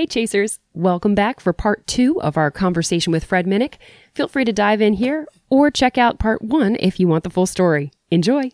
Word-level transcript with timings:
Hey, 0.00 0.06
Chasers. 0.06 0.60
Welcome 0.72 1.14
back 1.14 1.40
for 1.40 1.52
part 1.52 1.86
two 1.86 2.22
of 2.22 2.38
our 2.38 2.50
conversation 2.50 3.12
with 3.12 3.22
Fred 3.22 3.44
Minnick. 3.44 3.74
Feel 4.14 4.28
free 4.28 4.46
to 4.46 4.50
dive 4.50 4.80
in 4.80 4.94
here 4.94 5.26
or 5.50 5.70
check 5.70 5.98
out 5.98 6.18
part 6.18 6.40
one 6.40 6.78
if 6.80 6.98
you 6.98 7.06
want 7.06 7.22
the 7.22 7.28
full 7.28 7.44
story. 7.44 7.90
Enjoy. 8.10 8.50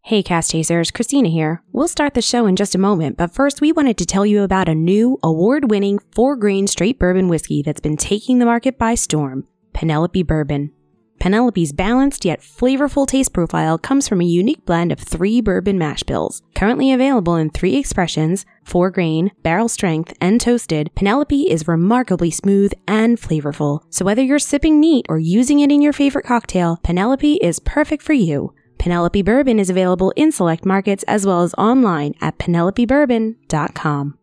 Hey, 0.00 0.22
Cast 0.22 0.52
Chasers, 0.52 0.90
Christina 0.90 1.28
here. 1.28 1.62
We'll 1.72 1.88
start 1.88 2.14
the 2.14 2.22
show 2.22 2.46
in 2.46 2.56
just 2.56 2.74
a 2.74 2.78
moment, 2.78 3.18
but 3.18 3.34
first 3.34 3.60
we 3.60 3.70
wanted 3.70 3.98
to 3.98 4.06
tell 4.06 4.24
you 4.24 4.42
about 4.44 4.66
a 4.66 4.74
new 4.74 5.18
award 5.22 5.70
winning 5.70 5.98
four 6.12 6.36
grain 6.36 6.66
straight 6.66 6.98
bourbon 6.98 7.28
whiskey 7.28 7.60
that's 7.60 7.80
been 7.80 7.98
taking 7.98 8.38
the 8.38 8.46
market 8.46 8.78
by 8.78 8.94
storm 8.94 9.46
Penelope 9.74 10.22
Bourbon. 10.22 10.72
Penelope's 11.18 11.72
balanced 11.72 12.24
yet 12.24 12.40
flavorful 12.40 13.06
taste 13.06 13.32
profile 13.32 13.78
comes 13.78 14.08
from 14.08 14.20
a 14.20 14.24
unique 14.24 14.64
blend 14.64 14.92
of 14.92 14.98
three 14.98 15.40
bourbon 15.40 15.78
mash 15.78 16.02
bills. 16.02 16.42
Currently 16.54 16.92
available 16.92 17.36
in 17.36 17.50
three 17.50 17.76
expressions, 17.76 18.44
four 18.64 18.90
grain, 18.90 19.32
barrel 19.42 19.68
strength, 19.68 20.14
and 20.20 20.40
toasted, 20.40 20.90
Penelope 20.94 21.50
is 21.50 21.68
remarkably 21.68 22.30
smooth 22.30 22.72
and 22.86 23.18
flavorful. 23.18 23.82
So 23.90 24.04
whether 24.04 24.22
you're 24.22 24.38
sipping 24.38 24.80
neat 24.80 25.06
or 25.08 25.18
using 25.18 25.60
it 25.60 25.72
in 25.72 25.82
your 25.82 25.92
favorite 25.92 26.26
cocktail, 26.26 26.78
Penelope 26.82 27.38
is 27.42 27.60
perfect 27.60 28.02
for 28.02 28.12
you. 28.12 28.52
Penelope 28.78 29.22
Bourbon 29.22 29.58
is 29.58 29.70
available 29.70 30.12
in 30.16 30.30
select 30.30 30.64
markets 30.64 31.02
as 31.08 31.26
well 31.26 31.42
as 31.42 31.54
online 31.54 32.14
at 32.20 32.38
penelopebourbon.com. 32.38 34.18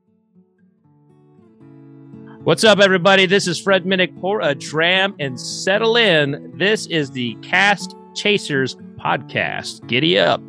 What's 2.44 2.66
up, 2.66 2.80
everybody? 2.80 3.26
This 3.26 3.48
is 3.48 3.58
Fred 3.58 3.86
Minnick. 3.86 4.20
Pour 4.20 4.42
a 4.42 4.54
dram 4.54 5.16
and 5.18 5.40
settle 5.40 5.96
in. 5.96 6.52
This 6.58 6.88
is 6.88 7.12
the 7.12 7.36
Cast 7.36 7.96
Chasers 8.16 8.76
podcast. 9.00 9.88
Giddy 9.88 10.20
up. 10.20 10.42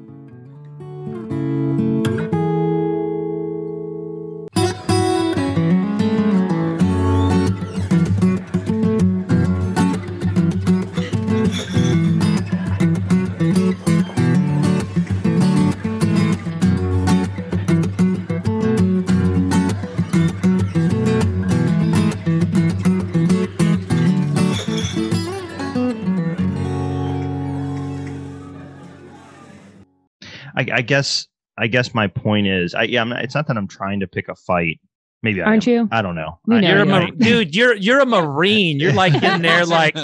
I, 30.70 30.76
I 30.76 30.82
guess 30.82 31.26
I 31.58 31.66
guess 31.68 31.94
my 31.94 32.06
point 32.08 32.46
is, 32.46 32.74
I 32.74 32.82
yeah, 32.84 33.00
I'm 33.00 33.08
not, 33.08 33.22
it's 33.24 33.34
not 33.34 33.46
that 33.48 33.56
I'm 33.56 33.68
trying 33.68 34.00
to 34.00 34.06
pick 34.06 34.28
a 34.28 34.34
fight. 34.34 34.80
Maybe 35.22 35.40
I 35.40 35.46
Aren't 35.46 35.66
am. 35.68 35.72
you? 35.74 35.88
I 35.92 36.02
don't 36.02 36.14
know. 36.14 36.38
You 36.48 36.56
I- 36.56 36.60
know 36.60 36.68
You're 36.68 36.82
a 36.82 36.86
mar- 36.86 37.10
dude. 37.10 37.54
You're 37.54 37.74
you're 37.76 38.00
a 38.00 38.06
marine. 38.06 38.78
You're 38.80 38.92
like 38.92 39.14
in 39.22 39.42
there, 39.42 39.64
like 39.80 39.96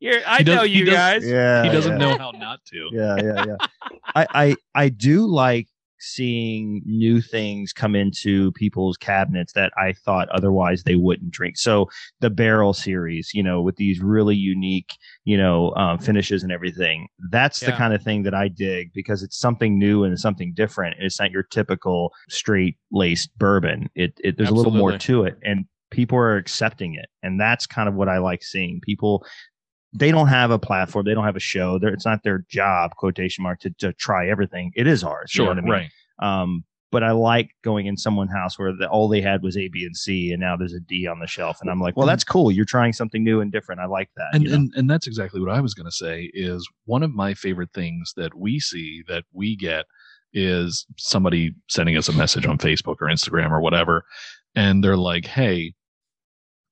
you're. 0.00 0.20
I 0.26 0.42
does- 0.42 0.56
know 0.56 0.62
you 0.62 0.84
does- 0.86 0.94
guys. 0.94 1.26
yeah, 1.28 1.62
he 1.62 1.68
doesn't 1.70 1.92
yeah, 1.92 1.98
know 1.98 2.18
how 2.18 2.30
not 2.32 2.64
to. 2.66 2.88
Yeah, 2.92 3.16
yeah, 3.22 3.44
yeah. 3.46 3.56
I, 4.14 4.26
I 4.34 4.56
I 4.74 4.88
do 4.88 5.26
like 5.26 5.68
seeing 6.04 6.82
new 6.84 7.20
things 7.20 7.72
come 7.72 7.94
into 7.94 8.52
people's 8.52 8.96
cabinets 8.96 9.52
that 9.54 9.72
I 9.76 9.92
thought 9.92 10.28
otherwise 10.30 10.82
they 10.82 10.96
wouldn't 10.96 11.30
drink. 11.30 11.56
So 11.56 11.88
the 12.20 12.30
barrel 12.30 12.72
series, 12.72 13.32
you 13.34 13.42
know, 13.42 13.62
with 13.62 13.76
these 13.76 14.00
really 14.00 14.36
unique, 14.36 14.96
you 15.24 15.36
know, 15.36 15.74
um, 15.74 15.98
finishes 15.98 16.42
and 16.42 16.52
everything. 16.52 17.08
That's 17.30 17.60
the 17.60 17.72
kind 17.72 17.94
of 17.94 18.02
thing 18.02 18.22
that 18.24 18.34
I 18.34 18.48
dig 18.48 18.92
because 18.92 19.22
it's 19.22 19.38
something 19.38 19.78
new 19.78 20.04
and 20.04 20.18
something 20.18 20.52
different. 20.54 20.96
It's 21.00 21.18
not 21.18 21.30
your 21.30 21.44
typical 21.44 22.12
straight 22.28 22.76
laced 22.92 23.36
bourbon. 23.38 23.88
It, 23.94 24.18
it 24.22 24.36
there's 24.36 24.50
a 24.50 24.54
little 24.54 24.72
more 24.72 24.96
to 24.98 25.24
it, 25.24 25.38
and 25.42 25.64
people 25.90 26.18
are 26.18 26.36
accepting 26.36 26.94
it, 26.94 27.06
and 27.22 27.40
that's 27.40 27.66
kind 27.66 27.88
of 27.88 27.94
what 27.94 28.08
I 28.08 28.18
like 28.18 28.42
seeing. 28.42 28.80
People 28.80 29.24
they 29.94 30.10
don't 30.10 30.28
have 30.28 30.50
a 30.50 30.58
platform. 30.58 31.06
They 31.06 31.14
don't 31.14 31.24
have 31.24 31.36
a 31.36 31.40
show. 31.40 31.78
They're, 31.78 31.92
it's 31.92 32.04
not 32.04 32.22
their 32.24 32.44
job, 32.48 32.96
quotation 32.96 33.44
mark, 33.44 33.60
to, 33.60 33.70
to 33.78 33.92
try 33.92 34.28
everything. 34.28 34.72
It 34.74 34.86
is 34.86 35.04
ours. 35.04 35.34
you 35.34 35.44
know 35.44 35.52
Sure, 35.52 35.58
I 35.58 35.60
mean? 35.60 35.70
right. 35.70 35.90
Um, 36.18 36.64
but 36.90 37.02
I 37.02 37.10
like 37.10 37.50
going 37.62 37.86
in 37.86 37.96
someone's 37.96 38.30
house 38.30 38.56
where 38.56 38.72
the, 38.72 38.88
all 38.88 39.08
they 39.08 39.20
had 39.20 39.42
was 39.42 39.56
A, 39.56 39.66
B, 39.66 39.84
and 39.84 39.96
C, 39.96 40.30
and 40.30 40.40
now 40.40 40.56
there's 40.56 40.74
a 40.74 40.80
D 40.80 41.08
on 41.08 41.18
the 41.18 41.26
shelf, 41.26 41.58
and 41.60 41.68
I'm 41.68 41.80
like, 41.80 41.96
well, 41.96 42.06
that's 42.06 42.22
cool. 42.22 42.52
You're 42.52 42.64
trying 42.64 42.92
something 42.92 43.24
new 43.24 43.40
and 43.40 43.50
different. 43.50 43.80
I 43.80 43.86
like 43.86 44.10
that. 44.16 44.28
And, 44.32 44.44
you 44.44 44.48
know? 44.50 44.54
and 44.54 44.72
and 44.76 44.88
that's 44.88 45.08
exactly 45.08 45.40
what 45.40 45.50
I 45.50 45.60
was 45.60 45.74
going 45.74 45.86
to 45.86 45.92
say. 45.92 46.30
Is 46.34 46.68
one 46.84 47.02
of 47.02 47.12
my 47.12 47.34
favorite 47.34 47.70
things 47.74 48.12
that 48.16 48.36
we 48.36 48.60
see 48.60 49.02
that 49.08 49.24
we 49.32 49.56
get 49.56 49.86
is 50.32 50.86
somebody 50.96 51.56
sending 51.68 51.96
us 51.96 52.08
a 52.08 52.12
message 52.12 52.46
on 52.46 52.58
Facebook 52.58 52.96
or 53.00 53.08
Instagram 53.08 53.50
or 53.50 53.60
whatever, 53.60 54.04
and 54.54 54.84
they're 54.84 54.96
like, 54.96 55.26
"Hey, 55.26 55.74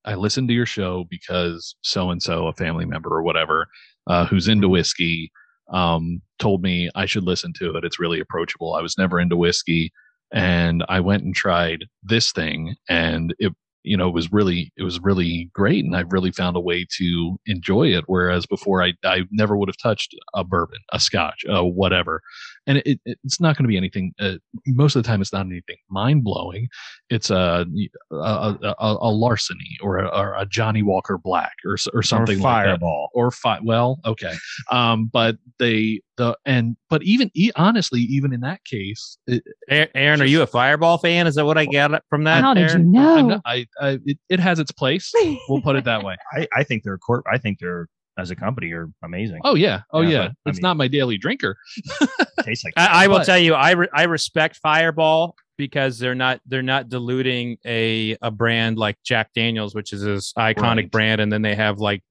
I 0.05 0.15
listened 0.15 0.47
to 0.49 0.53
your 0.53 0.65
show 0.65 1.05
because 1.09 1.75
so 1.81 2.11
and 2.11 2.21
so, 2.21 2.47
a 2.47 2.53
family 2.53 2.85
member 2.85 3.09
or 3.09 3.23
whatever, 3.23 3.67
uh, 4.07 4.25
who's 4.25 4.47
into 4.47 4.69
whiskey, 4.69 5.31
um, 5.69 6.21
told 6.39 6.61
me 6.61 6.89
I 6.95 7.05
should 7.05 7.23
listen 7.23 7.53
to 7.53 7.75
it. 7.75 7.85
It's 7.85 7.99
really 7.99 8.19
approachable. 8.19 8.73
I 8.75 8.81
was 8.81 8.97
never 8.97 9.19
into 9.19 9.37
whiskey, 9.37 9.91
and 10.31 10.83
I 10.89 10.99
went 10.99 11.23
and 11.23 11.35
tried 11.35 11.85
this 12.03 12.31
thing, 12.31 12.75
and 12.89 13.33
it, 13.39 13.53
you 13.83 13.97
know, 13.97 14.07
it 14.07 14.13
was 14.13 14.31
really, 14.31 14.71
it 14.77 14.83
was 14.83 14.99
really 14.99 15.49
great, 15.53 15.83
and 15.85 15.95
I 15.95 16.01
really 16.01 16.31
found 16.31 16.55
a 16.55 16.61
way 16.61 16.85
to 16.97 17.39
enjoy 17.45 17.87
it. 17.87 18.05
Whereas 18.07 18.45
before, 18.45 18.81
I, 18.83 18.93
I 19.03 19.23
never 19.31 19.57
would 19.57 19.69
have 19.69 19.77
touched 19.77 20.15
a 20.33 20.43
bourbon, 20.43 20.79
a 20.91 20.99
Scotch, 20.99 21.45
a 21.47 21.65
whatever, 21.65 22.21
and 22.65 22.77
it, 22.79 22.99
it, 23.05 23.19
it's 23.23 23.39
not 23.39 23.57
going 23.57 23.65
to 23.65 23.69
be 23.69 23.77
anything. 23.77 24.13
Uh, 24.19 24.35
most 24.67 24.95
of 24.95 25.03
the 25.03 25.07
time, 25.07 25.21
it's 25.21 25.33
not 25.33 25.45
anything 25.45 25.77
mind 25.89 26.23
blowing. 26.23 26.69
It's 27.09 27.29
a 27.29 27.65
a, 28.11 28.15
a, 28.15 28.75
a, 28.79 29.11
larceny 29.11 29.77
or 29.81 29.99
a, 29.99 30.07
or 30.07 30.35
a 30.35 30.45
Johnnie 30.45 30.83
Walker 30.83 31.17
Black 31.17 31.53
or 31.65 31.77
or 31.93 32.03
something 32.03 32.39
like 32.39 32.65
that 32.65 32.79
fireball. 32.79 33.09
or 33.13 33.31
fi- 33.31 33.59
well 33.63 33.99
okay 34.05 34.33
um 34.71 35.09
but 35.11 35.37
they 35.59 36.01
the 36.17 36.37
and 36.45 36.75
but 36.89 37.01
even 37.03 37.31
e- 37.33 37.51
honestly 37.55 38.01
even 38.01 38.33
in 38.33 38.41
that 38.41 38.63
case 38.65 39.17
it, 39.27 39.43
A- 39.69 39.95
Aaron, 39.97 40.21
are 40.21 40.25
you 40.25 40.41
a 40.41 40.47
Fireball 40.47 40.97
fan? 40.97 41.27
Is 41.27 41.35
that 41.35 41.45
what 41.45 41.57
I 41.57 41.65
got 41.65 42.03
from 42.09 42.23
that? 42.25 42.43
How 42.43 42.53
did 42.53 42.71
you 42.71 42.79
know? 42.79 43.17
I'm 43.17 43.27
not- 43.27 43.41
I, 43.45 43.65
I 43.79 43.99
it, 44.05 44.17
it 44.29 44.39
has 44.39 44.59
its 44.59 44.71
place 44.71 45.11
we'll 45.49 45.61
put 45.61 45.75
it 45.75 45.85
that 45.85 46.03
way 46.03 46.15
I, 46.33 46.47
I 46.55 46.63
think 46.63 46.83
they're 46.83 46.97
corp. 46.97 47.25
I 47.31 47.37
think 47.37 47.59
they're 47.59 47.87
as 48.19 48.29
a 48.29 48.35
company 48.35 48.71
are 48.73 48.89
amazing. 49.03 49.39
oh 49.43 49.55
yeah 49.55 49.81
oh 49.91 50.01
Yeah, 50.01 50.09
yeah, 50.09 50.27
but, 50.43 50.49
it's 50.51 50.57
mean- 50.57 50.61
not 50.63 50.77
my 50.77 50.87
daily 50.87 51.17
drinker 51.17 51.57
tastes 52.43 52.63
like 52.63 52.73
I, 52.77 53.05
I 53.05 53.07
will 53.07 53.17
But- 53.17 53.25
tell 53.25 53.39
you, 53.39 53.53
I 53.55 53.71
re- 53.71 53.89
I 53.93 54.03
respect 54.03 54.57
Fireball 54.57 55.35
because 55.57 55.97
they're 55.99 56.15
not 56.15 56.39
they're 56.45 56.61
not 56.61 56.89
diluting 56.89 57.57
a 57.65 58.15
a 58.21 58.29
brand 58.31 58.77
like 58.77 58.97
Jack 59.03 59.29
Daniels, 59.35 59.73
which 59.75 59.93
is 59.93 60.01
this 60.03 60.33
iconic 60.33 60.61
Right. 60.77 60.91
brand, 60.91 61.21
and 61.21 61.31
then 61.31 61.41
they 61.41 61.55
have 61.55 61.79
like 61.79 62.03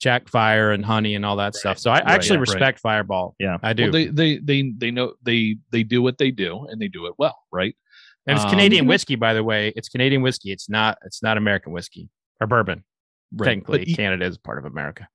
Jack 0.00 0.28
Fire 0.28 0.72
and 0.72 0.84
Honey 0.84 1.14
and 1.14 1.24
all 1.26 1.36
that 1.36 1.54
stuff. 1.54 1.78
So 1.78 1.90
I 1.90 1.94
right, 1.98 2.06
actually 2.06 2.38
right. 2.38 2.48
respect 2.48 2.80
Fireball. 2.80 3.34
Yeah. 3.38 3.58
I 3.62 3.72
do. 3.72 3.84
well, 3.84 3.92
they 3.92 4.06
they 4.06 4.38
they 4.38 4.72
they 4.76 4.90
know 4.90 5.14
they 5.22 5.56
they 5.70 5.82
do 5.82 6.02
what 6.02 6.18
they 6.18 6.30
do 6.30 6.66
and 6.70 6.80
they 6.80 6.88
do 6.88 7.06
it 7.06 7.14
well 7.18 7.38
right 7.52 7.74
and 8.26 8.36
it's 8.36 8.44
um, 8.44 8.50
Canadian 8.50 8.86
whiskey, 8.86 9.14
by 9.16 9.32
the 9.34 9.42
way. 9.44 9.72
It's 9.76 9.88
Canadian 9.88 10.22
whiskey. 10.22 10.52
It's 10.52 10.68
not 10.68 10.98
it's 11.04 11.22
not 11.22 11.36
American 11.36 11.72
whiskey 11.72 12.08
or 12.40 12.46
bourbon. 12.46 12.82
right 13.36 13.46
Technically, 13.46 13.84
but, 13.86 13.96
Canada 13.96 14.24
is 14.26 14.38
part 14.38 14.58
of 14.58 14.64
America. 14.64 15.06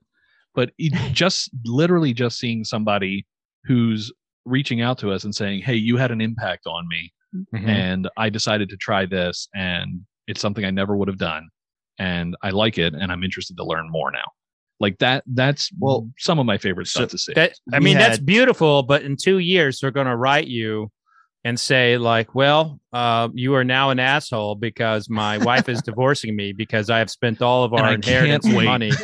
but 0.54 0.72
just 1.12 1.50
literally 1.66 2.14
just 2.14 2.38
seeing 2.40 2.64
somebody 2.64 3.26
who's 3.66 4.12
reaching 4.46 4.82
out 4.82 4.98
to 5.00 5.12
us 5.12 5.24
and 5.24 5.34
saying 5.34 5.62
hey 5.62 5.76
you 5.76 5.98
had 5.98 6.12
an 6.12 6.22
impact 6.22 6.68
on 6.68 6.88
me 6.88 7.12
Mhm. 7.36 7.68
and 7.68 8.10
I 8.18 8.30
decided 8.30 8.70
to 8.70 8.78
try 8.78 9.06
this, 9.06 9.50
and 9.54 10.02
it's 10.28 10.40
something 10.40 10.64
I 10.64 10.70
never 10.72 10.96
would 10.96 11.10
have 11.10 11.18
done, 11.18 11.50
and 12.00 12.34
I 12.42 12.52
like 12.52 12.78
it, 12.78 12.94
and 12.94 13.12
I'm 13.12 13.24
interested 13.26 13.58
to 13.58 13.66
learn 13.66 13.88
more 13.92 14.10
now. 14.12 14.24
Like 14.80 14.98
that. 15.00 15.24
That's 15.26 15.70
well, 15.80 16.10
some 16.18 16.38
of 16.40 16.46
my 16.46 16.58
favorite 16.58 16.88
So 16.88 17.02
stuff 17.02 17.12
to 17.12 17.18
see. 17.18 17.34
That 17.34 17.54
I 17.74 17.80
We 17.80 17.86
mean, 17.86 17.98
that's 17.98 18.20
beautiful. 18.20 18.84
But 18.84 19.04
in 19.04 19.16
two 19.16 19.38
years, 19.40 19.80
they're 19.80 19.92
going 19.92 20.08
to 20.08 20.16
write 20.18 20.48
you 20.48 20.92
and 21.46 21.60
say 21.60 21.98
like, 21.98 22.34
"Well, 22.36 22.80
uh, 22.92 23.30
you 23.34 23.54
are 23.56 23.64
now 23.64 23.92
an 23.92 24.00
asshole 24.00 24.56
because 24.56 25.10
my 25.10 25.38
wife 25.38 25.70
is 25.70 25.82
divorcing 25.86 26.36
me 26.36 26.52
because 26.52 26.90
I 26.90 26.98
have 26.98 27.10
spent 27.10 27.42
all 27.42 27.64
of 27.64 27.74
our 27.74 27.94
inheritance 27.94 28.46
wait. 28.48 28.66
money." 28.66 28.92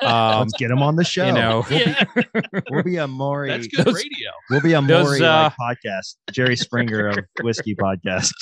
Um, 0.00 0.40
Let's 0.40 0.52
get 0.54 0.68
them 0.68 0.80
on 0.82 0.94
the 0.96 1.04
show. 1.04 1.26
you 1.26 1.32
know, 1.32 1.64
we'll 1.68 1.84
be, 1.84 2.60
we'll 2.70 2.82
be 2.84 2.96
a 2.96 3.08
Maury. 3.08 3.48
that's 3.48 3.66
good 3.66 3.84
those- 3.86 3.94
radio. 3.96 4.30
We'll 4.48 4.60
be 4.60 4.72
a 4.74 4.80
those, 4.80 5.18
Maury 5.18 5.22
uh, 5.24 5.50
like 5.58 5.78
podcast. 5.84 6.14
Jerry 6.30 6.56
Springer 6.56 7.08
of 7.08 7.18
Whiskey 7.42 7.74
Podcast. 7.74 8.32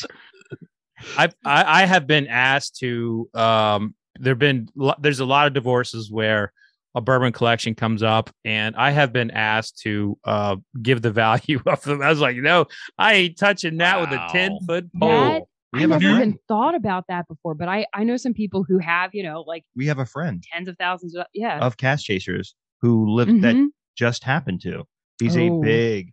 I, 1.16 1.28
I 1.44 1.82
I 1.82 1.86
have 1.86 2.06
been 2.06 2.26
asked 2.26 2.76
to. 2.80 3.28
Um, 3.34 3.94
there've 4.20 4.38
been 4.38 4.68
there's 4.98 5.20
a 5.20 5.24
lot 5.24 5.46
of 5.46 5.54
divorces 5.54 6.10
where 6.10 6.52
a 6.96 7.00
bourbon 7.00 7.30
collection 7.32 7.74
comes 7.76 8.02
up, 8.02 8.30
and 8.44 8.74
I 8.74 8.90
have 8.90 9.12
been 9.12 9.30
asked 9.30 9.78
to 9.82 10.18
uh, 10.24 10.56
give 10.82 11.02
the 11.02 11.10
value 11.12 11.60
of 11.66 11.82
them. 11.82 12.02
I 12.02 12.08
was 12.08 12.20
like, 12.20 12.36
no, 12.38 12.66
I 12.98 13.12
ain't 13.14 13.38
touching 13.38 13.76
that 13.76 14.00
with 14.00 14.10
a 14.10 14.26
ten 14.32 14.58
foot 14.66 14.88
pole. 14.98 15.48
We 15.72 15.78
I 15.78 15.82
have 15.82 15.90
never 15.90 16.00
friend. 16.02 16.16
even 16.16 16.38
thought 16.48 16.74
about 16.74 17.04
that 17.08 17.28
before, 17.28 17.54
but 17.54 17.68
I 17.68 17.86
I 17.94 18.02
know 18.04 18.16
some 18.16 18.32
people 18.32 18.64
who 18.66 18.78
have 18.78 19.10
you 19.14 19.22
know 19.22 19.42
like 19.46 19.62
We 19.76 19.86
have 19.86 19.98
a 19.98 20.06
friend 20.06 20.42
tens 20.52 20.68
of 20.68 20.76
thousands 20.78 21.14
of 21.14 21.26
yeah. 21.34 21.58
of 21.60 21.76
cast 21.76 22.04
chasers 22.06 22.54
who 22.80 23.08
lived 23.14 23.42
that 23.42 23.54
Mhm. 23.56 23.66
just 23.96 24.24
happened 24.24 24.60
to. 24.62 24.84
He's 25.20 25.36
Oh. 25.36 25.40
a 25.40 25.60
big, 25.60 26.12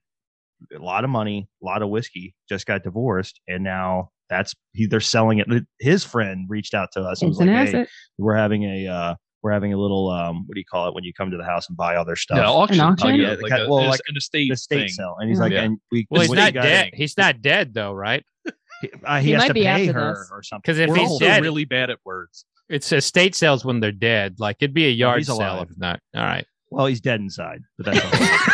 a 0.75 0.79
lot 0.79 1.03
of 1.03 1.09
money, 1.09 1.47
a 1.61 1.65
lot 1.65 1.81
of 1.81 1.89
whiskey. 1.89 2.35
Just 2.49 2.65
got 2.65 2.83
divorced, 2.83 3.39
and 3.47 3.63
now 3.63 4.09
that's 4.29 4.53
he, 4.73 4.85
they're 4.87 4.99
selling 4.99 5.39
it. 5.39 5.47
His 5.79 6.03
friend 6.03 6.45
reached 6.49 6.73
out 6.73 6.89
to 6.93 7.01
us 7.01 7.21
and 7.21 7.29
It's 7.29 7.37
was 7.39 7.47
an 7.47 7.53
like, 7.53 7.67
"Hey, 7.69 7.77
asset. 7.77 7.89
we're 8.17 8.35
having 8.35 8.63
a 8.63 8.87
uh, 8.87 9.15
we're 9.43 9.51
having 9.51 9.73
a 9.73 9.77
little 9.77 10.09
um, 10.09 10.47
what 10.47 10.53
do 10.55 10.59
you 10.59 10.65
call 10.65 10.87
it 10.87 10.95
when 10.95 11.03
you 11.03 11.13
come 11.13 11.29
to 11.31 11.37
the 11.37 11.43
house 11.43 11.67
and 11.67 11.77
buy 11.77 11.95
all 11.95 12.05
their 12.05 12.15
stuff? 12.15 12.37
Yeah, 12.37 12.47
auction. 12.49 12.79
auction? 12.79 13.09
Like, 13.09 13.19
Yeah, 13.19 13.33
a, 13.33 13.37
like, 13.41 13.51
a, 13.51 13.69
well, 13.69 13.91
an 13.91 13.99
estate, 14.15 14.47
the 14.49 14.53
estate 14.53 14.79
thing. 14.79 14.87
sale, 14.89 15.15
and 15.19 15.29
he's 15.29 15.39
like, 15.39 15.51
Yeah. 15.51 15.63
and 15.63 15.77
we 15.91 16.07
Well, 16.09 16.21
he's 16.21 16.29
what 16.29 16.35
do 16.35 16.41
you 16.41 16.45
not 16.47 16.53
guys- 16.53 16.63
dead. 16.63 16.89
He's 16.93 17.17
not 17.17 17.41
dead 17.41 17.73
though, 17.73 17.91
right? 17.93 18.23
Uh, 19.05 19.19
he, 19.19 19.27
He 19.27 19.31
has 19.31 19.43
might 19.43 19.47
to 19.47 19.53
be 19.53 19.61
pay 19.61 19.87
after 19.87 19.93
her 19.93 20.09
this. 20.15 20.29
or 20.29 20.43
something. 20.43 20.61
Because 20.61 20.77
if 20.77 20.89
We're 20.89 20.97
he's 20.97 21.17
dead, 21.17 21.41
really 21.41 21.63
bad 21.63 21.89
at 21.89 21.99
words. 22.03 22.43
it's 22.67 22.91
estate 22.91 23.33
sales 23.33 23.63
when 23.63 23.79
they're 23.79 23.93
dead. 23.93 24.35
Like 24.39 24.57
it'd 24.59 24.73
be 24.73 24.87
a 24.87 24.89
yard 24.89 25.19
he's 25.19 25.27
sale 25.27 25.61
if 25.61 25.69
not. 25.77 26.01
All 26.13 26.21
right. 26.21 26.45
Well, 26.69 26.87
he's 26.87 26.99
dead 26.99 27.21
inside, 27.21 27.61
but 27.77 27.93
that's 27.93 28.01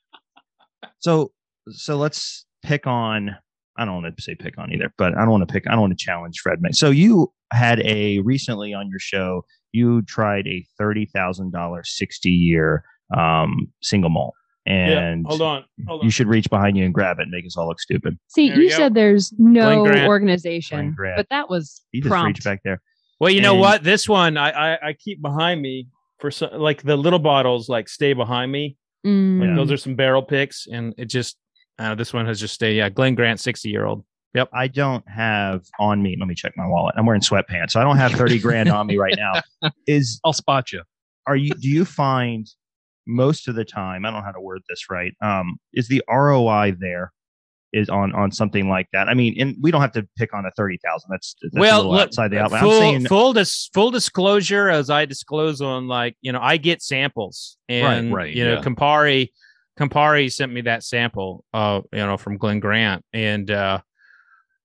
so 0.98 1.32
so 1.70 1.96
let's 1.96 2.46
pick 2.62 2.86
on. 2.86 3.36
I 3.76 3.84
don't 3.84 4.02
want 4.02 4.14
to 4.16 4.22
say 4.22 4.34
pick 4.34 4.58
on 4.58 4.72
either, 4.72 4.92
but 4.98 5.16
I 5.16 5.22
don't 5.22 5.30
want 5.30 5.48
to 5.48 5.52
pick. 5.52 5.66
I 5.66 5.72
don't 5.72 5.80
want 5.80 5.98
to 5.98 6.04
challenge 6.04 6.38
Fred. 6.40 6.60
May. 6.60 6.70
So 6.72 6.90
you 6.90 7.32
had 7.52 7.80
a 7.80 8.18
recently 8.20 8.74
on 8.74 8.88
your 8.88 8.98
show. 9.00 9.44
You 9.72 10.02
tried 10.02 10.46
a 10.46 10.64
thirty 10.78 11.06
thousand 11.06 11.52
dollar 11.52 11.82
sixty 11.84 12.30
year 12.30 12.84
um, 13.16 13.72
single 13.82 14.10
malt, 14.10 14.34
and 14.66 15.24
on. 15.26 15.30
Hold 15.30 15.42
on, 15.42 15.64
you 16.02 16.10
should 16.10 16.26
reach 16.28 16.48
behind 16.50 16.76
you 16.76 16.84
and 16.84 16.92
grab 16.94 17.18
it 17.18 17.22
and 17.22 17.30
make 17.30 17.44
us 17.46 17.56
all 17.56 17.68
look 17.68 17.80
stupid. 17.80 18.18
See, 18.28 18.48
There 18.48 18.58
we 18.58 18.64
you 18.64 18.70
go. 18.70 18.76
said 18.76 18.94
there's 18.94 19.32
no 19.38 19.84
organization, 20.06 20.96
but 21.16 21.26
that 21.30 21.48
was 21.50 21.82
You 21.92 22.02
just 22.02 22.10
prompt. 22.10 22.38
reach 22.38 22.44
back 22.44 22.60
there. 22.64 22.80
Well, 23.18 23.30
you 23.30 23.40
know 23.42 23.54
what? 23.54 23.82
This 23.84 24.08
one 24.08 24.36
I, 24.36 24.50
I 24.74 24.88
I 24.88 24.92
keep 24.94 25.20
behind 25.20 25.60
me 25.60 25.88
for 26.20 26.30
some 26.30 26.50
like 26.54 26.82
the 26.82 26.96
little 26.96 27.18
bottles 27.18 27.68
like 27.68 27.88
stay 27.88 28.12
behind 28.12 28.50
me. 28.52 28.76
Mm. 29.06 29.40
Like 29.46 29.56
those 29.56 29.72
are 29.72 29.76
some 29.76 29.94
barrel 29.94 30.22
picks, 30.22 30.66
and 30.66 30.94
it 30.98 31.06
just 31.06 31.36
uh, 31.78 31.94
this 31.94 32.12
one 32.12 32.26
has 32.26 32.38
just 32.40 32.54
stayed. 32.54 32.76
Yeah, 32.76 32.88
Glen 32.90 33.14
Grant, 33.14 33.40
sixty 33.40 33.68
year 33.70 33.84
old. 33.86 34.04
I 34.52 34.68
don't 34.68 35.06
have 35.08 35.62
on 35.78 36.02
me. 36.02 36.16
Let 36.18 36.28
me 36.28 36.34
check 36.34 36.52
my 36.56 36.66
wallet. 36.66 36.94
I'm 36.96 37.06
wearing 37.06 37.20
sweatpants, 37.22 37.72
so 37.72 37.80
I 37.80 37.84
don't 37.84 37.96
have 37.96 38.12
thirty 38.12 38.38
grand 38.38 38.68
on 38.68 38.86
me 38.86 38.96
right 38.96 39.16
now. 39.16 39.40
Is 39.86 40.20
I'll 40.24 40.32
spot 40.32 40.72
you. 40.72 40.82
are 41.26 41.36
you 41.36 41.50
do 41.54 41.68
you 41.68 41.84
find 41.84 42.46
most 43.06 43.48
of 43.48 43.54
the 43.54 43.64
time 43.64 44.04
i 44.04 44.10
don't 44.10 44.20
know 44.20 44.24
how 44.24 44.30
to 44.30 44.40
word 44.40 44.60
this 44.68 44.84
right 44.90 45.12
um 45.22 45.58
is 45.72 45.88
the 45.88 46.02
roi 46.08 46.72
there 46.78 47.12
is 47.72 47.88
on 47.88 48.12
on 48.14 48.30
something 48.30 48.68
like 48.68 48.86
that 48.92 49.08
i 49.08 49.14
mean 49.14 49.34
and 49.40 49.56
we 49.60 49.70
don't 49.70 49.80
have 49.80 49.92
to 49.92 50.06
pick 50.16 50.32
on 50.34 50.44
a 50.44 50.50
30000 50.56 51.08
that's, 51.10 51.34
that's 51.42 51.56
a 51.56 51.60
well, 51.60 51.78
little 51.78 51.92
look, 51.92 52.02
outside 52.02 52.30
the 52.30 52.38
outlet 52.38 52.60
full 52.60 52.72
i'm 52.72 52.78
saying 52.78 53.06
full 53.06 53.32
dis- 53.32 53.70
full 53.72 53.90
disclosure, 53.90 54.68
as 54.68 54.90
I 54.90 55.04
disclose 55.04 55.60
on 55.60 55.88
like 55.88 56.16
you 56.20 56.32
know, 56.32 56.40
I 56.40 56.56
get 56.56 56.82
samples, 56.82 57.56
and 57.68 58.12
right, 58.12 58.34
you 58.34 58.44
know, 58.44 58.54
yeah. 58.54 58.62
Campari, 58.62 59.28
Campari 59.78 60.32
sent 60.32 60.52
me 60.52 60.62
that 60.62 60.82
sample, 60.82 61.44
uh, 61.54 61.80
you 61.92 61.98
know, 61.98 62.16
from 62.16 62.36
Glen 62.36 62.60
Grant, 62.60 63.04
and 63.12 63.50
uh, 63.50 63.80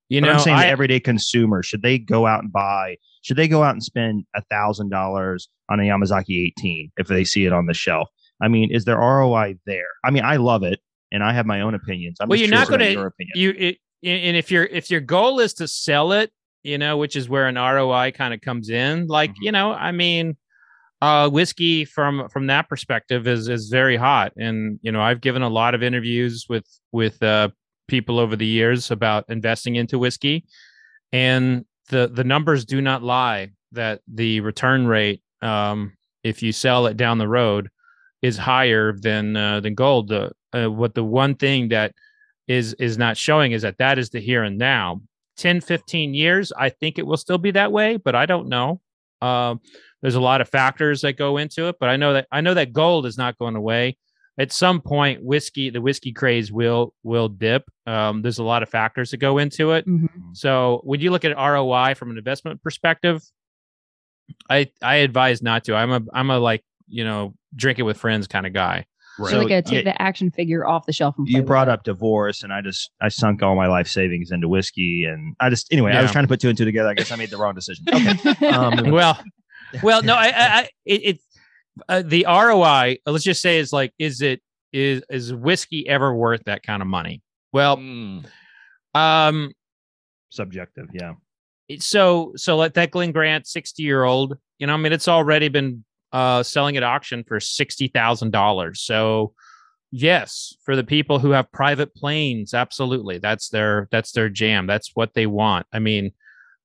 you 0.09 0.21
but 0.21 0.27
know, 0.27 0.33
i'm 0.33 0.39
saying 0.39 0.57
I- 0.57 0.63
the 0.65 0.69
everyday 0.69 0.99
consumer 0.99 1.63
should 1.63 1.81
they 1.81 1.97
go 1.97 2.25
out 2.27 2.43
and 2.43 2.51
buy 2.51 2.97
should 3.21 3.37
they 3.37 3.47
go 3.47 3.63
out 3.63 3.71
and 3.73 3.83
spend 3.83 4.23
a 4.35 4.41
thousand 4.51 4.89
dollars 4.89 5.49
on 5.69 5.79
a 5.79 5.83
yamazaki 5.83 6.47
18 6.59 6.91
if 6.97 7.07
they 7.07 7.23
see 7.23 7.45
it 7.45 7.51
on 7.53 7.65
the 7.65 7.73
shelf? 7.73 8.07
I 8.41 8.47
mean 8.47 8.71
is 8.71 8.85
there 8.85 8.97
roi 8.97 9.55
there? 9.65 9.87
I 10.03 10.11
mean 10.11 10.23
i 10.23 10.35
love 10.35 10.63
it 10.63 10.79
and 11.11 11.23
i 11.23 11.33
have 11.33 11.45
my 11.45 11.61
own 11.61 11.73
opinions. 11.73 12.17
I'm 12.19 12.29
Well, 12.29 12.37
you're 12.39 12.49
not 12.49 12.69
your 12.69 13.07
opinion. 13.07 13.33
you 13.35 13.49
it, 13.57 13.77
and 14.03 14.37
if 14.37 14.51
your 14.51 14.65
if 14.65 14.91
your 14.91 15.01
goal 15.01 15.39
is 15.39 15.53
to 15.55 15.67
sell 15.67 16.11
it 16.11 16.31
you 16.63 16.77
know 16.77 16.97
which 16.97 17.15
is 17.15 17.27
where 17.29 17.47
an 17.47 17.55
roi 17.55 18.11
kind 18.11 18.33
of 18.33 18.41
comes 18.41 18.69
in 18.69 19.07
like 19.07 19.31
Mhm. 19.31 19.35
you 19.41 19.51
know 19.51 19.71
i 19.71 19.91
mean 19.91 20.37
uh 21.01 21.29
whiskey 21.29 21.83
from 21.85 22.27
from 22.29 22.47
that 22.47 22.69
perspective 22.69 23.27
is 23.27 23.47
is 23.49 23.69
very 23.69 23.97
hot. 23.97 24.31
And 24.37 24.79
you 24.81 24.91
know 24.91 25.01
i've 25.01 25.21
given 25.21 25.41
a 25.41 25.49
lot 25.49 25.73
of 25.75 25.81
interviews 25.83 26.45
with 26.49 26.65
with 26.91 27.21
uh 27.23 27.49
people 27.87 28.19
over 28.19 28.35
the 28.35 28.45
years 28.45 28.91
about 28.91 29.25
investing 29.29 29.75
into 29.75 29.99
whiskey. 29.99 30.45
And 31.11 31.65
the 31.89 32.09
the 32.11 32.23
numbers 32.23 32.65
do 32.65 32.81
not 32.81 33.03
lie 33.03 33.51
that 33.71 34.01
the 34.07 34.39
return 34.39 34.87
rate 34.87 35.21
um 35.41 35.93
if 36.23 36.41
you 36.41 36.51
sell 36.51 36.87
it 36.87 36.97
down 36.97 37.17
the 37.17 37.27
road 37.27 37.69
is 38.21 38.37
higher 38.37 38.93
than 38.93 39.35
uh, 39.35 39.59
than 39.59 39.75
gold. 39.75 40.11
Uh, 40.11 40.29
uh, 40.53 40.67
what 40.69 40.95
the 40.95 41.03
one 41.03 41.35
thing 41.35 41.69
that 41.69 41.93
is 42.47 42.73
is 42.75 42.97
not 42.97 43.17
showing 43.17 43.51
is 43.51 43.61
that 43.61 43.77
that 43.77 43.97
is 43.99 44.09
the 44.09 44.19
here 44.19 44.43
and 44.43 44.57
now. 44.57 45.01
10 45.37 45.59
15 45.59 46.13
years 46.13 46.53
i 46.57 46.69
think 46.69 46.97
it 46.97 47.05
will 47.05 47.17
still 47.17 47.37
be 47.37 47.51
that 47.51 47.69
way 47.69 47.97
but 47.97 48.15
i 48.15 48.25
don't 48.25 48.47
know. 48.47 48.79
Um, 49.21 49.59
there's 50.01 50.15
a 50.15 50.21
lot 50.21 50.39
of 50.39 50.47
factors 50.47 51.01
that 51.01 51.17
go 51.17 51.35
into 51.35 51.67
it 51.67 51.75
but 51.77 51.89
i 51.89 51.97
know 51.97 52.13
that 52.13 52.27
i 52.31 52.39
know 52.39 52.53
that 52.53 52.71
gold 52.71 53.05
is 53.05 53.17
not 53.17 53.37
going 53.37 53.57
away 53.57 53.97
at 54.37 54.51
some 54.51 54.81
point 54.81 55.23
whiskey 55.23 55.69
the 55.69 55.81
whiskey 55.81 56.11
craze 56.11 56.51
will 56.51 56.93
will 57.03 57.29
dip. 57.29 57.63
Um, 57.87 58.21
there's 58.21 58.39
a 58.39 58.43
lot 58.43 58.63
of 58.63 58.69
factors 58.69 59.11
that 59.11 59.17
go 59.17 59.37
into 59.37 59.71
it. 59.71 59.87
Mhm. 59.87 60.09
so 60.33 60.81
when 60.83 60.99
you 60.99 61.11
look 61.11 61.23
at 61.25 61.35
roi 61.37 61.93
from 61.95 62.11
an 62.11 62.17
investment 62.17 62.61
perspective? 62.61 63.21
I 64.49 64.69
i 64.81 64.95
advise 64.97 65.41
not 65.41 65.63
to. 65.65 65.75
I'm 65.75 65.91
a 65.91 66.01
i'm 66.13 66.29
a 66.31 66.39
like 66.39 66.63
you 66.87 67.03
know 67.03 67.35
drink 67.55 67.79
it 67.79 67.83
with 67.83 67.97
friends 67.97 68.27
kind 68.27 68.45
of 68.45 68.53
guy. 68.53 68.85
Right. 69.17 69.31
So, 69.31 69.39
like, 69.39 69.49
So, 69.49 69.57
a 69.57 69.61
take 69.61 69.85
yeah. 69.85 69.93
the 69.93 70.01
action 70.01 70.29
figure 70.31 70.67
off 70.67 70.85
the 70.85 70.91
shelf 70.91 71.15
and 71.17 71.27
you 71.27 71.41
brought 71.41 71.69
up 71.69 71.83
divorce 71.83 72.43
and 72.43 72.51
i 72.51 72.59
just 72.59 72.91
i 73.01 73.07
sunk 73.07 73.41
all 73.41 73.55
my 73.55 73.67
life 73.67 73.87
savings 73.87 74.29
into 74.31 74.49
whiskey 74.49 75.05
and 75.05 75.35
i 75.39 75.49
just 75.49 75.71
anyway 75.71 75.93
i 75.93 76.01
was 76.01 76.11
trying 76.11 76.25
to 76.25 76.27
put 76.27 76.41
two 76.41 76.49
and 76.49 76.57
two 76.57 76.65
together. 76.65 76.89
I 76.89 76.95
guess 76.95 77.11
i 77.11 77.15
made 77.15 77.29
the 77.29 77.37
wrong 77.37 77.55
decision. 77.55 77.85
Okay. 77.93 78.47
Um, 78.51 78.91
well 78.91 79.17
well 79.83 80.01
no 80.03 80.15
i 80.15 80.25
i, 80.25 80.31
I 80.35 80.69
it, 80.85 81.01
it 81.03 81.19
uh, 81.89 82.01
the 82.05 82.25
roi 82.27 82.97
let's 83.05 83.23
just 83.23 83.41
say 83.41 83.59
is 83.59 83.71
like 83.73 83.93
is 83.99 84.21
it 84.21 84.41
is 84.73 85.03
is 85.09 85.33
whiskey 85.33 85.87
ever 85.87 86.13
worth 86.13 86.43
that 86.45 86.63
kind 86.63 86.81
of 86.81 86.87
money? 86.87 87.21
Well 87.53 87.77
Mm. 87.77 88.25
um 88.93 89.51
subjective 90.29 90.87
yeah. 90.93 91.13
so 91.79 92.33
so 92.35 92.57
let 92.57 92.73
that 92.73 92.91
glen 92.91 93.11
grant 93.11 93.47
60 93.47 93.81
year 93.83 94.03
old 94.03 94.37
you 94.59 94.67
know 94.67 94.73
i 94.73 94.77
mean 94.77 94.91
it's 94.91 95.07
already 95.07 95.47
been 95.47 95.83
uh 96.11 96.43
selling 96.43 96.75
at 96.77 96.83
auction 96.83 97.23
for 97.23 97.39
$60000 97.39 98.77
so 98.77 99.33
yes 99.91 100.55
for 100.63 100.75
the 100.75 100.83
people 100.83 101.19
who 101.19 101.31
have 101.31 101.49
private 101.51 101.93
planes 101.95 102.53
absolutely. 102.53 103.17
That's 103.19 103.49
their 103.49 103.87
that's 103.91 104.11
their 104.11 104.29
jam. 104.29 104.67
That's 104.67 104.91
what 104.93 105.13
they 105.13 105.25
want. 105.25 105.67
I 105.71 105.79
mean 105.79 106.11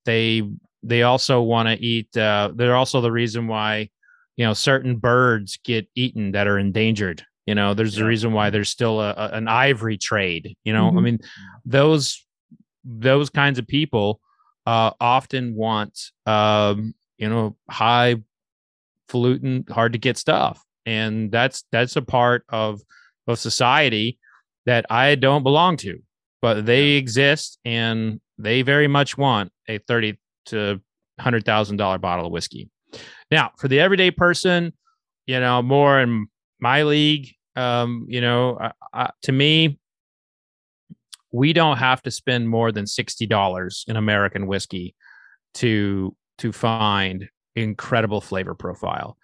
they 0.05 0.43
they 0.83 1.03
also 1.03 1.41
want 1.41 1.69
to 1.69 1.75
eat 1.81 2.15
uh 2.17 2.51
they're 2.55 2.75
also 2.75 2.99
the 2.99 3.11
reason 3.11 3.47
why 3.47 3.89
you 4.41 4.45
know 4.47 4.53
certain 4.55 4.93
birds 4.97 5.59
get 5.63 5.87
eaten 6.03 6.31
that 6.35 6.47
are 6.47 6.57
endangered 6.67 7.19
you 7.45 7.53
know 7.55 7.73
there's 7.75 7.97
a 7.99 8.05
reason 8.05 8.29
why 8.37 8.49
there's 8.49 8.69
still 8.77 8.97
a, 9.07 9.11
a- 9.23 9.31
an 9.39 9.47
ivory 9.47 9.97
trade 10.09 10.45
you 10.67 10.73
know 10.75 10.87
i 10.87 10.91
Mhm. 10.91 11.03
mean 11.03 11.19
those 11.77 12.03
those 12.83 13.29
kinds 13.29 13.57
of 13.59 13.65
people 13.67 14.07
uh 14.73 14.91
often 14.99 15.43
want 15.55 15.93
um 16.25 16.93
you 17.21 17.29
know 17.29 17.55
high 17.69 18.15
falutin 19.09 19.65
hard 19.69 19.91
to 19.93 19.99
get 19.99 20.17
stuff. 20.17 20.63
And 20.85 21.31
that's 21.31 21.63
that's 21.71 21.95
a 21.95 22.01
part 22.01 22.43
of 22.49 22.81
of 23.27 23.37
society 23.37 24.17
that 24.65 24.83
i 24.89 25.13
don't 25.15 25.43
belong 25.43 25.77
to 25.77 25.93
but 26.41 26.65
they 26.65 26.83
exist 27.03 27.59
and 27.65 28.19
they 28.39 28.63
very 28.63 28.87
much 28.87 29.11
want 29.17 29.51
a 29.67 29.77
30 29.77 30.17
to 30.47 30.81
hundred 31.19 31.45
thousand 31.45 31.77
dollar 31.77 31.99
bottle 31.99 32.25
of 32.25 32.31
whiskey 32.31 32.67
now 33.29 33.51
for 33.57 33.67
the 33.67 33.79
everyday 33.79 34.11
person 34.11 34.73
you 35.25 35.39
know 35.39 35.61
more 35.61 35.99
in 35.99 36.27
my 36.59 36.83
league 36.83 37.33
um 37.55 38.05
you 38.07 38.21
know 38.21 38.55
uh, 38.55 38.71
uh, 38.93 39.07
to 39.21 39.31
me 39.31 39.77
we 41.33 41.53
don't 41.53 41.77
have 41.77 42.01
to 42.01 42.11
spend 42.11 42.49
more 42.49 42.71
than 42.71 42.85
$60 42.85 43.83
in 43.87 43.95
american 43.95 44.47
whiskey 44.47 44.95
to 45.55 46.15
to 46.37 46.51
find 46.51 47.29
incredible 47.55 48.21
flavor 48.21 48.55
profile. 48.55 49.17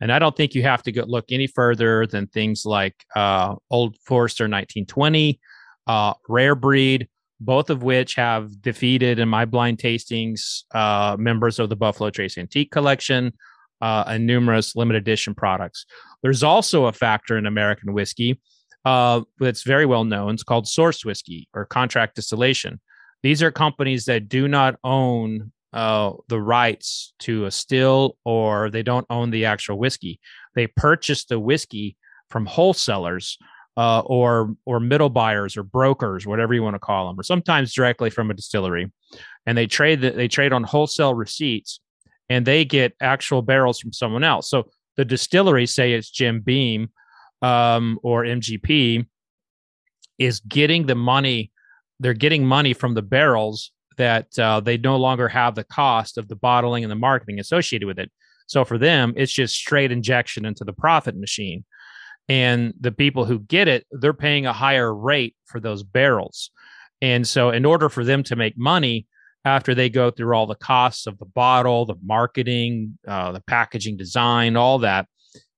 And 0.00 0.12
i 0.12 0.18
don't 0.18 0.36
think 0.36 0.54
you 0.54 0.62
have 0.62 0.82
to 0.84 0.92
go 0.92 1.04
look 1.06 1.26
any 1.30 1.46
further 1.46 2.06
than 2.06 2.26
things 2.26 2.64
like 2.64 3.04
uh, 3.14 3.54
old 3.70 3.96
forester 4.04 4.44
1920 4.44 5.40
uh, 5.86 6.14
rare 6.28 6.54
breed 6.54 7.08
both 7.44 7.70
of 7.70 7.82
which 7.82 8.14
have 8.14 8.60
defeated 8.62 9.18
in 9.18 9.28
my 9.28 9.44
blind 9.44 9.78
tastings 9.78 10.62
uh, 10.74 11.16
members 11.18 11.58
of 11.58 11.68
the 11.68 11.76
buffalo 11.76 12.10
trace 12.10 12.38
antique 12.38 12.70
collection 12.70 13.32
uh, 13.80 14.04
and 14.06 14.26
numerous 14.26 14.76
limited 14.76 15.02
edition 15.02 15.34
products 15.34 15.86
there's 16.22 16.42
also 16.42 16.86
a 16.86 16.92
factor 16.92 17.36
in 17.36 17.46
american 17.46 17.92
whiskey 17.92 18.38
uh, 18.84 19.22
that's 19.38 19.62
very 19.62 19.86
well 19.86 20.04
known. 20.04 20.34
It's 20.34 20.42
called 20.42 20.66
source 20.66 21.04
whiskey 21.04 21.48
or 21.54 21.64
contract 21.64 22.16
distillation. 22.16 22.80
These 23.22 23.42
are 23.42 23.50
companies 23.50 24.06
that 24.06 24.28
do 24.28 24.48
not 24.48 24.76
own 24.82 25.52
uh, 25.72 26.12
the 26.28 26.40
rights 26.40 27.14
to 27.20 27.46
a 27.46 27.50
still 27.50 28.16
or 28.24 28.70
they 28.70 28.82
don't 28.82 29.06
own 29.08 29.30
the 29.30 29.44
actual 29.44 29.78
whiskey. 29.78 30.20
They 30.54 30.66
purchase 30.66 31.24
the 31.24 31.38
whiskey 31.38 31.96
from 32.28 32.46
wholesalers 32.46 33.38
uh, 33.76 34.00
or 34.00 34.54
or 34.66 34.80
middle 34.80 35.08
buyers 35.08 35.56
or 35.56 35.62
brokers, 35.62 36.26
whatever 36.26 36.54
you 36.54 36.62
want 36.62 36.74
to 36.74 36.80
call 36.80 37.06
them, 37.06 37.18
or 37.18 37.22
sometimes 37.22 37.72
directly 37.72 38.10
from 38.10 38.30
a 38.30 38.34
distillery, 38.34 38.90
and 39.46 39.56
they 39.56 39.66
trade 39.66 40.00
the, 40.00 40.10
they 40.10 40.28
trade 40.28 40.52
on 40.52 40.62
wholesale 40.62 41.14
receipts, 41.14 41.80
and 42.28 42.46
they 42.46 42.64
get 42.64 42.94
actual 43.00 43.42
barrels 43.42 43.80
from 43.80 43.92
someone 43.92 44.24
else. 44.24 44.50
So 44.50 44.70
the 44.96 45.04
distillery, 45.04 45.66
say 45.66 45.92
it's 45.92 46.10
Jim 46.10 46.40
Beam 46.40 46.90
um, 47.40 47.98
or 48.02 48.24
MGP, 48.24 49.06
is 50.18 50.40
getting 50.40 50.86
the 50.86 50.94
money. 50.94 51.50
They're 52.00 52.14
getting 52.14 52.44
money 52.44 52.74
from 52.74 52.94
the 52.94 53.02
barrels 53.02 53.72
that 53.96 54.38
uh, 54.38 54.60
they 54.60 54.76
no 54.76 54.96
longer 54.96 55.28
have 55.28 55.54
the 55.54 55.64
cost 55.64 56.18
of 56.18 56.28
the 56.28 56.36
bottling 56.36 56.84
and 56.84 56.90
the 56.90 56.96
marketing 56.96 57.38
associated 57.38 57.86
with 57.86 57.98
it. 57.98 58.10
So 58.46 58.64
for 58.64 58.76
them, 58.76 59.14
it's 59.16 59.32
just 59.32 59.54
straight 59.54 59.92
injection 59.92 60.44
into 60.44 60.64
the 60.64 60.72
profit 60.72 61.16
machine. 61.16 61.64
And 62.28 62.72
the 62.80 62.92
people 62.92 63.24
who 63.24 63.40
get 63.40 63.68
it, 63.68 63.86
they're 63.90 64.14
paying 64.14 64.46
a 64.46 64.52
higher 64.52 64.94
rate 64.94 65.34
for 65.44 65.60
those 65.60 65.82
barrels. 65.82 66.50
And 67.00 67.26
so, 67.26 67.50
in 67.50 67.64
order 67.64 67.88
for 67.88 68.04
them 68.04 68.22
to 68.24 68.36
make 68.36 68.56
money, 68.56 69.06
after 69.44 69.74
they 69.74 69.90
go 69.90 70.10
through 70.10 70.34
all 70.34 70.46
the 70.46 70.54
costs 70.54 71.06
of 71.06 71.18
the 71.18 71.24
bottle, 71.26 71.84
the 71.84 71.96
marketing, 72.04 72.96
uh, 73.08 73.32
the 73.32 73.40
packaging 73.40 73.96
design, 73.96 74.56
all 74.56 74.78
that, 74.78 75.08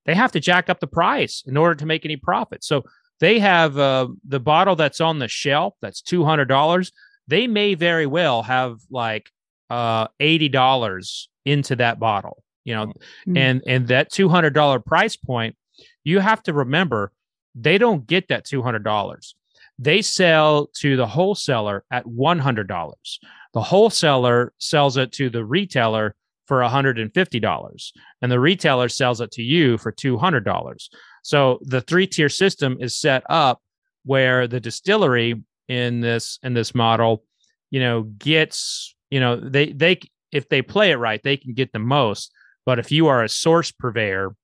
they 0.07 0.15
have 0.15 0.33
to 0.33 0.41
jack 0.41 0.71
up 0.71 0.81
the 0.81 0.87
price 0.87 1.45
in 1.47 1.57
order 1.57 1.75
to 1.75 1.87
make 1.87 2.05
any 2.07 2.17
profit. 2.17 2.65
So 2.65 2.83
they 3.21 3.39
have 3.39 3.79
uh, 3.79 4.09
the 4.27 4.41
bottle 4.41 4.75
that's 4.75 5.01
on 5.03 5.19
the 5.19 5.29
shelf 5.29 5.75
that's 5.83 6.01
two 6.01 6.25
hundred 6.25 6.47
dollars. 6.47 6.93
They 7.29 7.47
may 7.47 7.75
very 7.75 8.07
well 8.07 8.43
have 8.43 8.77
like 8.91 9.29
uh, 9.71 10.09
eighty 10.21 10.49
dollars 10.49 11.29
into 11.45 11.77
that 11.77 11.99
bottle, 12.01 12.43
you 12.65 12.75
know, 12.75 12.93
Mm. 13.29 13.39
and 13.39 13.63
and 13.67 13.89
that 13.89 14.11
two 14.11 14.29
hundred 14.31 14.55
dollar 14.55 14.79
price 14.81 15.17
point, 15.17 15.57
you 16.03 16.21
have 16.21 16.43
to 16.45 16.53
remember 16.53 17.13
they 17.55 17.79
don't 17.79 18.07
get 18.07 18.29
that 18.29 18.45
two 18.45 18.63
hundred 18.63 18.85
dollars. 18.85 19.35
They 19.79 20.03
sell 20.03 20.67
to 20.81 20.97
the 20.97 21.07
wholesaler 21.07 21.85
at 21.91 22.07
one 22.07 22.39
hundred 22.39 22.69
dollars. 22.69 23.21
The 23.53 23.63
wholesaler 23.63 24.53
sells 24.59 24.97
it 24.97 25.13
to 25.13 25.31
the 25.31 25.45
retailer 25.45 26.15
for 26.47 26.61
$150 26.61 27.93
and 28.21 28.33
the 28.33 28.41
retailer 28.41 28.89
sells 28.89 29.21
it 29.21 29.31
to 29.33 29.43
you 29.43 29.79
for 29.79 29.93
$200. 29.93 30.89
So 31.23 31.59
the 31.63 31.81
three-tier 31.81 32.29
system 32.29 32.77
is 32.81 32.97
set 32.97 33.23
up 33.31 33.63
where 34.05 34.47
the 34.47 34.61
distillery 34.61 35.43
in 35.69 36.01
this 36.01 36.39
in 36.43 36.53
this 36.53 36.75
model, 36.75 37.25
you 37.71 37.81
know, 37.81 38.03
gets, 38.03 38.95
you 39.11 39.21
know, 39.21 39.37
they 39.37 39.73
they 39.73 40.01
if 40.33 40.49
they 40.49 40.61
play 40.61 40.91
it 40.91 40.97
right, 40.97 41.23
they 41.23 41.39
can 41.39 41.55
get 41.55 41.73
the 41.73 41.79
most, 41.79 42.31
but 42.67 42.79
if 42.79 42.93
you 42.93 43.07
are 43.07 43.23
a 43.23 43.29
source 43.29 43.71
purveyor, 43.71 44.37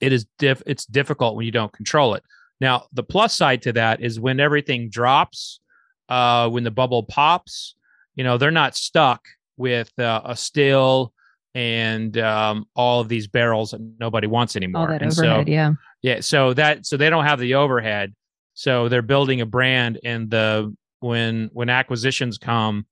it 0.00 0.12
is 0.12 0.26
diff 0.38 0.62
it's 0.66 0.86
difficult 0.86 1.36
when 1.36 1.46
you 1.46 1.52
don't 1.52 1.72
control 1.72 2.14
it. 2.14 2.22
Now, 2.60 2.86
the 2.92 3.02
plus 3.02 3.34
side 3.34 3.62
to 3.62 3.72
that 3.74 4.00
is 4.00 4.18
when 4.18 4.40
everything 4.40 4.90
drops, 4.90 5.60
uh, 6.08 6.48
when 6.48 6.64
the 6.64 6.70
bubble 6.70 7.04
pops, 7.04 7.76
you 8.14 8.24
know, 8.24 8.36
they're 8.36 8.50
not 8.50 8.76
stuck 8.76 9.28
with 9.56 9.96
uh, 9.98 10.22
a 10.24 10.36
still 10.36 11.12
and 11.54 12.16
um, 12.18 12.66
all 12.74 13.00
of 13.00 13.08
these 13.08 13.26
barrels 13.26 13.70
that 13.72 13.80
nobody 13.98 14.26
wants 14.26 14.56
anymore. 14.56 14.82
All 14.82 14.88
that 14.88 15.02
and 15.02 15.12
overhead, 15.12 15.46
so, 15.46 15.50
yeah. 15.50 15.72
yeah, 16.02 16.20
so 16.20 16.54
that 16.54 16.86
so 16.86 16.96
they 16.96 17.10
don't 17.10 17.24
have 17.24 17.40
the 17.40 17.54
overhead. 17.54 18.14
So 18.54 18.88
they're 18.88 19.02
building 19.02 19.40
a 19.40 19.46
brand, 19.46 20.00
and 20.04 20.30
the 20.30 20.74
when 21.00 21.50
when 21.52 21.68
acquisitions 21.68 22.38
come, 22.38 22.86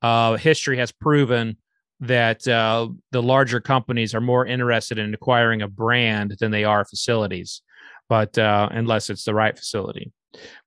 uh, 0.00 0.36
history 0.36 0.78
has 0.78 0.92
proven 0.92 1.56
that 2.00 2.46
uh, 2.46 2.88
the 3.10 3.22
larger 3.22 3.60
companies 3.60 4.14
are 4.14 4.20
more 4.20 4.46
interested 4.46 4.98
in 4.98 5.12
acquiring 5.14 5.62
a 5.62 5.68
brand 5.68 6.36
than 6.38 6.50
they 6.50 6.64
are 6.64 6.84
facilities, 6.84 7.62
but 8.08 8.36
uh, 8.38 8.68
unless 8.70 9.10
it's 9.10 9.24
the 9.24 9.34
right 9.34 9.56
facility. 9.56 10.12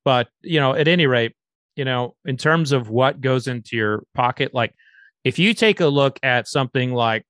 But 0.03 0.27
you 0.41 0.59
know, 0.59 0.73
at 0.73 0.87
any 0.87 1.07
rate, 1.07 1.35
you 1.75 1.85
know, 1.85 2.15
in 2.25 2.37
terms 2.37 2.71
of 2.71 2.89
what 2.89 3.21
goes 3.21 3.47
into 3.47 3.75
your 3.77 4.03
pocket, 4.13 4.53
like 4.53 4.73
if 5.23 5.39
you 5.39 5.53
take 5.53 5.79
a 5.79 5.87
look 5.87 6.19
at 6.23 6.47
something 6.47 6.93
like 6.93 7.25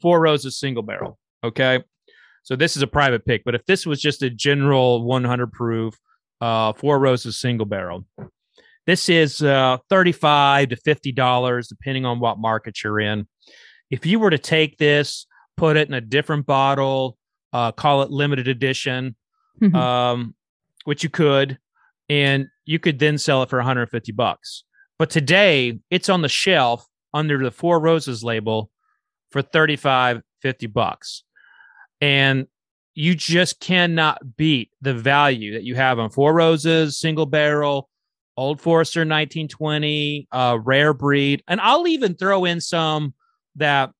Four 0.00 0.20
Roses 0.20 0.58
single 0.58 0.82
barrel, 0.82 1.18
okay, 1.44 1.84
so 2.42 2.56
this 2.56 2.76
is 2.76 2.82
a 2.82 2.88
private 2.88 3.24
pick, 3.24 3.44
but 3.44 3.54
if 3.54 3.64
this 3.66 3.86
was 3.86 4.00
just 4.00 4.22
a 4.22 4.30
general 4.30 5.04
100 5.04 5.52
proof 5.52 5.94
uh, 6.40 6.72
Four 6.72 6.98
Roses 6.98 7.38
single 7.38 7.66
barrel, 7.66 8.04
this 8.86 9.08
is 9.08 9.42
uh, 9.42 9.78
35 9.88 10.70
to 10.70 10.76
50 10.76 11.12
dollars, 11.12 11.68
depending 11.68 12.04
on 12.04 12.20
what 12.20 12.38
market 12.38 12.82
you're 12.82 13.00
in. 13.00 13.26
If 13.90 14.06
you 14.06 14.18
were 14.18 14.30
to 14.30 14.38
take 14.38 14.78
this, 14.78 15.26
put 15.56 15.76
it 15.76 15.88
in 15.88 15.94
a 15.94 16.00
different 16.00 16.46
bottle, 16.46 17.16
uh, 17.52 17.72
call 17.72 18.02
it 18.02 18.10
limited 18.10 18.48
edition, 18.48 19.14
Mhm. 19.60 19.74
um, 19.74 20.34
which 20.84 21.02
you 21.04 21.10
could, 21.10 21.58
and 22.08 22.48
you 22.64 22.78
could 22.78 22.98
then 22.98 23.18
sell 23.18 23.42
it 23.42 23.50
for 23.50 23.58
150 23.58 24.12
bucks. 24.12 24.64
But 24.98 25.10
today, 25.10 25.78
it's 25.90 26.08
on 26.08 26.22
the 26.22 26.28
shelf 26.28 26.86
under 27.14 27.42
the 27.42 27.50
Four 27.50 27.78
Roses 27.80 28.24
label 28.24 28.70
for 29.30 29.42
35, 29.42 30.22
50 30.40 30.66
bucks 30.66 31.24
and 32.00 32.46
you 32.94 33.14
just 33.14 33.60
cannot 33.60 34.36
beat 34.36 34.70
the 34.82 34.92
value 34.92 35.52
that 35.52 35.62
you 35.62 35.74
have 35.76 35.98
on 36.00 36.10
Four 36.10 36.34
Roses, 36.34 36.98
single 36.98 37.26
barrel, 37.26 37.88
Old 38.36 38.60
Forester 38.60 39.00
1920, 39.00 40.28
uh, 40.32 40.58
rare 40.62 40.94
breed, 40.94 41.42
and 41.48 41.60
I'll 41.60 41.86
even 41.86 42.14
throw 42.14 42.44
in 42.44 42.60
some 42.60 43.14
that 43.56 43.90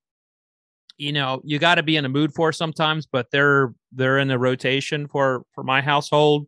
you 0.98 1.12
know 1.12 1.40
you 1.44 1.58
got 1.58 1.74
to 1.76 1.82
be 1.82 1.96
in 1.96 2.04
a 2.04 2.08
mood 2.08 2.32
for 2.34 2.52
sometimes, 2.52 3.06
but 3.06 3.26
they're 3.30 3.74
they're 3.92 4.18
in 4.18 4.28
the 4.28 4.38
rotation 4.38 5.06
for 5.08 5.44
for 5.54 5.62
my 5.64 5.82
household, 5.82 6.46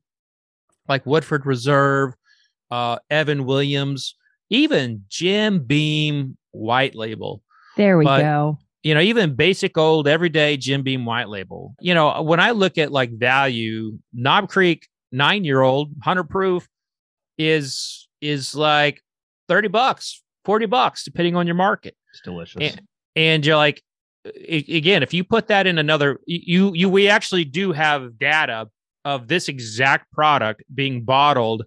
like 0.88 1.04
Woodford 1.04 1.44
Reserve, 1.44 2.14
uh, 2.70 2.96
Evan 3.10 3.44
Williams, 3.44 4.14
even 4.50 5.04
Jim 5.08 5.60
Beam 5.64 6.36
White 6.52 6.94
Label 6.94 7.42
There 7.76 7.98
we 7.98 8.04
But- 8.04 8.20
go. 8.22 8.58
you 8.82 8.94
know, 8.94 9.00
even 9.00 9.34
basic 9.34 9.76
old 9.76 10.06
everyday 10.08 10.56
Jim 10.56 10.82
Beam 10.82 11.04
white 11.04 11.28
label. 11.28 11.74
You 11.80 11.92
know, 11.94 12.22
when 12.22 12.40
I 12.40 12.52
look 12.52 12.78
at 12.78 12.92
like 12.92 13.10
value, 13.12 13.98
Knob 14.14 14.48
Creek 14.48 14.88
nine 15.12 15.44
year 15.44 15.60
old 15.60 15.90
hundred 16.02 16.24
proof 16.30 16.66
is 17.38 18.08
is 18.20 18.54
like 18.54 19.02
thirty 19.48 19.68
bucks, 19.68 20.22
forty 20.44 20.66
bucks, 20.66 21.04
depending 21.04 21.36
on 21.36 21.46
your 21.46 21.56
market. 21.56 21.96
It's 22.12 22.20
delicious. 22.22 22.72
And, 22.72 22.80
and 23.16 23.46
you're 23.46 23.56
like, 23.56 23.82
again, 24.48 25.02
if 25.02 25.14
you 25.14 25.24
put 25.24 25.48
that 25.48 25.66
in 25.66 25.78
another, 25.78 26.20
you 26.26 26.72
you 26.74 26.88
we 26.88 27.08
actually 27.08 27.44
do 27.44 27.72
have 27.72 28.18
data 28.18 28.68
of 29.04 29.28
this 29.28 29.48
exact 29.48 30.10
product 30.12 30.62
being 30.74 31.04
bottled 31.04 31.64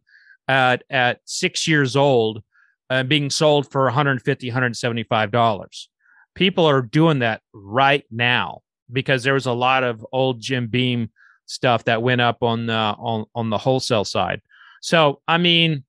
at 0.48 0.84
at 0.90 1.20
six 1.26 1.68
years 1.68 1.96
old 1.96 2.44
and 2.90 3.10
being 3.10 3.30
sold 3.30 3.70
for 3.70 3.84
150 3.84 4.48
175 4.48 5.32
dollars 5.32 5.90
people 6.36 6.66
are 6.66 6.82
doing 6.82 7.20
that 7.20 7.42
right 7.54 8.06
now 8.12 8.62
because 8.92 9.24
there 9.24 9.34
was 9.34 9.46
a 9.46 9.52
lot 9.52 9.84
of 9.84 10.06
old 10.12 10.40
jim 10.40 10.68
beam 10.68 11.10
stuff 11.46 11.84
that 11.86 12.02
went 12.02 12.22
up 12.22 12.44
on 12.44 12.66
the 12.68 12.74
on 12.74 13.26
on 13.36 13.50
the 13.50 13.58
wholesale 13.58 14.06
side 14.06 14.42
so 14.88 15.22
i 15.28 15.38
mean 15.38 15.84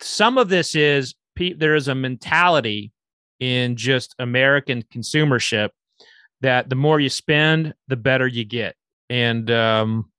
some 0.00 0.38
of 0.38 0.48
this 0.48 0.74
is 0.74 1.14
there 1.56 1.74
is 1.74 1.88
a 1.88 1.94
mentality 1.94 2.92
in 3.38 3.76
just 3.76 4.14
american 4.18 4.82
consumership 4.94 5.70
that 6.40 6.68
the 6.68 6.74
more 6.74 7.00
you 7.00 7.08
spend 7.08 7.74
the 7.88 7.96
better 7.96 8.26
you 8.26 8.44
get. 8.44 8.74
And 9.08 9.50
um 9.50 10.10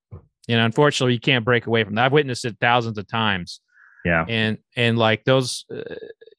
you 0.48 0.55
know 0.55 0.65
unfortunately 0.65 1.13
you 1.13 1.19
can't 1.19 1.45
break 1.45 1.67
away 1.67 1.83
from 1.83 1.95
that. 1.95 2.05
I've 2.05 2.12
witnessed 2.12 2.45
it 2.45 2.57
thousands 2.60 2.98
of 2.98 3.07
times. 3.07 3.62
Yeah. 4.03 4.25
and 4.27 4.57
and 4.75 4.98
like 4.98 5.24
those 5.25 5.65
uh, 5.74 5.83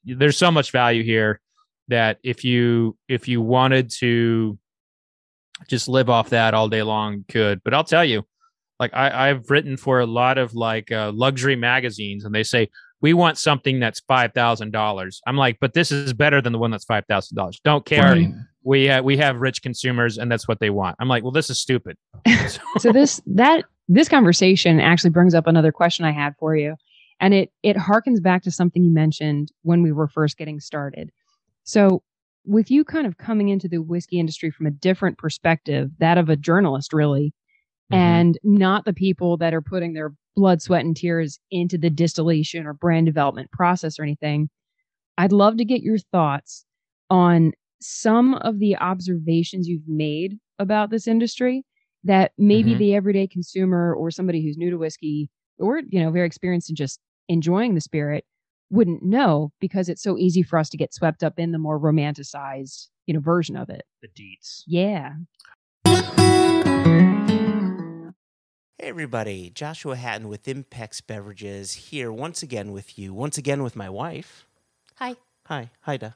there's 0.03 0.37
so 0.37 0.51
much 0.51 0.71
value 0.71 1.03
here 1.03 1.39
that 1.87 2.19
if 2.23 2.43
you 2.43 2.97
if 3.07 3.27
you 3.27 3.41
wanted 3.41 3.89
to 3.99 4.57
just 5.69 5.87
live 5.87 6.09
off 6.09 6.31
that 6.31 6.53
all 6.53 6.67
day 6.67 6.83
long 6.83 7.23
could. 7.29 7.61
But 7.63 7.73
i'll 7.73 7.83
tell 7.83 8.03
you 8.05 8.25
like 8.79 8.93
i 8.93 9.29
i've 9.29 9.49
written 9.49 9.77
for 9.77 9.99
a 9.99 10.05
lot 10.05 10.37
of 10.37 10.53
like 10.53 10.91
uh, 10.91 11.11
luxury 11.13 11.55
magazines 11.55 12.25
and 12.25 12.33
they 12.33 12.43
say 12.43 12.69
we 13.01 13.13
want 13.13 13.37
something 13.37 13.81
that's 13.81 13.99
five 13.99 14.33
thousand 14.33 14.71
dollars. 14.71 15.21
I'm 15.27 15.35
like 15.35 15.57
but 15.59 15.73
this 15.73 15.91
is 15.91 16.13
better 16.13 16.41
than 16.41 16.53
the 16.53 16.57
one 16.57 16.71
that's 16.71 16.85
five 16.85 17.05
thousand 17.05 17.35
dollars. 17.35 17.59
Don't 17.63 17.85
care. 17.85 18.13
Right. 18.13 18.33
we 18.63 18.87
ha- 18.87 19.01
we 19.01 19.17
have 19.17 19.41
rich 19.41 19.61
consumers 19.61 20.17
and 20.17 20.31
that's 20.31 20.47
what 20.47 20.59
they 20.61 20.69
want. 20.69 20.95
I'm 20.99 21.09
like 21.09 21.21
well 21.21 21.33
this 21.33 21.49
is 21.49 21.59
stupid. 21.59 21.97
So 22.79 22.91
this 22.91 23.21
that 23.27 23.65
this 23.87 24.09
conversation 24.09 24.79
actually 24.79 25.09
brings 25.09 25.35
up 25.35 25.47
another 25.47 25.71
question 25.71 26.05
I 26.05 26.11
had 26.11 26.35
for 26.39 26.55
you, 26.55 26.75
and 27.19 27.33
it 27.33 27.51
it 27.61 27.75
harkens 27.75 28.21
back 28.21 28.43
to 28.43 28.51
something 28.51 28.83
you 28.83 28.91
mentioned 28.91 29.51
when 29.63 29.83
we 29.83 29.91
were 29.91 30.07
first 30.07 30.37
getting 30.37 30.59
started. 30.59 31.11
So, 31.63 32.03
with 32.45 32.71
you 32.71 32.83
kind 32.83 33.07
of 33.07 33.17
coming 33.17 33.49
into 33.49 33.67
the 33.67 33.81
whiskey 33.81 34.19
industry 34.19 34.51
from 34.51 34.65
a 34.65 34.71
different 34.71 35.17
perspective, 35.17 35.91
that 35.99 36.17
of 36.17 36.29
a 36.29 36.35
journalist, 36.35 36.93
really, 36.93 37.33
Mhm. 37.91 37.97
and 37.97 38.37
not 38.43 38.85
the 38.85 38.93
people 38.93 39.37
that 39.37 39.53
are 39.53 39.61
putting 39.61 39.93
their 39.93 40.13
blood, 40.35 40.61
sweat, 40.61 40.83
and 40.85 40.95
tears 40.95 41.39
into 41.51 41.77
the 41.77 41.89
distillation 41.89 42.65
or 42.65 42.73
brand 42.73 43.05
development 43.05 43.51
process 43.51 43.99
or 43.99 44.03
anything. 44.03 44.49
I'd 45.17 45.31
love 45.31 45.57
to 45.57 45.65
get 45.65 45.83
your 45.83 45.97
thoughts 45.99 46.65
on 47.09 47.51
some 47.81 48.33
of 48.35 48.59
the 48.59 48.75
observations 48.77 49.67
you've 49.67 49.87
made 49.87 50.39
about 50.57 50.89
this 50.89 51.07
industry 51.07 51.63
that 52.03 52.31
maybe 52.37 52.73
Mhm. 52.73 52.77
the 52.79 52.95
everyday 52.95 53.27
consumer 53.27 53.93
or 53.93 54.09
somebody 54.09 54.41
who's 54.43 54.57
new 54.57 54.69
to 54.71 54.77
whiskey 54.77 55.29
or 55.59 55.79
you 55.79 55.99
know 55.99 56.09
very 56.11 56.25
experienced 56.25 56.69
in 56.69 56.75
just 56.75 56.99
enjoying 57.29 57.75
the 57.75 57.81
spirit 57.81 58.25
wouldn't 58.71 59.03
know 59.03 59.51
because 59.59 59.87
it's 59.87 60.01
so 60.01 60.17
easy 60.17 60.41
for 60.41 60.57
us 60.57 60.69
to 60.69 60.77
get 60.77 60.93
swept 60.93 61.23
up 61.23 61.37
in 61.37 61.51
the 61.51 61.59
more 61.59 61.79
romanticized 61.79 62.87
you 63.05 63.13
know 63.13 63.19
version 63.19 63.55
of 63.55 63.69
it 63.69 63.83
The 64.01 64.07
deets. 64.09 64.63
yeah 64.65 65.13
Hey 68.79 68.89
everybody, 68.89 69.51
Joshua 69.51 69.95
Hatton 69.95 70.27
with 70.27 70.45
Impex 70.45 70.99
Beverages 71.05 71.73
here 71.73 72.11
once 72.11 72.41
again 72.41 72.71
with 72.71 72.97
you, 72.97 73.13
once 73.13 73.37
again 73.37 73.61
with 73.61 73.75
my 73.75 73.87
wife. 73.87 74.47
Hi. 74.95 75.15
Hi. 75.45 75.69
Hi, 75.81 75.97
da. 75.97 76.09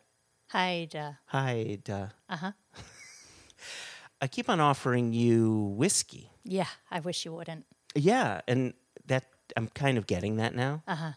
Hi. 0.48 1.78
Uh-huh. 1.88 2.52
I 4.22 4.28
keep 4.28 4.50
on 4.50 4.60
offering 4.60 5.14
you 5.14 5.76
whiskey. 5.78 6.32
Yeah. 6.44 6.66
I 6.90 7.00
wish 7.00 7.26
you 7.26 7.34
wouldn't. 7.34 7.66
Yeah, 7.94 8.42
and 8.48 8.74
that 9.06 9.26
I'm 9.56 9.68
kind 9.68 10.00
of 10.00 10.08
getting 10.08 10.38
that 10.38 10.56
now. 10.56 10.82
Uh 10.88 10.96
huh. 10.96 11.12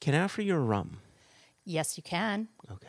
Can 0.00 0.14
I 0.14 0.22
offer 0.22 0.40
you 0.40 0.56
a 0.56 0.60
rum? 0.60 1.00
Yes, 1.66 1.98
you 1.98 2.02
can. 2.02 2.48
Okay. 2.72 2.88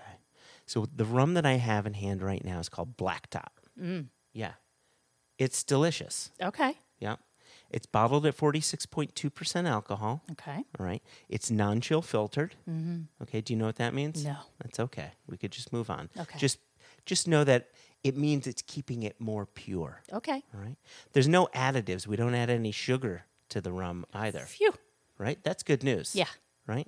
So 0.65 0.87
the 0.95 1.05
rum 1.05 1.33
that 1.33 1.45
I 1.45 1.53
have 1.53 1.85
in 1.85 1.93
hand 1.93 2.21
right 2.21 2.43
now 2.43 2.59
is 2.59 2.69
called 2.69 2.95
Black 2.95 3.29
Tot. 3.29 3.51
Mm. 3.79 4.07
Yeah. 4.31 4.53
It's 5.37 5.65
delicious. 5.65 6.31
Okay. 6.41 6.77
Yeah. 6.99 7.17
It's 7.71 7.85
bottled 7.85 8.25
at 8.25 8.35
46.2% 8.35 9.67
alcohol. 9.67 10.23
Okay. 10.31 10.63
All 10.79 10.85
right. 10.85 11.03
It's 11.29 11.51
non 11.51 11.81
chill 11.81 12.01
filtered. 12.01 12.55
Mm-hmm. 12.69 13.01
Okay. 13.23 13.41
Do 13.41 13.53
you 13.53 13.59
know 13.59 13.65
what 13.67 13.75
that 13.77 13.93
means? 13.93 14.23
No. 14.25 14.37
That's 14.61 14.79
okay. 14.79 15.11
We 15.27 15.37
could 15.37 15.51
just 15.51 15.71
move 15.71 15.89
on. 15.89 16.09
Okay. 16.17 16.37
Just 16.39 16.57
just 17.05 17.27
know 17.27 17.43
that 17.43 17.69
it 18.03 18.17
means 18.17 18.47
it's 18.47 18.61
keeping 18.61 19.03
it 19.03 19.19
more 19.19 19.45
pure. 19.45 20.01
Okay. 20.11 20.43
All 20.53 20.59
right. 20.61 20.77
There's 21.13 21.27
no 21.27 21.47
additives. 21.55 22.07
We 22.07 22.15
don't 22.15 22.33
add 22.35 22.49
any 22.49 22.71
sugar 22.71 23.23
to 23.49 23.61
the 23.61 23.71
rum 23.71 24.05
either. 24.13 24.41
Phew. 24.41 24.73
Right? 25.17 25.37
That's 25.43 25.63
good 25.63 25.83
news. 25.83 26.15
Yeah. 26.15 26.27
Right? 26.65 26.87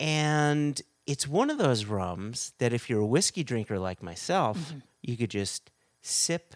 And 0.00 0.80
it's 1.06 1.26
one 1.28 1.50
of 1.50 1.58
those 1.58 1.84
rums 1.84 2.52
that 2.58 2.72
if 2.72 2.88
you're 2.90 3.00
a 3.00 3.06
whiskey 3.06 3.44
drinker 3.44 3.78
like 3.78 4.02
myself, 4.02 4.58
Mm-hmm. 4.58 4.78
you 5.02 5.16
could 5.16 5.30
just 5.30 5.70
sip 6.02 6.54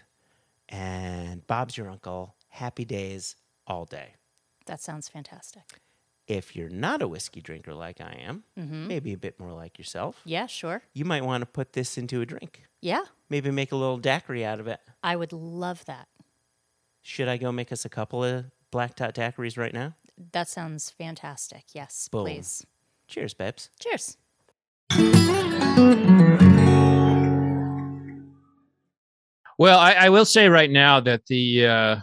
and 0.67 1.45
Bob's 1.47 1.77
your 1.77 1.89
uncle, 1.89 2.35
happy 2.49 2.85
days 2.85 3.35
all 3.67 3.85
day. 3.85 4.13
That 4.65 4.81
sounds 4.81 5.07
fantastic. 5.09 5.79
If 6.27 6.55
you're 6.55 6.69
not 6.69 7.01
a 7.01 7.07
whiskey 7.07 7.41
drinker 7.41 7.73
like 7.73 7.99
I 8.01 8.21
am, 8.27 8.43
Mm-hmm. 8.57 8.87
maybe 8.87 9.13
a 9.13 9.17
bit 9.17 9.39
more 9.39 9.51
like 9.53 9.79
yourself, 9.79 10.21
Yeah. 10.25 10.45
Sure. 10.45 10.83
you 10.93 11.05
might 11.05 11.23
want 11.25 11.41
to 11.41 11.45
put 11.47 11.73
this 11.73 11.97
into 11.97 12.21
a 12.21 12.25
drink. 12.25 12.63
Yeah. 12.81 13.01
Maybe 13.29 13.49
make 13.51 13.71
a 13.71 13.75
little 13.75 13.97
daiquiri 13.97 14.45
out 14.45 14.59
of 14.59 14.67
it. 14.67 14.79
I 15.03 15.15
would 15.15 15.33
love 15.33 15.85
that. 15.85 16.07
Should 17.01 17.27
I 17.27 17.37
go 17.37 17.51
make 17.51 17.71
us 17.71 17.83
a 17.85 17.89
couple 17.89 18.23
of 18.23 18.45
black 18.71 18.95
tot 18.95 19.15
daiquiris 19.15 19.57
right 19.57 19.73
now? 19.73 19.95
That 20.33 20.47
sounds 20.49 20.89
fantastic. 20.91 21.63
Yes, 21.73 22.07
Boom. 22.11 22.25
please. 22.25 22.65
Cheers, 23.07 23.33
babes. 23.33 23.69
Cheers. 23.79 24.17
Well, 29.57 29.77
I, 29.77 29.93
I 29.93 30.09
will 30.09 30.25
say 30.25 30.47
right 30.47 30.69
now 30.71 30.99
that 31.01 31.25
the 31.25 31.65
uh, 31.67 31.95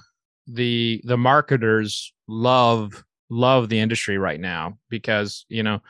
the 0.46 1.00
the 1.04 1.16
marketers 1.16 2.12
love 2.28 3.04
love 3.28 3.68
the 3.68 3.78
industry 3.78 4.18
right 4.18 4.40
now 4.40 4.78
because 4.88 5.44
you 5.48 5.62
know 5.62 5.80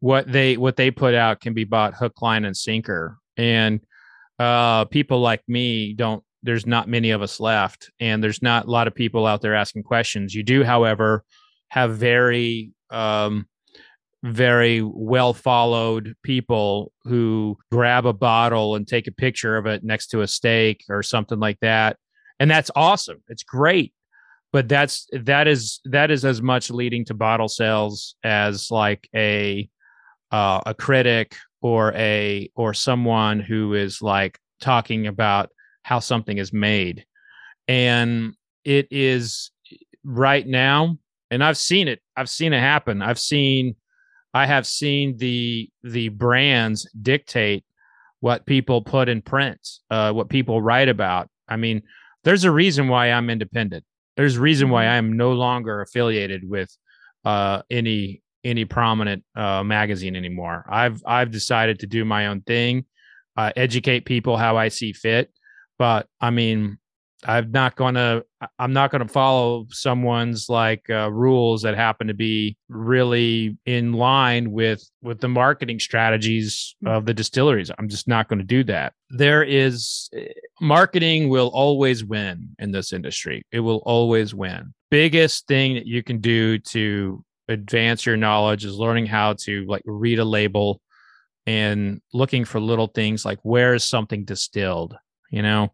what 0.00 0.30
they 0.30 0.56
what 0.56 0.76
they 0.76 0.90
put 0.90 1.14
out 1.14 1.40
can 1.40 1.54
be 1.54 1.64
bought 1.64 1.94
hook, 1.94 2.20
line, 2.20 2.44
and 2.44 2.56
sinker, 2.56 3.18
and 3.36 3.80
uh, 4.38 4.84
people 4.86 5.20
like 5.20 5.42
me 5.48 5.94
don't. 5.94 6.22
There's 6.42 6.66
not 6.66 6.88
many 6.88 7.10
of 7.10 7.22
us 7.22 7.40
left, 7.40 7.90
and 8.00 8.22
there's 8.22 8.42
not 8.42 8.66
a 8.66 8.70
lot 8.70 8.86
of 8.86 8.94
people 8.94 9.26
out 9.26 9.40
there 9.40 9.54
asking 9.54 9.84
questions. 9.84 10.34
You 10.34 10.42
do, 10.42 10.62
however, 10.62 11.24
have 11.68 11.96
very 11.96 12.72
um, 12.90 13.48
very 14.24 14.82
well 14.82 15.34
followed 15.34 16.14
people 16.22 16.92
who 17.04 17.58
grab 17.70 18.06
a 18.06 18.12
bottle 18.12 18.74
and 18.74 18.88
take 18.88 19.06
a 19.06 19.12
picture 19.12 19.56
of 19.56 19.66
it 19.66 19.84
next 19.84 20.08
to 20.08 20.22
a 20.22 20.26
steak 20.26 20.82
or 20.88 21.02
something 21.02 21.38
like 21.38 21.60
that 21.60 21.98
and 22.40 22.50
that's 22.50 22.70
awesome 22.74 23.22
it's 23.28 23.42
great 23.42 23.92
but 24.54 24.68
that's 24.68 25.08
that 25.12 25.48
is 25.48 25.80
that 25.84 26.12
is 26.12 26.24
as 26.24 26.40
much 26.40 26.70
leading 26.70 27.04
to 27.04 27.12
bottle 27.12 27.48
sales 27.48 28.14
as 28.22 28.70
like 28.70 29.08
a 29.12 29.68
uh, 30.30 30.60
a 30.64 30.72
critic 30.72 31.34
or 31.60 31.92
a 31.94 32.48
or 32.54 32.72
someone 32.72 33.40
who 33.40 33.74
is 33.74 34.00
like 34.00 34.38
talking 34.60 35.08
about 35.08 35.50
how 35.82 35.98
something 35.98 36.38
is 36.38 36.52
made 36.52 37.04
and 37.66 38.34
it 38.64 38.86
is 38.92 39.50
right 40.04 40.46
now 40.46 40.96
and 41.32 41.42
i've 41.42 41.58
seen 41.58 41.88
it 41.88 42.00
i've 42.16 42.30
seen 42.30 42.52
it 42.52 42.60
happen 42.60 43.02
i've 43.02 43.18
seen 43.18 43.74
I 44.36 44.46
have 44.46 44.66
seen 44.66 45.16
the 45.16 45.70
the 45.84 46.08
brands 46.08 46.90
dictate 47.00 47.64
what 48.18 48.44
people 48.46 48.82
put 48.82 49.08
in 49.08 49.22
print, 49.22 49.60
uh, 49.90 50.12
what 50.12 50.28
people 50.28 50.60
write 50.60 50.88
about. 50.88 51.28
I 51.48 51.56
mean, 51.56 51.82
there's 52.24 52.42
a 52.42 52.50
reason 52.50 52.88
why 52.88 53.12
I'm 53.12 53.30
independent. 53.30 53.84
There's 54.16 54.36
a 54.36 54.40
reason 54.40 54.70
why 54.70 54.84
I 54.84 54.96
am 54.96 55.16
no 55.16 55.32
longer 55.32 55.80
affiliated 55.82 56.48
with 56.48 56.70
uh, 57.24 57.62
any 57.70 58.22
any 58.44 58.64
prominent 58.64 59.24
uh, 59.34 59.64
magazine 59.64 60.16
anymore. 60.16 60.64
I've 60.68 61.02
I've 61.06 61.30
decided 61.30 61.80
to 61.80 61.86
do 61.86 62.04
my 62.04 62.26
own 62.26 62.42
thing, 62.42 62.84
uh, 63.36 63.52
educate 63.56 64.04
people 64.04 64.36
how 64.36 64.56
I 64.56 64.68
see 64.68 64.92
fit. 64.92 65.30
But 65.78 66.06
I 66.20 66.30
mean, 66.30 66.78
I'm 67.24 67.50
not 67.52 67.76
gonna 67.76 68.22
I'm 68.58 68.72
not 68.72 68.90
gonna 68.90 69.08
follow 69.08 69.66
someone's 69.70 70.48
like 70.48 70.88
uh, 70.90 71.10
rules 71.10 71.62
that 71.62 71.74
happen 71.74 72.06
to 72.08 72.14
be 72.14 72.56
really 72.68 73.56
in 73.64 73.92
line 73.92 74.50
with 74.50 74.88
with 75.02 75.20
the 75.20 75.28
marketing 75.28 75.80
strategies 75.80 76.76
of 76.84 77.06
the 77.06 77.14
distilleries. 77.14 77.70
I'm 77.78 77.88
just 77.88 78.08
not 78.08 78.28
going 78.28 78.40
to 78.40 78.44
do 78.44 78.64
that. 78.64 78.92
There 79.10 79.42
is 79.42 80.10
eh, 80.14 80.26
marketing 80.60 81.28
will 81.28 81.48
always 81.48 82.04
win 82.04 82.54
in 82.58 82.72
this 82.72 82.92
industry. 82.92 83.46
It 83.52 83.60
will 83.60 83.82
always 83.86 84.34
win. 84.34 84.74
Biggest 84.90 85.46
thing 85.46 85.74
that 85.74 85.86
you 85.86 86.02
can 86.02 86.20
do 86.20 86.58
to 86.58 87.24
advance 87.48 88.06
your 88.06 88.16
knowledge 88.16 88.64
is 88.64 88.76
learning 88.76 89.06
how 89.06 89.34
to 89.34 89.64
like 89.66 89.82
read 89.84 90.18
a 90.18 90.24
label 90.24 90.80
and 91.46 92.00
looking 92.12 92.44
for 92.44 92.60
little 92.60 92.86
things 92.86 93.24
like 93.24 93.38
where 93.42 93.74
is 93.74 93.84
something 93.84 94.24
distilled, 94.24 94.96
you 95.30 95.42
know? 95.42 95.70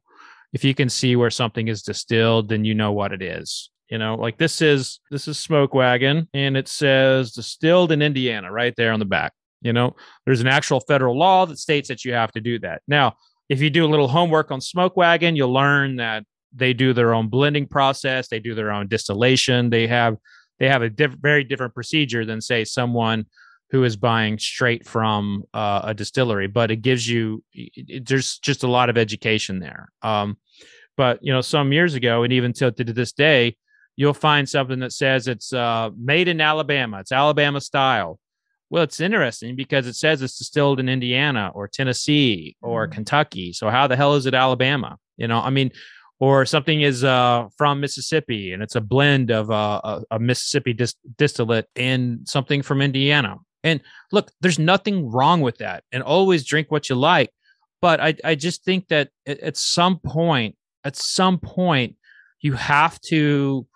If 0.53 0.65
you 0.65 0.75
can 0.75 0.89
see 0.89 1.17
where 1.17 1.31
something 1.31 1.69
is 1.69 1.83
distilled, 1.83 2.49
then 2.49 2.65
you 2.65 2.75
know 2.75 2.93
what 2.93 3.13
it 3.13 3.23
is. 3.23 3.71
You 3.89 3.99
know, 3.99 4.15
like 4.15 4.39
this 4.39 4.63
is 4.63 5.01
this 5.11 5.27
is 5.27 5.39
Smoke 5.39 5.75
Wagon, 5.75 6.29
and 6.33 6.57
it 6.57 6.69
says 6.69 7.33
distilled 7.33 7.91
in 7.91 8.03
Indiana 8.03 8.51
right 8.53 8.75
there 8.77 8.93
on 8.93 9.01
the 9.01 9.05
back. 9.05 9.33
You 9.63 9.73
know, 9.73 9.97
there's 10.25 10.41
an 10.41 10.47
actual 10.47 10.81
federal 10.81 11.19
law 11.19 11.45
that 11.47 11.59
states 11.59 11.89
that 11.89 12.05
you 12.05 12.13
have 12.13 12.33
to 12.33 12.41
do 12.41 12.59
that. 12.61 12.83
Now, 12.87 13.17
if 13.49 13.61
you 13.61 13.69
do 13.69 13.85
a 13.85 13.89
little 13.91 14.09
homework 14.09 14.51
on 14.53 14.61
Smoke 14.61 14.97
Wagon, 14.97 15.35
you'll 15.35 15.53
learn 15.53 15.97
that 15.97 16.25
they 16.55 16.73
do 16.73 16.93
their 16.93 17.15
own 17.15 17.29
blending 17.29 17.67
process, 17.67 18.29
they 18.29 18.39
do 18.39 18.55
their 18.55 18.71
own 18.71 18.89
distillation, 18.89 19.71
they 19.71 19.87
have 19.89 20.17
they 20.61 20.69
have 20.69 20.83
a 20.83 20.91
diff- 20.91 21.17
very 21.21 21.43
different 21.43 21.75
procedure 21.75 22.25
than 22.25 22.41
say 22.41 22.65
someone 22.65 23.27
who 23.71 23.85
is 23.85 23.97
buying 23.97 24.39
straight 24.39 24.87
from 24.87 25.45
uh, 25.55 25.83
a 25.85 25.95
distillery 25.95 26.49
but 26.49 26.71
it 26.71 26.77
gives 26.77 27.09
you 27.09 27.43
it, 27.53 28.07
there's 28.07 28.39
just 28.39 28.63
a 28.63 28.69
lot 28.69 28.91
of 28.91 28.99
education 28.99 29.61
there. 29.61 29.89
Um, 30.03 30.37
but 30.97 31.19
you 31.23 31.33
know 31.33 31.41
some 31.41 31.73
years 31.73 31.95
ago 31.95 32.23
and 32.23 32.33
even 32.33 32.53
till 32.53 32.73
to 32.73 32.85
this 32.85 33.13
day 33.13 33.57
you'll 33.97 34.15
find 34.15 34.49
something 34.49 34.81
that 34.81 34.93
says 34.93 35.29
it's 35.29 35.53
uh, 35.53 35.91
made 35.97 36.29
in 36.29 36.41
alabama. 36.41 37.01
It's 37.01 37.13
alabama 37.13 37.61
style. 37.61 38.19
Well 38.71 38.83
it's 38.83 39.01
interesting 39.01 39.57
because 39.57 39.87
it 39.87 39.95
says 39.95 40.23
it's 40.23 40.39
distilled 40.39 40.81
in 40.81 40.89
indiana 40.89 41.51
or 41.55 41.69
tennessee 41.69 42.57
or 42.61 42.89
kentucky. 42.89 43.53
So 43.53 43.71
how 43.71 43.87
the 43.87 43.97
hell 43.97 44.15
is 44.15 44.27
it 44.27 44.35
alabama? 44.35 44.97
You 45.17 45.29
know 45.29 45.41
i 45.41 45.51
mean 45.51 45.71
or 46.21 46.45
something 46.45 46.83
is 46.83 47.03
uh, 47.03 47.47
from 47.57 47.81
Mississippi 47.81 48.53
and 48.53 48.63
it's 48.63 48.77
a 48.77 48.81
blend 48.81 49.31
of 49.31 49.51
uh, 49.51 49.81
a, 49.83 50.03
a 50.13 50.19
Mississippi 50.19 50.75
dis- 50.75 50.95
distillate 51.17 51.67
and 51.75 52.29
something 52.29 52.61
from 52.61 52.83
Indiana. 52.83 53.37
And 53.63 53.81
look, 54.13 54.31
there's 54.41 54.59
nothing 54.59 55.11
wrong 55.11 55.41
with 55.41 55.59
that. 55.59 55.85
And 55.93 56.03
always 56.03 56.45
drink 56.45 56.71
what 56.71 56.89
you 56.89 56.95
like. 56.95 57.31
But 57.81 58.01
I, 58.01 58.15
I 58.25 58.35
just 58.35 58.65
think 58.65 58.89
that 58.89 59.11
at, 59.27 59.57
some 59.57 59.99
point, 59.99 60.57
at 60.85 60.97
some 60.97 61.39
point, 61.39 61.97
you 62.41 62.55
have 62.55 63.01
to 63.03 63.67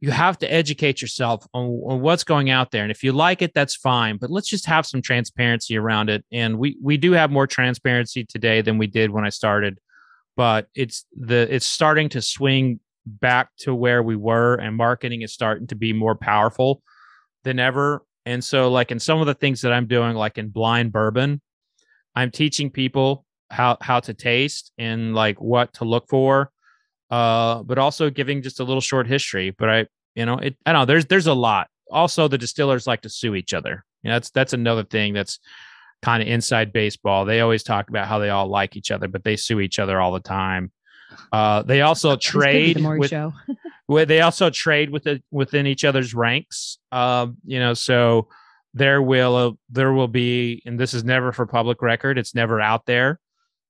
you 0.00 0.10
have 0.10 0.38
to 0.38 0.52
educate 0.52 1.00
yourself 1.00 1.46
on, 1.54 1.64
on 1.86 2.00
what's 2.02 2.22
going 2.22 2.50
out 2.50 2.70
there. 2.70 2.82
And 2.82 2.90
if 2.90 3.02
you 3.02 3.12
like 3.12 3.40
it, 3.40 3.54
that's 3.54 3.74
fine. 3.74 4.18
But 4.18 4.30
let's 4.30 4.48
just 4.48 4.66
have 4.66 4.84
some 4.84 5.00
transparency 5.00 5.76
around 5.76 6.10
it. 6.10 6.24
And 6.30 6.58
we 6.58 6.76
we 6.82 6.96
do 6.96 7.12
have 7.12 7.30
more 7.30 7.46
transparency 7.46 8.24
today 8.24 8.60
than 8.60 8.78
we 8.78 8.86
did 8.86 9.10
when 9.10 9.24
I 9.24 9.30
started. 9.30 9.78
But 10.36 10.68
it's 10.74 11.06
the 11.12 11.52
it's 11.52 11.66
starting 11.66 12.08
to 12.10 12.20
swing 12.20 12.80
back 13.06 13.50
to 13.60 13.74
where 13.74 14.02
we 14.02 14.16
were, 14.16 14.56
and 14.56 14.76
marketing 14.76 15.22
is 15.22 15.32
starting 15.32 15.66
to 15.68 15.74
be 15.74 15.92
more 15.92 16.14
powerful 16.14 16.82
than 17.44 17.58
ever. 17.58 18.02
And 18.26 18.42
so, 18.42 18.70
like 18.70 18.90
in 18.90 18.98
some 18.98 19.20
of 19.20 19.26
the 19.26 19.34
things 19.34 19.60
that 19.62 19.72
I'm 19.72 19.86
doing, 19.86 20.16
like 20.16 20.36
in 20.36 20.48
blind 20.48 20.92
bourbon, 20.92 21.40
I'm 22.14 22.30
teaching 22.30 22.70
people 22.70 23.24
how 23.50 23.78
how 23.80 24.00
to 24.00 24.12
taste 24.12 24.72
and 24.76 25.14
like 25.14 25.40
what 25.40 25.72
to 25.74 25.84
look 25.84 26.08
for, 26.08 26.50
uh, 27.10 27.62
but 27.62 27.78
also 27.78 28.10
giving 28.10 28.42
just 28.42 28.58
a 28.58 28.64
little 28.64 28.80
short 28.80 29.06
history. 29.06 29.50
But 29.50 29.70
I, 29.70 29.86
you 30.16 30.26
know, 30.26 30.38
it 30.38 30.56
I 30.66 30.72
don't 30.72 30.82
know. 30.82 30.86
There's 30.86 31.06
there's 31.06 31.28
a 31.28 31.34
lot. 31.34 31.68
Also, 31.90 32.26
the 32.26 32.36
distillers 32.36 32.88
like 32.88 33.02
to 33.02 33.08
sue 33.08 33.36
each 33.36 33.54
other. 33.54 33.84
You 34.02 34.10
know, 34.10 34.16
that's 34.16 34.30
that's 34.30 34.52
another 34.52 34.82
thing 34.82 35.14
that's 35.14 35.38
kind 36.02 36.20
of 36.20 36.28
inside 36.28 36.72
baseball. 36.72 37.24
They 37.24 37.40
always 37.40 37.62
talk 37.62 37.88
about 37.88 38.08
how 38.08 38.18
they 38.18 38.30
all 38.30 38.48
like 38.48 38.76
each 38.76 38.90
other, 38.90 39.06
but 39.06 39.22
they 39.22 39.36
sue 39.36 39.60
each 39.60 39.78
other 39.78 40.00
all 40.00 40.12
the 40.12 40.20
time. 40.20 40.72
Uh, 41.32 41.62
they 41.62 41.82
also 41.82 42.16
This 42.16 42.30
could 42.30 42.38
be 42.38 42.42
trade 42.42 42.76
the 42.76 42.82
Maury 42.82 42.98
with 43.88 44.08
they 44.08 44.20
also 44.20 44.50
trade 44.50 44.90
with 44.90 45.06
it 45.06 45.22
within 45.30 45.66
each 45.66 45.84
other's 45.84 46.14
ranks. 46.14 46.78
Um, 46.92 47.36
you 47.44 47.58
know, 47.58 47.74
so 47.74 48.28
there 48.74 49.00
will 49.00 49.58
there 49.70 49.92
will 49.92 50.08
be, 50.08 50.62
and 50.66 50.78
this 50.78 50.94
is 50.94 51.04
never 51.04 51.32
for 51.32 51.46
public 51.46 51.82
record. 51.82 52.18
It's 52.18 52.34
never 52.34 52.60
out 52.60 52.86
there, 52.86 53.20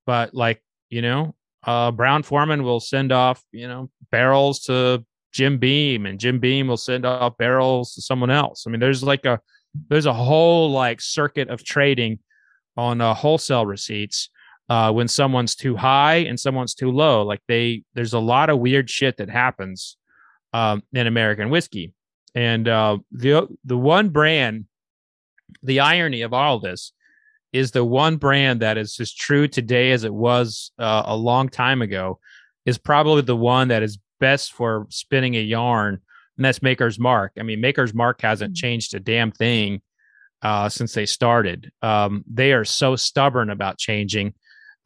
but 0.05 0.33
like 0.33 0.61
you 0.89 1.01
know, 1.01 1.35
uh, 1.63 1.91
Brown-Forman 1.91 2.63
will 2.63 2.79
send 2.79 3.11
off 3.11 3.43
you 3.51 3.67
know 3.67 3.89
barrels 4.11 4.61
to 4.61 5.05
Jim 5.31 5.57
Beam, 5.59 6.05
and 6.05 6.19
Jim 6.19 6.39
Beam 6.39 6.67
will 6.67 6.77
send 6.77 7.05
off 7.05 7.37
barrels 7.37 7.93
to 7.93 8.01
someone 8.01 8.31
else. 8.31 8.65
I 8.67 8.71
mean, 8.71 8.79
there's 8.79 9.03
like 9.03 9.25
a 9.25 9.39
there's 9.89 10.05
a 10.05 10.13
whole 10.13 10.71
like 10.71 10.99
circuit 11.01 11.49
of 11.49 11.63
trading 11.63 12.19
on 12.75 13.01
uh, 13.01 13.13
wholesale 13.13 13.65
receipts 13.65 14.29
uh, 14.69 14.91
when 14.91 15.07
someone's 15.07 15.55
too 15.55 15.75
high 15.75 16.17
and 16.17 16.39
someone's 16.39 16.73
too 16.73 16.91
low. 16.91 17.23
Like 17.23 17.41
they, 17.47 17.83
there's 17.93 18.13
a 18.13 18.19
lot 18.19 18.49
of 18.49 18.59
weird 18.59 18.89
shit 18.89 19.17
that 19.17 19.29
happens 19.29 19.97
um, 20.53 20.83
in 20.93 21.07
American 21.07 21.49
whiskey, 21.49 21.93
and 22.35 22.67
uh, 22.67 22.97
the 23.11 23.47
the 23.65 23.77
one 23.77 24.09
brand, 24.09 24.65
the 25.63 25.81
irony 25.81 26.21
of 26.21 26.33
all 26.33 26.59
this 26.59 26.93
is 27.53 27.71
the 27.71 27.83
one 27.83 28.17
brand 28.17 28.61
that 28.61 28.77
is 28.77 28.99
as 28.99 29.13
true 29.13 29.47
today 29.47 29.91
as 29.91 30.03
it 30.03 30.13
was 30.13 30.71
uh, 30.79 31.03
a 31.05 31.15
long 31.15 31.49
time 31.49 31.81
ago 31.81 32.19
is 32.65 32.77
probably 32.77 33.21
the 33.21 33.35
one 33.35 33.69
that 33.69 33.81
is 33.83 33.97
best 34.19 34.51
for 34.51 34.85
spinning 34.89 35.35
a 35.35 35.41
yarn 35.41 36.01
and 36.37 36.45
that's 36.45 36.61
Maker's 36.61 36.99
Mark. 36.99 37.33
I 37.39 37.43
mean, 37.43 37.59
Maker's 37.59 37.93
Mark 37.93 38.21
hasn't 38.21 38.55
changed 38.55 38.93
a 38.93 38.99
damn 38.99 39.31
thing 39.31 39.81
uh, 40.43 40.69
since 40.69 40.93
they 40.93 41.05
started. 41.05 41.71
Um, 41.81 42.23
they 42.31 42.53
are 42.53 42.63
so 42.63 42.95
stubborn 42.95 43.49
about 43.49 43.79
changing 43.79 44.35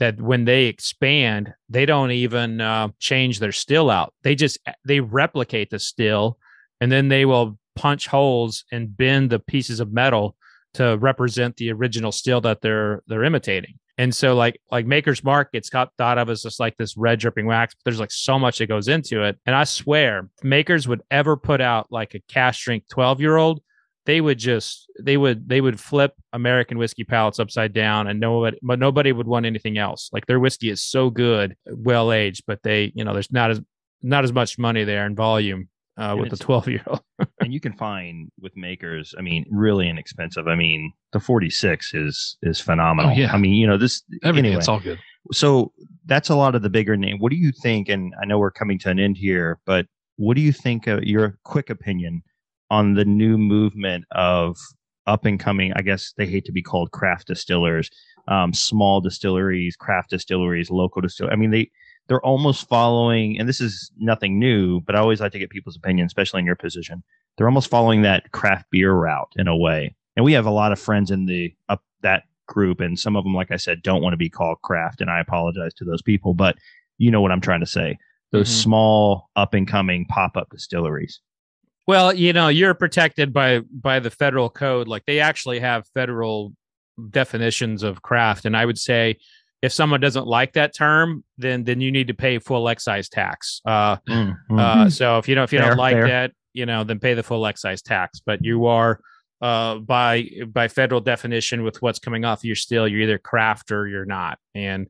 that 0.01 0.19
when 0.19 0.45
they 0.45 0.65
expand, 0.65 1.53
they 1.69 1.85
don't 1.85 2.09
even 2.09 2.59
uh, 2.59 2.87
change 2.97 3.37
their 3.37 3.51
still 3.51 3.91
out. 3.91 4.15
They 4.23 4.33
just 4.33 4.57
they 4.83 4.99
replicate 4.99 5.69
the 5.69 5.77
still, 5.77 6.39
and 6.81 6.91
then 6.91 7.07
they 7.07 7.23
will 7.23 7.59
punch 7.75 8.07
holes 8.07 8.65
and 8.71 8.97
bend 8.97 9.29
the 9.29 9.37
pieces 9.37 9.79
of 9.79 9.93
metal 9.93 10.35
to 10.73 10.97
represent 10.97 11.55
the 11.57 11.71
original 11.71 12.11
still 12.11 12.41
that 12.41 12.61
they're 12.61 13.03
they're 13.05 13.23
imitating. 13.23 13.75
And 13.99 14.13
so 14.15 14.33
like 14.33 14.59
like 14.71 14.87
Maker's 14.87 15.23
Mark 15.23 15.51
got 15.71 15.91
thought 15.99 16.17
of 16.17 16.31
as 16.31 16.41
just 16.41 16.59
like 16.59 16.77
this 16.77 16.97
red 16.97 17.19
dripping 17.19 17.45
wax, 17.45 17.75
but 17.75 17.85
there's 17.85 17.99
like 17.99 18.11
so 18.11 18.39
much 18.39 18.57
that 18.57 18.65
goes 18.65 18.87
into 18.87 19.23
it. 19.23 19.37
And 19.45 19.55
I 19.55 19.65
swear, 19.65 20.27
Makers 20.41 20.87
would 20.87 21.03
ever 21.11 21.37
put 21.37 21.61
out 21.61 21.91
like 21.91 22.15
a 22.15 22.21
cask 22.21 22.59
strength 22.59 22.87
12 22.89 23.21
year 23.21 23.37
old, 23.37 23.61
they 24.05 24.21
would 24.21 24.39
just 24.39 24.89
they 24.99 25.17
would 25.17 25.47
they 25.47 25.61
would 25.61 25.79
flip 25.79 26.13
American 26.33 26.77
whiskey 26.77 27.03
palates 27.03 27.39
upside 27.39 27.73
down 27.73 28.07
and 28.07 28.19
nobody 28.19 28.57
but 28.61 28.79
nobody 28.79 29.11
would 29.11 29.27
want 29.27 29.45
anything 29.45 29.77
else. 29.77 30.09
Like 30.11 30.25
their 30.25 30.39
whiskey 30.39 30.69
is 30.69 30.81
so 30.81 31.09
good, 31.09 31.55
well 31.67 32.11
aged, 32.11 32.43
but 32.47 32.63
they, 32.63 32.91
you 32.95 33.03
know, 33.03 33.13
there's 33.13 33.31
not 33.31 33.51
as 33.51 33.61
not 34.01 34.23
as 34.23 34.33
much 34.33 34.57
money 34.57 34.83
there 34.83 35.05
in 35.05 35.15
volume 35.15 35.69
uh, 35.97 36.15
with 36.17 36.31
the 36.31 36.37
12 36.37 36.67
year 36.67 36.83
old. 36.87 37.01
and 37.39 37.53
you 37.53 37.59
can 37.59 37.73
find 37.73 38.31
with 38.39 38.55
makers, 38.57 39.13
I 39.17 39.21
mean, 39.21 39.45
really 39.51 39.87
inexpensive. 39.87 40.47
I 40.47 40.55
mean, 40.55 40.91
the 41.13 41.19
46 41.19 41.93
is 41.93 42.37
is 42.41 42.59
phenomenal. 42.59 43.11
Oh, 43.11 43.13
yeah. 43.13 43.31
I 43.31 43.37
mean, 43.37 43.53
you 43.53 43.67
know, 43.67 43.77
this 43.77 44.03
Everything, 44.23 44.47
anyway. 44.47 44.59
it's 44.59 44.67
all 44.67 44.79
good. 44.79 44.99
So 45.31 45.71
that's 46.05 46.29
a 46.29 46.35
lot 46.35 46.55
of 46.55 46.63
the 46.63 46.69
bigger 46.69 46.97
name. 46.97 47.19
What 47.19 47.29
do 47.29 47.37
you 47.37 47.51
think? 47.61 47.89
And 47.89 48.13
I 48.21 48.25
know 48.25 48.39
we're 48.39 48.51
coming 48.51 48.79
to 48.79 48.89
an 48.89 48.99
end 48.99 49.17
here, 49.17 49.59
but 49.65 49.85
what 50.15 50.35
do 50.35 50.41
you 50.41 50.51
think? 50.51 50.87
Uh, 50.87 50.99
your 51.03 51.37
quick 51.43 51.69
opinion 51.69 52.23
on 52.71 52.95
the 52.95 53.05
new 53.05 53.37
movement 53.37 54.05
of 54.11 54.57
up 55.05 55.25
and 55.25 55.39
coming? 55.39 55.73
I 55.75 55.81
guess 55.81 56.13
they 56.17 56.25
hate 56.25 56.45
to 56.45 56.51
be 56.51 56.63
called 56.63 56.91
craft 56.91 57.27
distillers, 57.27 57.91
um, 58.27 58.53
small 58.53 59.01
distilleries, 59.01 59.75
craft 59.75 60.09
distilleries, 60.09 60.71
local 60.71 61.01
distilleries. 61.01 61.33
I 61.33 61.37
mean, 61.37 61.51
they 61.51 61.69
they're 62.07 62.25
almost 62.25 62.67
following, 62.67 63.39
and 63.39 63.47
this 63.47 63.61
is 63.61 63.91
nothing 63.99 64.39
new, 64.39 64.81
but 64.81 64.95
I 64.95 64.99
always 64.99 65.21
like 65.21 65.31
to 65.33 65.39
get 65.39 65.49
people's 65.49 65.77
opinion, 65.77 66.07
especially 66.07 66.39
in 66.39 66.45
your 66.45 66.55
position. 66.55 67.03
They're 67.37 67.47
almost 67.47 67.69
following 67.69 68.01
that 68.01 68.31
craft 68.31 68.65
beer 68.71 68.91
route 68.93 69.31
in 69.35 69.47
a 69.47 69.55
way. 69.55 69.95
And 70.15 70.25
we 70.25 70.33
have 70.33 70.45
a 70.45 70.51
lot 70.51 70.71
of 70.71 70.79
friends 70.79 71.11
in 71.11 71.25
the 71.25 71.53
up 71.69 71.83
that 72.01 72.23
group, 72.47 72.79
and 72.79 72.99
some 72.99 73.15
of 73.15 73.23
them, 73.23 73.33
like 73.33 73.51
I 73.51 73.57
said, 73.57 73.81
don't 73.81 74.01
want 74.01 74.13
to 74.13 74.17
be 74.17 74.29
called 74.29 74.61
craft, 74.61 75.01
and 75.01 75.09
I 75.09 75.19
apologize 75.19 75.73
to 75.75 75.85
those 75.85 76.01
people, 76.01 76.33
but 76.33 76.57
you 76.97 77.11
know 77.11 77.21
what 77.21 77.31
I'm 77.31 77.41
trying 77.41 77.61
to 77.61 77.65
say. 77.65 77.97
Those 78.31 78.49
Mhm. 78.49 78.63
small 78.63 79.29
up 79.35 79.53
and 79.53 79.67
coming 79.67 80.05
pop 80.05 80.35
up 80.37 80.49
distilleries. 80.49 81.19
Well, 81.87 82.13
you 82.13 82.33
know, 82.33 82.47
you're 82.47 82.73
protected 82.73 83.33
by 83.33 83.59
by 83.59 83.99
the 83.99 84.11
federal 84.11 84.49
code. 84.49 84.87
Like 84.87 85.05
they 85.05 85.19
actually 85.19 85.59
have 85.59 85.87
federal 85.93 86.53
definitions 87.09 87.83
of 87.83 88.01
craft, 88.01 88.45
and 88.45 88.55
I 88.55 88.65
would 88.65 88.77
say 88.77 89.17
if 89.61 89.71
someone 89.71 89.99
doesn't 89.99 90.25
like 90.25 90.53
that 90.53 90.75
term, 90.75 91.23
then 91.37 91.63
then 91.63 91.81
you 91.81 91.91
need 91.91 92.07
to 92.07 92.13
pay 92.13 92.39
full 92.39 92.67
excise 92.69 93.09
tax. 93.09 93.61
Uh, 93.65 93.97
uh, 94.57 94.89
so 94.89 95.17
if 95.17 95.27
you 95.27 95.35
don't 95.35 95.43
if 95.43 95.53
you 95.53 95.59
Fair, 95.59 95.69
don't 95.69 95.77
like 95.77 95.93
fair. 95.95 96.07
that, 96.07 96.31
you 96.53 96.65
know, 96.65 96.83
then 96.83 96.99
pay 96.99 97.13
the 97.13 97.23
full 97.23 97.45
excise 97.45 97.81
tax. 97.81 98.21
But 98.25 98.43
you 98.43 98.65
are 98.65 98.99
uh, 99.41 99.75
by 99.75 100.29
by 100.47 100.67
federal 100.67 101.01
definition 101.01 101.63
with 101.63 101.81
what's 101.81 101.99
coming 101.99 102.25
off 102.25 102.43
your 102.43 102.55
still, 102.55 102.87
you're 102.87 103.01
either 103.01 103.17
craft 103.17 103.71
or 103.71 103.87
you're 103.87 104.05
not. 104.05 104.39
And 104.55 104.87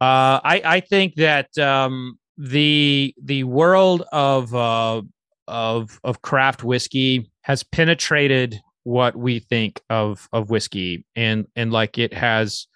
uh, 0.00 0.38
I 0.44 0.62
I 0.64 0.80
think 0.80 1.14
that 1.16 1.56
um, 1.58 2.18
the 2.38 3.14
the 3.22 3.44
world 3.44 4.02
of 4.12 4.54
uh, 4.54 5.02
of 5.48 6.00
of 6.04 6.22
craft 6.22 6.64
whiskey 6.64 7.30
has 7.42 7.62
penetrated 7.62 8.60
what 8.84 9.16
we 9.16 9.40
think 9.40 9.80
of 9.90 10.28
of 10.32 10.50
whiskey. 10.50 11.04
And 11.16 11.46
and 11.56 11.72
like 11.72 11.98
it 11.98 12.14
has 12.14 12.66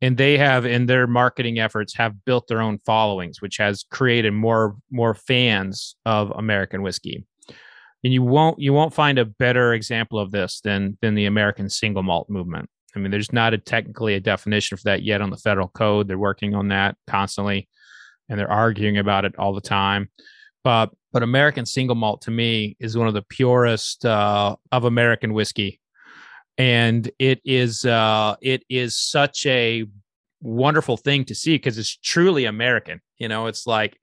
and 0.00 0.16
they 0.16 0.36
have 0.38 0.66
in 0.66 0.86
their 0.86 1.06
marketing 1.06 1.58
efforts 1.58 1.96
have 1.96 2.24
built 2.24 2.48
their 2.48 2.60
own 2.60 2.78
followings 2.84 3.40
which 3.40 3.56
has 3.56 3.84
created 3.90 4.32
more 4.32 4.76
more 4.90 5.14
fans 5.14 5.96
of 6.06 6.30
american 6.32 6.82
whiskey. 6.82 7.24
And 8.04 8.12
you 8.12 8.22
won't 8.22 8.58
you 8.60 8.72
won't 8.72 8.94
find 8.94 9.18
a 9.18 9.24
better 9.24 9.74
example 9.74 10.18
of 10.18 10.30
this 10.30 10.60
than 10.62 10.96
than 11.02 11.14
the 11.14 11.26
american 11.26 11.68
single 11.68 12.02
malt 12.02 12.30
movement. 12.30 12.68
I 12.94 12.98
mean 12.98 13.10
there's 13.10 13.32
not 13.32 13.54
a 13.54 13.58
technically 13.58 14.14
a 14.14 14.20
definition 14.20 14.76
for 14.76 14.84
that 14.84 15.02
yet 15.02 15.20
on 15.20 15.30
the 15.30 15.36
federal 15.36 15.68
code. 15.68 16.08
They're 16.08 16.18
working 16.18 16.54
on 16.54 16.68
that 16.68 16.96
constantly 17.06 17.68
and 18.28 18.38
they're 18.38 18.50
arguing 18.50 18.98
about 18.98 19.24
it 19.24 19.36
all 19.38 19.52
the 19.54 19.60
time 19.60 20.08
but 20.64 20.90
but 21.12 21.22
american 21.22 21.66
single 21.66 21.96
malt 21.96 22.22
to 22.22 22.30
me 22.30 22.76
is 22.80 22.96
one 22.96 23.08
of 23.08 23.14
the 23.14 23.22
purest 23.22 24.04
uh, 24.04 24.56
of 24.70 24.84
american 24.84 25.32
whiskey. 25.32 25.78
And 26.58 27.10
it 27.18 27.40
is 27.44 27.84
uh 27.84 28.36
it 28.42 28.64
is 28.68 28.96
such 28.96 29.46
a 29.46 29.84
wonderful 30.40 30.96
thing 30.96 31.24
to 31.24 31.34
see 31.34 31.54
because 31.54 31.78
it's 31.78 31.96
truly 31.96 32.44
american 32.44 33.00
you 33.18 33.28
know? 33.28 33.46
It's 33.46 33.66
like 33.66 33.96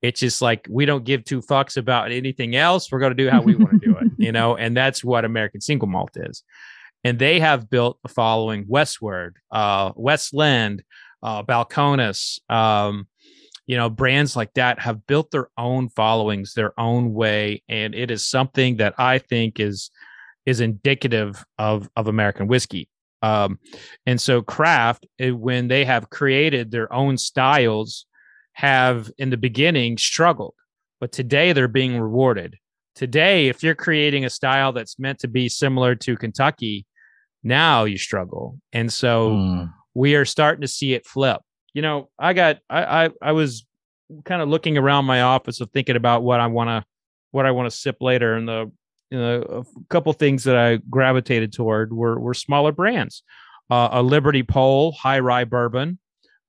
it's 0.00 0.20
just 0.20 0.40
like 0.40 0.66
we 0.70 0.86
don't 0.86 1.04
give 1.04 1.24
two 1.24 1.42
fucks 1.42 1.76
about 1.76 2.10
anything 2.10 2.56
else. 2.56 2.90
We're 2.90 3.00
going 3.00 3.14
to 3.16 3.22
do 3.22 3.28
how 3.28 3.42
we 3.42 3.54
want 3.54 3.72
to 3.72 3.86
do 3.86 3.96
it 3.98 4.12
you 4.18 4.32
know? 4.32 4.56
And 4.56 4.76
that's 4.76 5.04
what 5.04 5.24
american 5.24 5.60
single 5.60 5.88
malt 5.88 6.16
is. 6.16 6.42
And 7.04 7.18
they 7.18 7.40
have 7.40 7.68
built 7.68 7.98
a 8.04 8.08
following 8.08 8.64
westward 8.66 9.36
uh 9.50 9.92
westland 9.94 10.82
uh 11.22 11.42
balcones 11.42 12.38
um 12.50 13.06
you 13.70 13.76
know 13.76 13.88
brands 13.88 14.34
like 14.34 14.52
that 14.54 14.80
have 14.80 15.06
built 15.06 15.30
their 15.30 15.48
own 15.56 15.88
followings 15.90 16.54
their 16.54 16.72
own 16.78 17.14
way 17.14 17.62
and 17.68 17.94
it 17.94 18.10
is 18.10 18.24
something 18.24 18.78
that 18.78 18.94
i 18.98 19.16
think 19.18 19.60
is 19.60 19.90
is 20.44 20.58
indicative 20.60 21.44
of 21.56 21.88
of 21.94 22.08
american 22.08 22.48
whiskey 22.48 22.88
um 23.22 23.58
and 24.06 24.20
so 24.20 24.42
craft 24.42 25.06
eh, 25.20 25.30
when 25.30 25.68
they 25.68 25.84
have 25.84 26.10
created 26.10 26.70
their 26.72 26.92
own 26.92 27.16
styles 27.16 28.06
have 28.54 29.08
in 29.18 29.30
the 29.30 29.36
beginning 29.36 29.96
struggled 29.96 30.54
but 31.00 31.12
today 31.12 31.52
they're 31.52 31.68
being 31.68 31.96
rewarded 31.96 32.56
today 32.96 33.46
if 33.46 33.62
you're 33.62 33.76
creating 33.86 34.24
a 34.24 34.30
style 34.30 34.72
that's 34.72 34.98
meant 34.98 35.20
to 35.20 35.28
be 35.28 35.48
similar 35.48 35.94
to 35.94 36.16
kentucky 36.16 36.84
now 37.44 37.84
you 37.84 37.96
struggle 37.98 38.58
and 38.72 38.92
so 38.92 39.30
Mm. 39.30 39.72
we 39.94 40.16
are 40.16 40.24
starting 40.24 40.62
to 40.62 40.68
see 40.68 40.92
it 40.94 41.06
flip. 41.06 41.40
You 41.74 41.82
know, 41.82 42.08
I 42.18 42.32
got 42.32 42.58
I 42.68 43.04
I, 43.04 43.10
I 43.22 43.32
was 43.32 43.66
kind 44.24 44.42
of 44.42 44.48
looking 44.48 44.76
around 44.76 45.04
my 45.04 45.22
office 45.22 45.60
of 45.60 45.70
thinking 45.70 45.96
about 45.96 46.22
what 46.22 46.40
I 46.40 46.46
want 46.48 46.68
to 46.68 46.84
what 47.30 47.46
I 47.46 47.52
want 47.52 47.70
to 47.70 47.76
sip 47.76 47.96
later, 48.00 48.34
and 48.34 48.48
the 48.48 48.70
you 49.10 49.18
know 49.18 49.42
a 49.42 49.84
couple 49.88 50.12
things 50.12 50.44
that 50.44 50.56
I 50.56 50.76
gravitated 50.88 51.52
toward 51.52 51.92
were 51.92 52.18
were 52.18 52.34
smaller 52.34 52.72
brands. 52.72 53.22
Uh, 53.70 53.88
a 53.92 54.02
Liberty 54.02 54.42
Pole 54.42 54.92
High 54.92 55.20
Rye 55.20 55.44
Bourbon. 55.44 55.98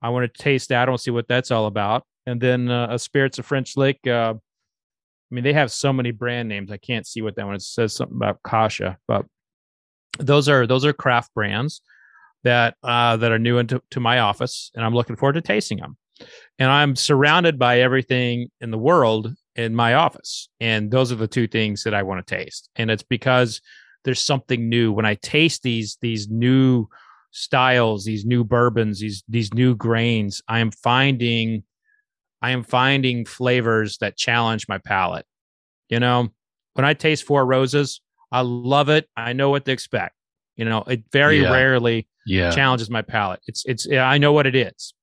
I 0.02 0.10
want 0.10 0.34
to 0.34 0.42
taste 0.42 0.70
that. 0.70 0.90
I 0.90 0.92
to 0.92 0.98
see 0.98 1.12
what 1.12 1.28
that's 1.28 1.52
all 1.52 1.68
about. 1.68 2.04
And 2.26 2.42
then 2.42 2.72
uh, 2.72 2.88
a 2.90 2.98
Spirits 3.00 3.38
of 3.38 3.46
French 3.46 3.78
Lick. 3.78 4.00
Uh, 4.08 4.34
I 4.34 5.36
mean, 5.36 5.44
they 5.44 5.54
have 5.54 5.72
so 5.72 5.94
many 5.94 6.12
brand 6.12 6.50
names. 6.50 6.72
I 6.72 6.78
can't 6.78 7.06
see 7.06 7.22
what 7.22 7.36
that 7.36 7.46
one. 7.46 7.56
It 7.56 7.62
says 7.62 7.94
something 7.94 8.18
about 8.18 8.42
Kasha, 8.44 8.98
but 9.08 9.26
those 10.20 10.50
are 10.50 10.68
those 10.68 10.84
are 10.84 10.94
craft 10.94 11.34
brands 11.34 11.82
that 12.44 12.76
uh, 12.84 13.18
that 13.18 13.32
are 13.32 13.40
new 13.40 13.58
into 13.58 13.82
to 13.92 14.00
my 14.00 14.20
office, 14.20 14.72
and 14.76 14.84
I'm 14.84 14.94
looking 14.94 15.16
forward 15.16 15.34
to 15.34 15.42
tasting 15.42 15.80
them. 15.80 15.98
And 16.60 16.70
I'm 16.70 16.96
surrounded 16.96 17.58
by 17.58 17.80
everything 17.80 18.50
in 18.60 18.72
the 18.72 18.78
world 18.78 19.34
in 19.56 19.76
my 19.76 19.96
office, 19.96 20.50
and 20.60 20.92
those 20.92 21.12
are 21.12 21.16
the 21.16 21.28
two 21.28 21.48
things 21.48 21.84
that 21.84 21.94
I 21.94 22.04
want 22.04 22.26
to 22.26 22.36
taste. 22.36 22.70
And 22.76 22.92
it's 22.92 23.04
because 23.04 23.62
there's 24.04 24.22
something 24.22 24.70
new 24.70 24.92
when 24.92 25.06
I 25.06 25.16
taste 25.16 25.64
these 25.64 25.98
these 26.02 26.30
new 26.30 26.88
styles, 27.32 28.06
these 28.06 28.26
new 28.26 28.44
bourbons, 28.44 29.00
these 29.00 29.24
these 29.28 29.54
new 29.54 29.76
grains. 29.76 30.42
I 30.48 30.60
am 30.60 30.72
finding 30.72 31.64
I 32.42 32.52
am 32.52 32.64
finding 32.64 33.26
flavors 33.26 33.98
that 34.00 34.18
challenge 34.18 34.68
my 34.68 34.80
palate. 34.80 35.26
You 35.90 36.00
know, 36.00 36.30
when 36.74 36.86
I 36.86 36.94
taste 36.94 37.24
Four 37.26 37.46
Roses, 37.46 38.02
I 38.32 38.42
love 38.42 38.90
it. 38.90 39.08
I 39.16 39.34
know 39.34 39.50
what 39.50 39.66
to 39.66 39.72
expect. 39.72 40.16
You 40.56 40.66
know, 40.66 40.84
it 40.88 41.04
very 41.12 41.42
Yeah. 41.42 41.52
rarely 41.52 42.08
Yeah. 42.26 42.52
challenges 42.52 42.90
my 42.90 43.02
palate. 43.02 43.42
It's 43.48 43.66
it's 43.66 43.90
I 43.90 44.18
know 44.18 44.34
what 44.34 44.48
it 44.48 44.56
is. 44.56 44.94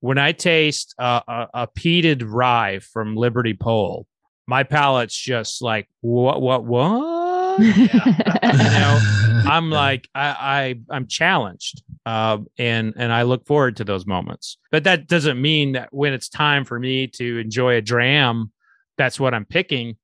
When 0.00 0.18
I 0.18 0.32
taste 0.32 0.94
uh, 0.98 1.20
a, 1.26 1.48
a 1.54 1.68
peated 1.68 2.22
rye 2.26 2.78
from 2.78 3.16
Liberty 3.16 3.54
Pole, 3.54 4.06
my 4.46 4.62
palate's 4.62 5.16
just 5.16 5.62
like 5.62 5.88
what 6.00 6.40
what 6.42 6.64
what. 6.64 7.14
You 8.44 8.70
know, 8.70 9.00
I'm 9.46 9.70
like 9.70 10.08
I, 10.14 10.74
I 10.90 10.94
I'm 10.94 11.06
challenged, 11.06 11.82
uh, 12.04 12.38
and 12.58 12.94
and 12.96 13.12
I 13.12 13.22
look 13.22 13.46
forward 13.46 13.76
to 13.76 13.84
those 13.84 14.06
moments. 14.06 14.58
But 14.70 14.84
that 14.84 15.06
doesn't 15.06 15.40
mean 15.40 15.72
that 15.72 15.88
when 15.92 16.12
it's 16.12 16.28
time 16.28 16.64
for 16.64 16.78
me 16.78 17.06
to 17.08 17.38
enjoy 17.38 17.76
a 17.76 17.80
dram, 17.80 18.52
that's 18.98 19.20
what 19.20 19.34
I'm 19.34 19.44
picking. 19.44 19.96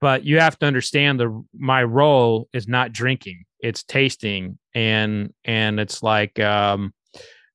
But 0.00 0.24
you 0.24 0.38
have 0.38 0.58
to 0.60 0.66
understand 0.66 1.18
the 1.18 1.44
my 1.58 1.82
role 1.82 2.48
is 2.52 2.68
not 2.68 2.92
drinking; 2.92 3.44
it's 3.60 3.82
tasting, 3.82 4.58
and 4.76 5.32
and 5.44 5.80
it's 5.80 6.02
like 6.02 6.38
um, 6.38 6.92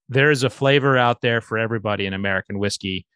there 0.08 0.30
is 0.30 0.42
a 0.42 0.50
flavor 0.50 0.98
out 0.98 1.22
there 1.22 1.40
for 1.40 1.56
everybody 1.56 2.04
in 2.04 2.12
American 2.12 2.58
whiskey. 2.58 3.06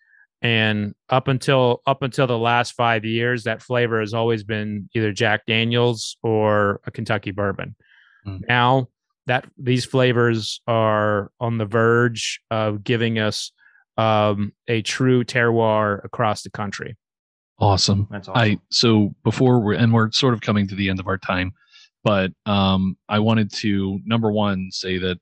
And 0.40 0.94
up 1.10 1.28
until 1.28 1.82
up 1.86 2.02
until 2.02 2.26
the 2.28 2.38
last 2.38 2.72
five 2.72 3.04
years, 3.04 3.44
that 3.44 3.62
flavor 3.62 4.00
has 4.00 4.14
always 4.14 4.44
been 4.44 4.88
either 4.94 5.12
Jack 5.12 5.44
Daniels 5.46 6.16
or 6.22 6.80
a 6.86 6.90
Kentucky 6.90 7.32
bourbon. 7.32 7.74
Mm. 8.26 8.42
Now 8.48 8.88
that 9.26 9.44
these 9.58 9.84
flavors 9.84 10.60
are 10.68 11.32
on 11.40 11.58
the 11.58 11.64
verge 11.64 12.40
of 12.50 12.84
giving 12.84 13.18
us 13.18 13.50
um, 13.96 14.52
a 14.68 14.82
true 14.82 15.24
terroir 15.24 16.04
across 16.04 16.42
the 16.42 16.50
country. 16.50 16.96
Awesome. 17.58 18.06
That's 18.10 18.28
awesome. 18.28 18.40
I 18.40 18.58
so 18.70 19.16
before 19.24 19.58
we're 19.58 19.74
and 19.74 19.92
we're 19.92 20.12
sort 20.12 20.34
of 20.34 20.42
coming 20.42 20.68
to 20.68 20.76
the 20.76 20.90
end 20.90 21.00
of 21.00 21.08
our 21.08 21.18
time, 21.18 21.52
but 22.06 22.30
um, 22.46 22.96
I 23.08 23.18
wanted 23.18 23.52
to 23.54 23.98
number 24.04 24.30
one 24.30 24.68
say 24.70 24.96
that 24.98 25.18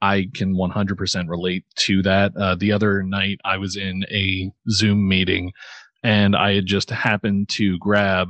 I 0.00 0.28
can 0.32 0.54
100% 0.54 1.28
relate 1.28 1.64
to 1.78 2.00
that. 2.02 2.32
Uh, 2.36 2.54
the 2.54 2.70
other 2.70 3.02
night 3.02 3.40
I 3.44 3.56
was 3.58 3.74
in 3.76 4.04
a 4.08 4.52
Zoom 4.70 5.08
meeting, 5.08 5.50
and 6.04 6.36
I 6.36 6.54
had 6.54 6.66
just 6.66 6.90
happened 6.90 7.48
to 7.50 7.76
grab 7.78 8.28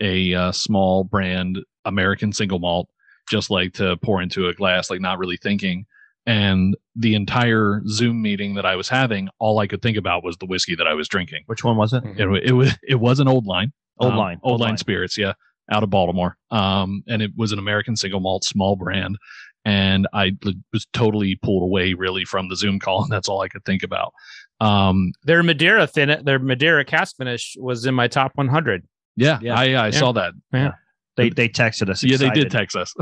a 0.00 0.32
uh, 0.32 0.52
small 0.52 1.04
brand 1.04 1.58
American 1.84 2.32
single 2.32 2.60
malt, 2.60 2.88
just 3.28 3.50
like 3.50 3.74
to 3.74 3.98
pour 3.98 4.22
into 4.22 4.48
a 4.48 4.54
glass, 4.54 4.88
like 4.88 5.02
not 5.02 5.18
really 5.18 5.36
thinking. 5.36 5.84
And 6.24 6.74
the 6.96 7.14
entire 7.14 7.82
Zoom 7.88 8.22
meeting 8.22 8.54
that 8.54 8.64
I 8.64 8.74
was 8.76 8.88
having, 8.88 9.28
all 9.38 9.58
I 9.58 9.66
could 9.66 9.82
think 9.82 9.98
about 9.98 10.24
was 10.24 10.38
the 10.38 10.46
whiskey 10.46 10.76
that 10.76 10.86
I 10.86 10.94
was 10.94 11.08
drinking. 11.08 11.42
Which 11.44 11.62
one 11.62 11.76
was 11.76 11.92
it? 11.92 12.04
It, 12.16 12.26
it 12.42 12.52
was 12.52 12.74
it 12.88 12.94
was 12.94 13.20
an 13.20 13.28
old 13.28 13.44
line, 13.44 13.70
Old 13.98 14.12
um, 14.12 14.18
line. 14.18 14.40
old 14.42 14.62
line 14.62 14.78
spirits, 14.78 15.18
yeah, 15.18 15.34
out 15.70 15.82
of 15.82 15.90
Baltimore. 15.90 16.36
Um, 16.50 17.02
and 17.08 17.22
it 17.22 17.32
was 17.36 17.52
an 17.52 17.58
American 17.58 17.96
single 17.96 18.20
malt, 18.20 18.44
small 18.44 18.76
brand. 18.76 19.16
And 19.64 20.06
I 20.12 20.32
was 20.72 20.86
totally 20.92 21.36
pulled 21.36 21.62
away 21.62 21.94
really 21.94 22.24
from 22.26 22.48
the 22.48 22.56
Zoom 22.56 22.78
call, 22.78 23.02
and 23.02 23.10
that's 23.10 23.28
all 23.30 23.40
I 23.40 23.48
could 23.48 23.64
think 23.64 23.82
about. 23.82 24.12
Um, 24.60 25.12
Their 25.24 25.42
Madeira 25.42 25.86
fin- 25.86 26.22
their 26.24 26.38
Madeira 26.38 26.84
cask 26.84 27.16
finish 27.16 27.56
was 27.58 27.86
in 27.86 27.94
my 27.94 28.06
top 28.06 28.32
100. 28.34 28.86
yeah, 29.16 29.38
Yeah. 29.40 29.58
I 29.58 29.86
I 29.86 29.90
saw 29.90 30.12
that. 30.12 30.34
Yeah. 30.52 30.72
They 31.16 31.30
they 31.30 31.48
texted 31.48 31.88
us. 31.88 32.02
Yeah, 32.02 32.16
they 32.16 32.30
did 32.30 32.50
text 32.50 32.76
us. 32.76 32.92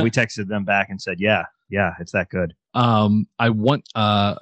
we 0.00 0.10
texted 0.10 0.46
them 0.48 0.64
back 0.64 0.90
and 0.90 1.02
said, 1.02 1.16
"Yeah, 1.20 1.44
yeah, 1.68 1.94
it's 2.00 2.12
that 2.12 2.28
good." 2.30 2.54
um 2.74 3.26
i 3.38 3.48
want 3.48 3.82
uh 3.94 4.34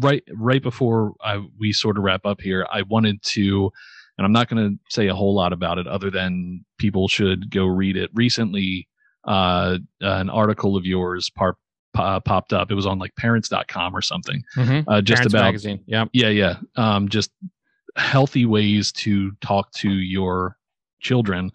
right 0.00 0.24
right 0.34 0.62
before 0.62 1.12
I, 1.22 1.44
we 1.60 1.72
sort 1.74 1.98
of 1.98 2.02
wrap 2.02 2.24
up 2.24 2.40
here 2.40 2.66
i 2.72 2.80
wanted 2.80 3.22
to 3.24 3.70
and 4.18 4.26
i'm 4.26 4.32
not 4.32 4.48
going 4.48 4.70
to 4.70 4.78
say 4.94 5.06
a 5.08 5.14
whole 5.14 5.34
lot 5.34 5.52
about 5.52 5.78
it 5.78 5.86
other 5.86 6.10
than 6.10 6.64
people 6.78 7.08
should 7.08 7.50
go 7.50 7.64
read 7.64 7.96
it 7.96 8.10
recently 8.14 8.86
uh 9.24 9.78
an 10.00 10.28
article 10.28 10.76
of 10.76 10.84
yours 10.84 11.30
par- 11.30 11.56
po- 11.94 12.20
popped 12.20 12.52
up 12.52 12.70
it 12.70 12.74
was 12.74 12.86
on 12.86 12.98
like 12.98 13.14
parents.com 13.16 13.96
or 13.96 14.02
something 14.02 14.42
uh 14.88 15.00
just 15.00 15.20
Parents 15.20 15.34
about 15.34 15.44
magazine. 15.44 15.80
Yeah. 15.86 16.04
yeah 16.12 16.28
yeah 16.28 16.56
um 16.76 17.08
just 17.08 17.30
healthy 17.96 18.46
ways 18.46 18.92
to 18.92 19.32
talk 19.40 19.72
to 19.72 19.90
your 19.90 20.56
children 21.00 21.50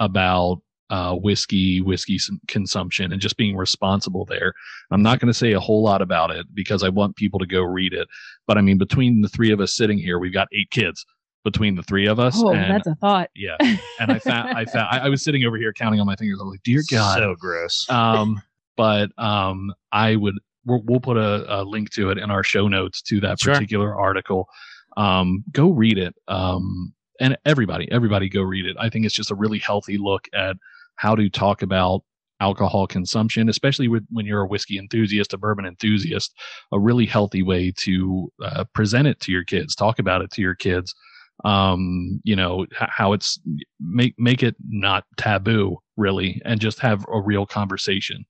about 0.00 0.60
uh, 0.90 1.14
whiskey, 1.14 1.80
whiskey 1.80 2.18
consumption, 2.46 3.12
and 3.12 3.20
just 3.20 3.36
being 3.36 3.56
responsible 3.56 4.24
there. 4.24 4.52
I'm 4.90 5.02
not 5.02 5.18
going 5.18 5.32
to 5.32 5.38
say 5.38 5.52
a 5.52 5.60
whole 5.60 5.82
lot 5.82 6.02
about 6.02 6.30
it 6.30 6.46
because 6.54 6.82
I 6.82 6.88
want 6.88 7.16
people 7.16 7.38
to 7.40 7.46
go 7.46 7.62
read 7.62 7.92
it. 7.92 8.06
But 8.46 8.58
I 8.58 8.60
mean, 8.60 8.78
between 8.78 9.22
the 9.22 9.28
three 9.28 9.50
of 9.50 9.60
us 9.60 9.74
sitting 9.74 9.98
here, 9.98 10.18
we've 10.18 10.32
got 10.32 10.48
eight 10.52 10.70
kids 10.70 11.04
between 11.44 11.74
the 11.76 11.82
three 11.82 12.06
of 12.06 12.18
us. 12.18 12.34
oh, 12.38 12.52
and 12.52 12.70
that's 12.74 12.86
a 12.86 12.94
thought. 12.96 13.30
yeah, 13.36 13.56
and 14.00 14.10
I 14.10 14.18
found 14.18 14.56
I 14.56 14.64
found 14.64 14.88
I, 14.90 15.06
I 15.06 15.08
was 15.08 15.22
sitting 15.22 15.44
over 15.44 15.56
here 15.56 15.72
counting 15.72 16.00
on 16.00 16.06
my 16.06 16.16
fingers. 16.16 16.40
I'm 16.40 16.48
like, 16.48 16.62
dear 16.62 16.82
God, 16.90 17.18
so 17.18 17.34
gross. 17.38 17.88
um, 17.90 18.42
but 18.76 19.10
um, 19.18 19.72
I 19.92 20.16
would 20.16 20.34
we'll, 20.64 20.82
we'll 20.84 21.00
put 21.00 21.16
a, 21.16 21.60
a 21.60 21.62
link 21.62 21.90
to 21.92 22.10
it 22.10 22.18
in 22.18 22.30
our 22.30 22.42
show 22.42 22.66
notes 22.68 23.02
to 23.02 23.20
that 23.20 23.38
Sure. 23.38 23.54
particular 23.54 23.94
article. 23.94 24.48
Um, 24.96 25.44
go 25.52 25.70
read 25.70 25.98
it. 25.98 26.14
Um, 26.28 26.92
and 27.20 27.36
everybody, 27.44 27.90
everybody, 27.92 28.28
go 28.28 28.42
read 28.42 28.66
it. 28.66 28.76
I 28.78 28.88
think 28.88 29.04
it's 29.06 29.14
just 29.14 29.30
a 29.30 29.34
really 29.34 29.58
healthy 29.58 29.98
look 29.98 30.26
at 30.34 30.56
how 30.96 31.14
to 31.14 31.28
talk 31.28 31.62
about 31.62 32.02
alcohol 32.40 32.86
consumption, 32.86 33.48
especially 33.48 33.88
with, 33.88 34.04
when 34.10 34.26
you're 34.26 34.42
a 34.42 34.46
whiskey 34.46 34.78
enthusiast, 34.78 35.32
a 35.32 35.38
bourbon 35.38 35.64
enthusiast. 35.66 36.34
A 36.72 36.78
really 36.80 37.06
healthy 37.06 37.42
way 37.42 37.72
to 37.78 38.32
uh, 38.42 38.64
present 38.74 39.06
it 39.06 39.20
to 39.20 39.32
your 39.32 39.44
kids, 39.44 39.74
talk 39.74 39.98
about 39.98 40.22
it 40.22 40.30
to 40.32 40.42
your 40.42 40.54
kids. 40.54 40.94
Um, 41.44 42.20
you 42.24 42.36
know 42.36 42.66
how 42.72 43.12
it's 43.12 43.38
make 43.80 44.14
make 44.18 44.42
it 44.42 44.56
not 44.68 45.04
taboo, 45.16 45.78
really, 45.96 46.40
and 46.44 46.60
just 46.60 46.78
have 46.80 47.04
a 47.12 47.20
real 47.20 47.46
conversation. 47.46 48.24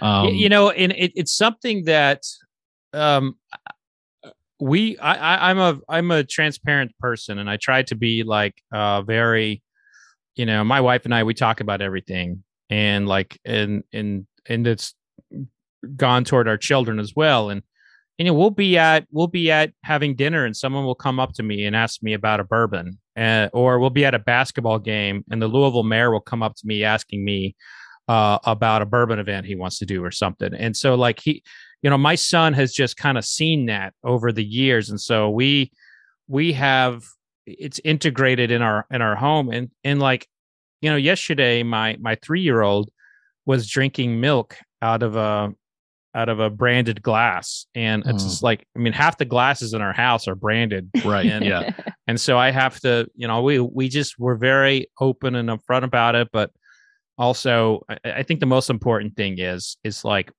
Um, 0.00 0.28
you 0.28 0.48
know 0.48 0.70
and 0.70 0.92
it, 0.92 1.12
it's 1.16 1.34
something 1.34 1.84
that 1.84 2.22
um 2.92 3.36
we 4.60 4.98
I, 4.98 5.14
I 5.14 5.50
i'm 5.50 5.58
a 5.58 5.78
i'm 5.88 6.10
a 6.10 6.24
transparent 6.24 6.96
person 6.98 7.38
and 7.38 7.48
i 7.48 7.56
try 7.56 7.82
to 7.82 7.94
be 7.94 8.22
like 8.22 8.54
uh 8.72 9.02
very 9.02 9.62
you 10.36 10.46
know 10.46 10.64
my 10.64 10.80
wife 10.80 11.04
and 11.04 11.14
i 11.14 11.22
we 11.22 11.34
talk 11.34 11.60
about 11.60 11.80
everything 11.80 12.42
and 12.70 13.06
like 13.06 13.38
and 13.44 13.84
and 13.92 14.26
and 14.48 14.66
it's 14.66 14.94
gone 15.96 16.24
toward 16.24 16.48
our 16.48 16.56
children 16.56 16.98
as 16.98 17.14
well 17.14 17.50
and 17.50 17.62
you 18.18 18.24
know 18.24 18.34
we'll 18.34 18.50
be 18.50 18.76
at 18.76 19.06
we'll 19.10 19.26
be 19.28 19.50
at 19.50 19.72
having 19.84 20.14
dinner 20.14 20.44
and 20.44 20.56
someone 20.56 20.84
will 20.84 20.94
come 20.94 21.18
up 21.18 21.32
to 21.32 21.42
me 21.42 21.64
and 21.64 21.74
ask 21.74 22.02
me 22.02 22.12
about 22.12 22.40
a 22.40 22.44
bourbon 22.44 22.98
uh, 23.16 23.48
or 23.52 23.78
we'll 23.78 23.90
be 23.90 24.04
at 24.04 24.14
a 24.14 24.18
basketball 24.18 24.78
game 24.78 25.24
and 25.30 25.40
the 25.40 25.48
louisville 25.48 25.84
mayor 25.84 26.10
will 26.10 26.20
come 26.20 26.42
up 26.42 26.54
to 26.56 26.66
me 26.66 26.84
asking 26.84 27.24
me 27.24 27.54
uh, 28.08 28.38
about 28.44 28.82
a 28.82 28.86
bourbon 28.86 29.18
event 29.18 29.46
he 29.46 29.54
wants 29.54 29.78
to 29.78 29.86
do 29.86 30.02
or 30.02 30.10
something. 30.10 30.54
And 30.54 30.76
so 30.76 30.94
like 30.94 31.20
he, 31.20 31.42
you 31.82 31.90
know, 31.90 31.98
my 31.98 32.14
son 32.14 32.54
has 32.54 32.72
just 32.72 32.96
kind 32.96 33.18
of 33.18 33.24
seen 33.24 33.66
that 33.66 33.94
over 34.02 34.32
the 34.32 34.44
years. 34.44 34.90
And 34.90 35.00
so 35.00 35.30
we, 35.30 35.70
we 36.26 36.52
have, 36.54 37.04
it's 37.46 37.80
integrated 37.84 38.50
in 38.50 38.62
our, 38.62 38.86
in 38.90 39.02
our 39.02 39.14
home. 39.14 39.50
And, 39.50 39.70
and 39.84 40.00
like, 40.00 40.26
you 40.80 40.90
know, 40.90 40.96
yesterday, 40.96 41.62
my, 41.62 41.96
my 42.00 42.16
three-year-old 42.16 42.90
was 43.46 43.68
drinking 43.68 44.20
milk 44.20 44.56
out 44.82 45.02
of 45.02 45.16
a, 45.16 45.50
out 46.14 46.28
of 46.28 46.40
a 46.40 46.48
branded 46.50 47.02
glass. 47.02 47.66
And 47.74 48.02
it's 48.06 48.24
Mm. 48.24 48.28
just 48.28 48.42
like, 48.42 48.66
I 48.74 48.78
mean, 48.78 48.92
half 48.92 49.18
the 49.18 49.24
glasses 49.24 49.74
in 49.74 49.82
our 49.82 49.92
house 49.92 50.26
are 50.26 50.34
branded. 50.34 50.90
right. 51.04 51.26
And- 51.26 51.44
yeah. 51.44 51.70
And 52.06 52.20
so 52.20 52.38
I 52.38 52.50
have 52.50 52.80
to, 52.80 53.06
you 53.14 53.28
know, 53.28 53.42
we 53.42 53.60
we 53.60 53.88
just 53.88 54.18
were 54.18 54.36
very 54.36 54.88
open 55.00 55.34
and 55.34 55.48
upfront 55.50 55.84
about 55.84 56.14
it, 56.14 56.28
but 56.32 56.50
also 57.18 57.84
I, 57.88 57.98
I 58.04 58.22
think 58.22 58.40
the 58.40 58.46
most 58.46 58.70
important 58.70 59.16
thing 59.16 59.38
is 59.38 59.76
is 59.84 60.04
like 60.04 60.32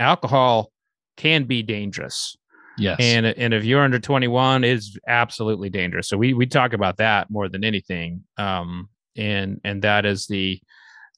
alcohol 0.00 0.70
can 1.16 1.44
be 1.44 1.62
dangerous. 1.62 2.36
Yes. 2.78 2.96
And 3.00 3.26
and 3.26 3.52
if 3.54 3.64
you're 3.64 3.82
under 3.82 3.98
21, 3.98 4.64
it's 4.64 4.96
absolutely 5.06 5.68
dangerous. 5.70 6.08
So 6.08 6.16
we 6.16 6.34
we 6.34 6.46
talk 6.46 6.72
about 6.72 6.96
that 6.96 7.30
more 7.30 7.48
than 7.48 7.64
anything. 7.64 8.24
Um 8.38 8.88
and 9.16 9.60
and 9.62 9.82
that 9.82 10.06
is 10.06 10.26
the 10.26 10.60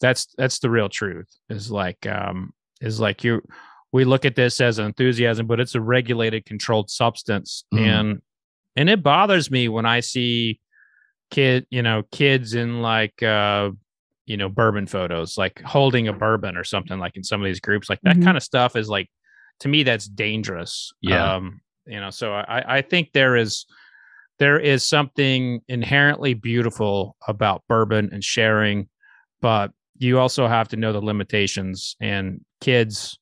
that's 0.00 0.26
that's 0.36 0.58
the 0.58 0.68
real 0.68 0.88
truth. 0.88 1.28
Is 1.48 1.70
like 1.70 2.04
um 2.06 2.52
is 2.80 2.98
like 3.00 3.22
you 3.24 3.40
we 3.94 4.04
look 4.04 4.24
at 4.24 4.35
this 4.35 4.61
as 4.61 4.80
enthusiasm, 4.80 5.46
but 5.46 5.61
it's 5.61 5.76
a 5.76 5.80
regulated 5.80 6.44
controlled 6.44 6.90
substance. 6.90 7.64
Mhm. 7.72 7.78
And 7.87 8.22
and 8.76 8.90
it 8.90 9.04
bothers 9.04 9.52
me 9.52 9.68
when 9.68 9.87
I 9.87 10.00
see 10.00 10.59
kid, 11.30 11.64
you 11.70 11.80
know, 11.80 12.02
kids 12.11 12.54
in 12.54 12.83
like 12.83 13.22
uh 13.22 13.70
you 14.26 14.37
know, 14.38 14.48
bourbon 14.48 14.87
photos, 14.87 15.37
like 15.38 15.61
holding 15.62 16.09
a 16.09 16.12
bourbon 16.12 16.57
or 16.57 16.64
something 16.64 16.98
like 16.98 17.14
in 17.14 17.22
some 17.22 17.40
of 17.40 17.44
these 17.44 17.61
groups. 17.61 17.88
Like 17.90 18.00
that 18.02 18.16
Mhm. 18.16 18.24
kind 18.24 18.37
of 18.37 18.42
stuff 18.42 18.74
is 18.74 18.88
like 18.88 19.09
to 19.61 19.68
me 19.68 19.85
that's 19.85 20.09
dangerous. 20.09 20.92
Yeah. 21.00 21.35
Um, 21.37 21.61
you 21.87 22.00
know, 22.00 22.11
so 22.11 22.33
I, 22.33 22.78
I 22.78 22.83
think 22.83 23.12
there 23.12 23.37
is 23.37 23.66
there 24.40 24.59
is 24.59 24.83
something 24.83 25.61
inherently 25.68 26.35
beautiful 26.35 27.16
about 27.28 27.62
bourbon 27.68 28.09
and 28.12 28.24
sharing, 28.24 28.88
but 29.40 29.70
you 29.98 30.18
also 30.18 30.48
have 30.48 30.66
to 30.68 30.76
know 30.76 30.92
the 30.92 31.00
limitations 31.00 31.94
and 32.00 32.40
kids, 32.61 33.18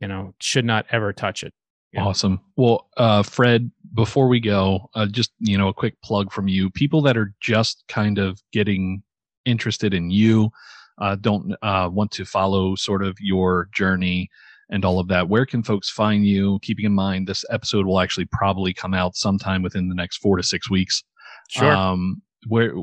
you 0.00 0.08
know, 0.08 0.34
should 0.40 0.64
not 0.64 0.86
ever 0.90 1.12
touch 1.12 1.42
it. 1.42 1.52
Awesome. 1.96 2.40
Well, 2.56 2.88
uh, 2.96 3.22
Fred, 3.22 3.70
before 3.94 4.28
we 4.28 4.40
go, 4.40 4.90
uh, 4.94 5.06
just 5.06 5.32
you 5.40 5.56
know, 5.56 5.68
a 5.68 5.74
quick 5.74 6.00
plug 6.02 6.30
from 6.32 6.48
you. 6.48 6.70
People 6.70 7.00
that 7.02 7.16
are 7.16 7.34
just 7.40 7.84
kind 7.88 8.18
of 8.18 8.38
getting 8.52 9.02
interested 9.44 9.94
in 9.94 10.10
you, 10.10 10.50
uh, 10.98 11.16
don't 11.16 11.54
uh, 11.62 11.88
want 11.90 12.10
to 12.12 12.24
follow 12.24 12.74
sort 12.74 13.02
of 13.02 13.16
your 13.20 13.68
journey 13.72 14.28
and 14.70 14.84
all 14.84 14.98
of 14.98 15.08
that, 15.08 15.28
where 15.28 15.46
can 15.46 15.62
folks 15.62 15.88
find 15.88 16.26
you? 16.26 16.58
Keeping 16.62 16.84
in 16.84 16.92
mind 16.92 17.28
this 17.28 17.44
episode 17.50 17.86
will 17.86 18.00
actually 18.00 18.26
probably 18.26 18.74
come 18.74 18.94
out 18.94 19.16
sometime 19.16 19.62
within 19.62 19.88
the 19.88 19.94
next 19.94 20.18
four 20.18 20.36
to 20.36 20.42
six 20.42 20.68
weeks. 20.68 21.04
Sure. 21.48 21.72
Um, 21.72 22.20
where 22.48 22.74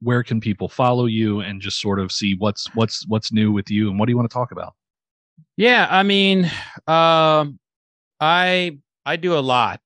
where 0.00 0.22
can 0.22 0.40
people 0.40 0.68
follow 0.68 1.06
you 1.06 1.40
and 1.40 1.60
just 1.60 1.80
sort 1.80 2.00
of 2.00 2.12
see 2.12 2.34
what's 2.38 2.66
what's 2.74 3.06
what's 3.08 3.32
new 3.32 3.50
with 3.50 3.70
you 3.70 3.88
and 3.90 3.98
what 3.98 4.06
do 4.06 4.12
you 4.12 4.16
want 4.16 4.28
to 4.28 4.34
talk 4.34 4.52
about? 4.52 4.74
Yeah, 5.58 5.88
I 5.90 6.04
mean, 6.04 6.44
um, 6.86 7.58
I 8.20 8.78
I 9.04 9.16
do 9.16 9.36
a 9.36 9.40
lot. 9.40 9.80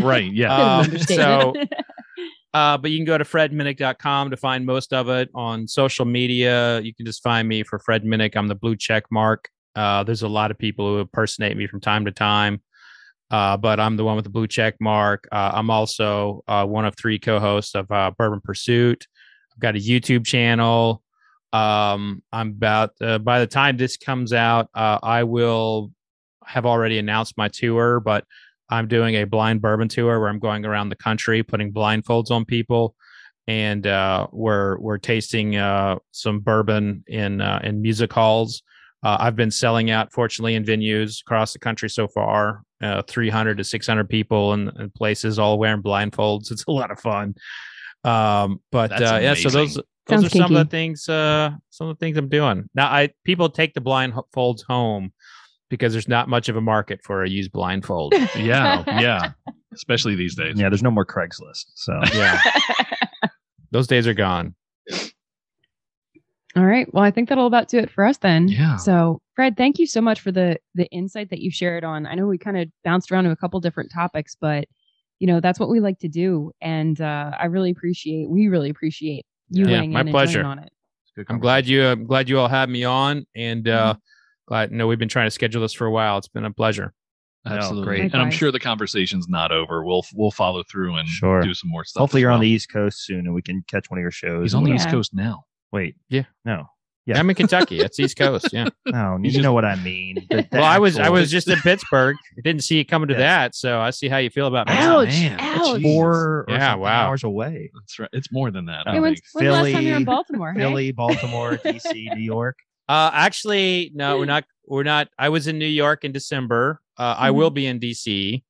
Right. 0.00 0.30
Yeah. 0.32 0.54
Um, 0.54 0.84
Understatement. 0.84 1.72
Uh, 2.54 2.78
but 2.78 2.90
you 2.90 2.96
can 2.96 3.04
go 3.04 3.18
to 3.18 3.24
fredminnick.com 3.24 4.30
to 4.30 4.36
find 4.36 4.64
most 4.64 4.94
of 4.94 5.10
it 5.10 5.28
on 5.34 5.68
social 5.68 6.06
media. 6.06 6.80
You 6.80 6.94
can 6.94 7.04
just 7.04 7.22
find 7.22 7.46
me 7.46 7.62
for 7.62 7.78
Fred 7.78 8.04
Minnick. 8.04 8.36
I'm 8.36 8.48
the 8.48 8.54
blue 8.54 8.74
check 8.74 9.04
mark. 9.10 9.50
Uh, 9.76 10.02
there's 10.02 10.22
a 10.22 10.28
lot 10.28 10.50
of 10.50 10.58
people 10.58 10.88
who 10.88 10.98
impersonate 10.98 11.58
me 11.58 11.66
from 11.66 11.80
time 11.80 12.06
to 12.06 12.10
time, 12.10 12.62
uh, 13.30 13.58
but 13.58 13.78
I'm 13.78 13.98
the 13.98 14.04
one 14.04 14.16
with 14.16 14.24
the 14.24 14.30
blue 14.30 14.46
check 14.46 14.76
mark. 14.80 15.28
Uh, 15.30 15.50
I'm 15.52 15.68
also 15.68 16.42
uh, 16.48 16.64
one 16.64 16.86
of 16.86 16.96
three 16.96 17.18
co-hosts 17.18 17.74
of 17.74 17.90
uh, 17.92 18.12
Bourbon 18.16 18.40
Pursuit. 18.40 19.06
I've 19.52 19.60
got 19.60 19.76
a 19.76 19.78
YouTube 19.78 20.24
channel. 20.26 21.02
Um, 21.52 22.22
I'm 22.32 22.48
about 22.48 22.90
uh, 23.00 23.18
by 23.18 23.40
the 23.40 23.46
time 23.46 23.76
this 23.76 23.96
comes 23.96 24.32
out, 24.32 24.68
uh, 24.74 24.98
I 25.02 25.24
will 25.24 25.92
have 26.44 26.66
already 26.66 26.98
announced 26.98 27.36
my 27.36 27.48
tour, 27.48 28.00
but 28.00 28.24
I'm 28.70 28.88
doing 28.88 29.16
a 29.16 29.24
blind 29.24 29.62
bourbon 29.62 29.88
tour 29.88 30.20
where 30.20 30.28
I'm 30.28 30.38
going 30.38 30.64
around 30.64 30.90
the 30.90 30.96
country 30.96 31.42
putting 31.42 31.72
blindfolds 31.72 32.30
on 32.30 32.44
people, 32.44 32.94
and 33.46 33.86
uh, 33.86 34.26
we're 34.30 34.78
we're 34.78 34.98
tasting 34.98 35.56
uh, 35.56 35.96
some 36.12 36.40
bourbon 36.40 37.04
in 37.06 37.40
uh, 37.40 37.60
in 37.64 37.80
music 37.80 38.12
halls. 38.12 38.62
Uh, 39.02 39.16
I've 39.20 39.36
been 39.36 39.50
selling 39.50 39.90
out, 39.90 40.12
fortunately, 40.12 40.54
in 40.54 40.64
venues 40.64 41.20
across 41.20 41.52
the 41.52 41.58
country 41.58 41.88
so 41.88 42.08
far. 42.08 42.62
Uh, 42.80 43.02
300 43.02 43.58
to 43.58 43.64
600 43.64 44.08
people 44.08 44.54
in, 44.54 44.70
in 44.78 44.90
places, 44.90 45.38
all 45.38 45.58
wearing 45.58 45.82
blindfolds. 45.82 46.50
It's 46.50 46.64
a 46.66 46.70
lot 46.70 46.90
of 46.90 46.98
fun. 47.00 47.34
Um, 48.04 48.60
but 48.70 48.92
uh, 48.92 49.18
yeah, 49.20 49.34
so 49.34 49.50
those. 49.50 49.80
Those 50.08 50.22
Sounds 50.22 50.34
are 50.34 50.38
some 50.38 50.56
of 50.56 50.66
the 50.66 50.70
things. 50.70 51.08
Uh, 51.08 51.50
some 51.70 51.88
of 51.88 51.96
the 51.96 52.00
things 52.00 52.16
I'm 52.16 52.28
doing 52.28 52.68
now. 52.74 52.86
I 52.86 53.10
people 53.24 53.48
take 53.50 53.74
the 53.74 53.80
blindfolds 53.80 54.62
home 54.66 55.12
because 55.68 55.92
there's 55.92 56.08
not 56.08 56.28
much 56.28 56.48
of 56.48 56.56
a 56.56 56.60
market 56.60 57.00
for 57.04 57.22
a 57.22 57.28
used 57.28 57.52
blindfold. 57.52 58.14
yeah. 58.36 58.82
Yeah. 59.00 59.32
Especially 59.74 60.14
these 60.14 60.34
days. 60.34 60.58
Yeah, 60.58 60.70
there's 60.70 60.82
no 60.82 60.90
more 60.90 61.04
Craigslist. 61.04 61.66
So 61.74 62.00
yeah, 62.14 62.40
those 63.70 63.86
days 63.86 64.06
are 64.06 64.14
gone. 64.14 64.54
All 66.56 66.64
right. 66.64 66.92
Well, 66.92 67.04
I 67.04 67.10
think 67.10 67.28
that'll 67.28 67.46
about 67.46 67.68
do 67.68 67.78
it 67.78 67.90
for 67.90 68.04
us 68.04 68.18
then. 68.18 68.48
Yeah. 68.48 68.76
So, 68.76 69.20
Fred, 69.36 69.56
thank 69.56 69.78
you 69.78 69.86
so 69.86 70.00
much 70.00 70.20
for 70.20 70.32
the 70.32 70.58
the 70.74 70.86
insight 70.86 71.30
that 71.30 71.40
you 71.40 71.50
shared 71.50 71.84
on. 71.84 72.06
I 72.06 72.14
know 72.14 72.26
we 72.26 72.38
kind 72.38 72.58
of 72.58 72.68
bounced 72.82 73.12
around 73.12 73.24
to 73.24 73.30
a 73.30 73.36
couple 73.36 73.60
different 73.60 73.92
topics, 73.92 74.36
but 74.40 74.64
you 75.20 75.26
know 75.26 75.40
that's 75.40 75.60
what 75.60 75.68
we 75.68 75.80
like 75.80 75.98
to 76.00 76.08
do, 76.08 76.50
and 76.60 77.00
uh, 77.00 77.32
I 77.38 77.46
really 77.46 77.70
appreciate. 77.70 78.28
We 78.30 78.48
really 78.48 78.70
appreciate 78.70 79.26
you 79.50 79.66
Yeah, 79.68 79.82
my 79.82 80.00
in 80.02 80.08
pleasure. 80.08 80.42
joining 80.42 80.58
on 80.58 80.64
it. 80.64 80.72
I'm 81.28 81.40
glad 81.40 81.66
you. 81.66 81.84
I'm 81.84 82.06
glad 82.06 82.28
you 82.28 82.38
all 82.38 82.48
had 82.48 82.68
me 82.70 82.84
on, 82.84 83.26
and 83.34 83.66
uh, 83.68 83.94
Mm-hmm. 83.94 83.98
glad. 84.46 84.72
No, 84.72 84.86
we've 84.86 84.98
been 85.00 85.08
trying 85.08 85.26
to 85.26 85.30
schedule 85.32 85.60
this 85.62 85.72
for 85.72 85.86
a 85.86 85.90
while. 85.90 86.16
It's 86.18 86.28
been 86.28 86.44
a 86.44 86.52
pleasure. 86.52 86.92
No, 87.44 87.52
Absolutely. 87.56 87.84
great. 87.86 88.12
And 88.12 88.22
I'm 88.22 88.30
sure 88.30 88.52
the 88.52 88.60
conversation's 88.60 89.26
not 89.28 89.50
over. 89.52 89.84
We'll 89.84 90.04
we'll 90.14 90.30
follow 90.30 90.62
through 90.70 90.96
and 90.96 91.08
Sure. 91.08 91.40
do 91.40 91.54
some 91.54 91.70
more 91.70 91.84
stuff. 91.84 92.00
Hopefully 92.00 92.20
you're 92.22 92.30
on 92.30 92.40
the 92.40 92.48
East 92.48 92.70
Coast 92.70 93.04
soon 93.04 93.20
and 93.26 93.34
we 93.34 93.42
can 93.42 93.64
catch 93.68 93.90
one 93.90 93.98
of 93.98 94.02
your 94.02 94.10
shows. 94.10 94.42
He's 94.44 94.54
on 94.54 94.64
the 94.64 94.70
Yeah. 94.70 94.76
East 94.76 94.90
Coast 94.90 95.12
now. 95.14 95.44
Wait. 95.72 95.96
Yeah. 96.08 96.24
No. 96.44 96.66
Yeah. 97.08 97.18
I'm 97.18 97.28
in 97.30 97.36
Kentucky. 97.36 97.80
It's 97.80 97.98
East 97.98 98.16
Coast. 98.18 98.48
Yeah. 98.52 98.68
No, 98.86 99.16
He's 99.22 99.32
you 99.32 99.38
just- 99.38 99.42
know 99.42 99.52
what 99.54 99.64
I 99.64 99.76
mean. 99.76 100.26
The- 100.30 100.36
the 100.42 100.48
well, 100.52 100.64
I 100.64 100.78
was. 100.78 100.98
I 100.98 101.08
was 101.08 101.30
just 101.30 101.48
in 101.48 101.58
Pittsburgh. 101.60 102.16
I 102.36 102.40
didn't 102.42 102.62
see 102.64 102.76
you 102.76 102.84
coming 102.84 103.08
to 103.08 103.14
Yes. 103.14 103.20
that, 103.20 103.54
so 103.54 103.80
I 103.80 103.90
see 103.90 104.08
how 104.08 104.18
you 104.18 104.30
feel 104.30 104.46
about 104.46 104.68
me. 104.68 104.74
Ouch! 104.74 105.08
man. 105.08 105.38
Ouch! 105.40 105.80
Jeez. 105.80 105.82
four 105.82 106.44
Yeah, 106.48 106.58
something 106.72 106.80
wow. 106.82 107.06
hours 107.08 107.24
away. 107.24 107.70
That's 107.74 107.98
right. 107.98 108.10
It's 108.12 108.30
more 108.30 108.50
than 108.50 108.66
that. 108.66 108.86
I 108.86 108.92
Hey, 108.92 109.00
when's, 109.00 109.20
think. 109.20 109.24
when's 109.32 109.46
the 109.46 109.52
last 109.52 109.62
time 109.62 109.66
you 109.66 109.74
were 109.74 109.80
Philly- 109.82 109.96
in 109.96 110.04
Baltimore? 110.04 110.52
hey? 110.52 110.60
Philly, 110.60 110.92
Baltimore, 110.92 111.56
DC, 111.56 112.14
New 112.14 112.20
York. 112.22 112.58
Uh, 112.88 113.10
actually, 113.12 113.90
no, 113.94 114.18
we're 114.18 114.24
not. 114.26 114.44
We're 114.66 114.82
not. 114.82 115.08
I 115.18 115.30
was 115.30 115.46
in 115.46 115.58
New 115.58 115.66
York 115.66 116.04
in 116.04 116.12
December. 116.12 116.80
Uh, 116.98 117.14
I 117.18 117.28
Mm-hmm. 117.28 117.38
will 117.38 117.50
be 117.50 117.66
in 117.66 117.80
DC. 117.80 118.42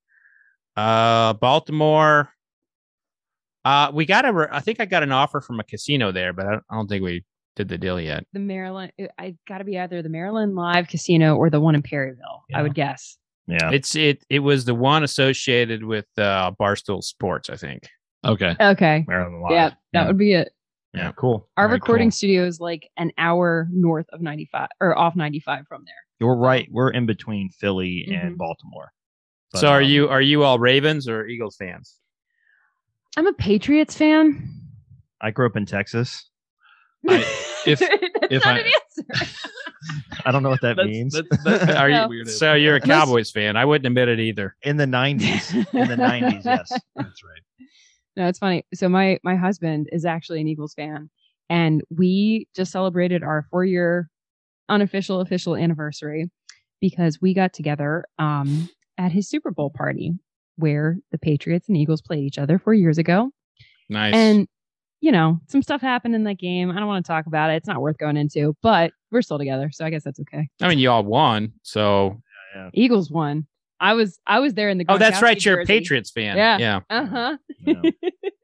Uh, 0.76 1.32
Baltimore. 1.34 2.30
Uh, 3.64 3.90
we 3.92 4.06
got 4.06 4.24
a. 4.24 4.32
re- 4.32 4.46
I 4.50 4.60
think 4.60 4.80
I 4.80 4.84
got 4.84 5.02
an 5.02 5.12
offer 5.12 5.40
from 5.40 5.60
a 5.60 5.64
casino 5.64 6.12
there, 6.12 6.32
but 6.32 6.46
I 6.46 6.50
don't, 6.52 6.64
I 6.70 6.74
don't 6.76 6.88
think 6.88 7.02
we 7.02 7.24
did 7.58 7.68
the 7.68 7.76
deal 7.76 8.00
yet. 8.00 8.24
The 8.32 8.38
Maryland. 8.40 8.92
I 9.18 9.36
got 9.46 9.58
to 9.58 9.64
be 9.64 9.78
either 9.78 10.00
the 10.00 10.08
Maryland 10.08 10.54
Live 10.54 10.88
Casino 10.88 11.36
or 11.36 11.50
the 11.50 11.60
one 11.60 11.74
in 11.74 11.82
Perryville. 11.82 12.44
I 12.54 12.62
would 12.62 12.74
guess. 12.74 13.18
Yeah. 13.46 13.70
It's 13.72 13.94
it. 13.96 14.24
It 14.30 14.38
was 14.38 14.64
the 14.64 14.74
one 14.74 15.02
associated 15.02 15.84
with 15.84 16.06
uh, 16.16 16.52
Barstool 16.60 17.02
Sports, 17.02 17.50
I 17.50 17.56
think. 17.56 17.88
Okay. 18.24 18.54
Okay. 18.60 19.04
Maryland 19.06 19.42
Live. 19.42 19.50
Yeah, 19.52 19.68
that 19.68 19.76
yeah. 19.92 20.06
would 20.06 20.18
be 20.18 20.32
it. 20.34 20.52
yeah, 20.94 21.12
cool. 21.12 21.48
Our 21.56 21.68
Very 21.68 21.76
recording 21.76 22.08
cool. 22.08 22.12
studio 22.12 22.44
is 22.46 22.60
like 22.60 22.88
an 22.96 23.10
hour 23.18 23.68
north 23.70 24.06
of 24.12 24.20
95 24.20 24.68
or 24.80 24.96
off 24.98 25.16
95 25.16 25.64
from 25.68 25.82
there. 25.84 25.94
You're 26.20 26.36
right. 26.36 26.68
We're 26.70 26.90
in 26.90 27.06
between 27.06 27.50
Philly 27.50 28.06
Mhm. 28.08 28.26
and 28.26 28.38
Baltimore. 28.38 28.92
But, 29.52 29.60
so, 29.60 29.68
are 29.68 29.82
um, 29.82 29.88
you 29.88 30.08
are 30.08 30.20
you 30.22 30.42
all 30.44 30.58
Ravens 30.58 31.08
or 31.08 31.26
Eagles 31.26 31.56
fans? 31.56 31.96
I'm 33.16 33.26
a 33.26 33.32
Patriots 33.32 33.96
fan. 33.96 34.54
I 35.20 35.30
grew 35.32 35.46
up 35.46 35.56
in 35.56 35.64
Texas. 35.66 36.28
I- 37.08 37.24
if- 37.66 37.78
That's 38.20 38.32
if 38.32 38.44
not 38.44 38.54
I- 38.56 38.58
an 38.60 38.66
answer. 38.66 39.32
I 40.24 40.32
don't 40.32 40.42
know 40.42 40.50
what 40.50 40.60
that 40.62 40.76
That's- 40.76 40.86
means. 40.92 41.14
that's- 41.14 41.44
that's 41.44 41.76
Are 41.76 41.88
you? 41.88 41.94
No. 41.98 42.08
weird. 42.08 42.28
So 42.28 42.54
you're 42.54 42.76
a 42.76 42.80
Cowboys 42.80 43.30
fan? 43.30 43.56
I 43.56 43.64
wouldn't 43.64 43.86
admit 43.86 44.08
it 44.08 44.20
either. 44.20 44.56
in 44.62 44.76
the 44.76 44.84
'90s. 44.86 45.54
In 45.74 45.88
the 45.88 45.96
'90s, 45.96 46.44
yes. 46.44 46.70
That's 46.96 47.22
right. 47.24 47.42
No, 48.16 48.26
it's 48.26 48.38
funny. 48.38 48.64
So 48.74 48.88
my 48.88 49.18
my 49.22 49.36
husband 49.36 49.88
is 49.92 50.04
actually 50.04 50.40
an 50.40 50.48
Eagles 50.48 50.74
fan, 50.74 51.08
and 51.48 51.82
we 51.90 52.48
just 52.56 52.72
celebrated 52.72 53.22
our 53.22 53.46
four 53.50 53.64
year 53.64 54.10
unofficial 54.68 55.20
official 55.20 55.56
anniversary 55.56 56.28
because 56.80 57.20
we 57.20 57.32
got 57.34 57.52
together 57.52 58.04
um, 58.18 58.68
at 58.98 59.12
his 59.12 59.28
Super 59.28 59.50
Bowl 59.50 59.70
party 59.70 60.12
where 60.56 60.98
the 61.12 61.18
Patriots 61.18 61.68
and 61.68 61.76
Eagles 61.76 62.02
played 62.02 62.24
each 62.24 62.38
other 62.38 62.58
four 62.58 62.74
years 62.74 62.98
ago, 62.98 63.30
Nice. 63.88 64.12
and 64.14 64.48
you 65.00 65.12
know 65.12 65.40
some 65.48 65.62
stuff 65.62 65.80
happened 65.80 66.14
in 66.14 66.24
that 66.24 66.38
game. 66.38 66.70
I 66.70 66.74
don't 66.76 66.86
want 66.86 67.04
to 67.04 67.08
talk 67.08 67.26
about 67.26 67.50
it. 67.50 67.54
It's 67.54 67.68
not 67.68 67.80
worth 67.80 67.98
going 67.98 68.16
into, 68.16 68.56
but 68.62 68.92
we're 69.10 69.22
still 69.22 69.38
together, 69.38 69.70
so 69.72 69.84
I 69.84 69.90
guess 69.90 70.04
that's 70.04 70.20
okay. 70.20 70.48
I 70.60 70.68
mean, 70.68 70.78
you 70.78 70.90
all 70.90 71.04
won. 71.04 71.52
So. 71.62 72.20
Eagles 72.72 73.10
won. 73.10 73.46
I 73.80 73.94
was 73.94 74.18
I 74.26 74.40
was 74.40 74.54
there 74.54 74.68
in 74.70 74.78
the. 74.78 74.84
Oh, 74.88 74.98
that's 74.98 75.22
right. 75.22 75.42
You're 75.44 75.60
a. 75.60 75.64
Patriots 75.64 76.10
fan. 76.10 76.36
Yeah. 76.36 76.58
Yeah. 76.58 76.80
Uh 76.90 77.06
huh. 77.06 77.36
No. 77.64 77.82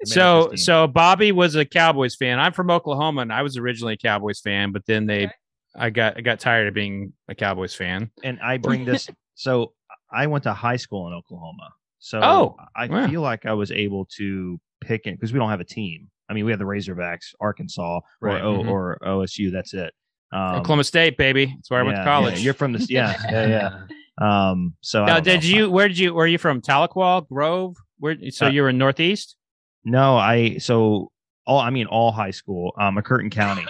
So 0.05 0.55
so 0.55 0.87
Bobby 0.87 1.33
was 1.33 1.57
a 1.57 1.65
Cowboys 1.65 2.15
fan. 2.15 2.39
I'm 2.39 2.53
from 2.53 2.71
Oklahoma 2.71 3.23
and 3.23 3.33
I 3.33 3.43
was 3.43 3.57
originally 3.57 3.95
a 3.95 3.97
Cowboys 3.97 4.41
fan, 4.41 4.71
but 4.71 4.87
then 4.87 5.07
they 5.07 5.25
Okay. 5.25 5.33
I 5.77 5.91
got 5.91 6.17
I 6.19 6.21
got 6.21 6.39
tired 6.39 6.69
of 6.69 6.75
being 6.75 7.13
a 7.29 7.35
Cowboys 7.35 7.75
fan. 7.75 8.11
and 8.23 8.39
I 8.41 8.59
bring 8.59 8.85
this. 8.85 9.09
so 9.35 9.73
I 10.13 10.27
went 10.29 10.45
to 10.45 10.53
high 10.53 10.77
school 10.77 11.09
in 11.09 11.15
Oklahoma. 11.15 11.71
So 11.99 12.21
Oh, 12.23 12.57
I 12.77 12.87
wow. 12.87 13.09
feel 13.09 13.23
like 13.23 13.47
I 13.47 13.55
was 13.55 13.73
able 13.73 14.05
to 14.19 14.61
pick 14.83 15.07
it 15.07 15.15
because 15.17 15.33
we 15.33 15.39
don't 15.39 15.51
have 15.51 15.61
a 15.61 15.65
team. 15.65 16.09
I 16.29 16.33
mean, 16.33 16.45
we 16.45 16.53
have 16.53 16.59
the 16.59 16.65
Razorbacks, 16.65 17.35
Arkansas, 17.41 18.01
Right, 18.21 18.41
or, 18.41 18.45
o, 18.45 18.63
mhm. 18.63 18.71
or 18.71 18.99
OSU. 19.05 19.53
That's 19.53 19.75
it. 19.75 19.93
Um, 20.33 20.57
Oklahoma 20.57 20.85
State, 20.85 21.17
baby. 21.17 21.47
That's 21.47 21.71
where 21.71 21.81
I 21.81 21.83
went 21.83 21.97
to 21.97 22.05
college. 22.05 22.39
Yeah, 22.39 22.41
you're 22.41 22.55
from 22.55 22.73
the 22.73 22.85
yeah 22.89 23.15
yeah 23.31 23.47
yeah. 23.47 24.51
Um, 24.51 24.75
so 24.81 25.05
now, 25.05 25.15
don't 25.15 25.27
know. 25.27 25.33
did 25.33 25.45
you 25.45 25.71
where 25.71 25.89
did 25.89 25.99
you 25.99 26.15
were 26.15 26.27
you 26.27 26.39
from? 26.39 26.61
Tahlequah, 26.61 27.29
Grove? 27.29 27.77
Where 27.99 28.17
so 28.31 28.47
Uh, 28.47 28.51
you 28.51 28.63
were 28.63 28.69
in 28.71 28.79
Northeast? 28.79 29.37
No, 29.85 30.17
I 30.17 30.59
so 30.59 31.13
all 31.47 31.59
I 31.59 31.71
mean 31.71 31.87
all 31.87 32.11
high 32.11 32.31
school. 32.31 32.73
Um, 32.81 32.97
McCurtain 32.97 33.31
County. 33.31 33.67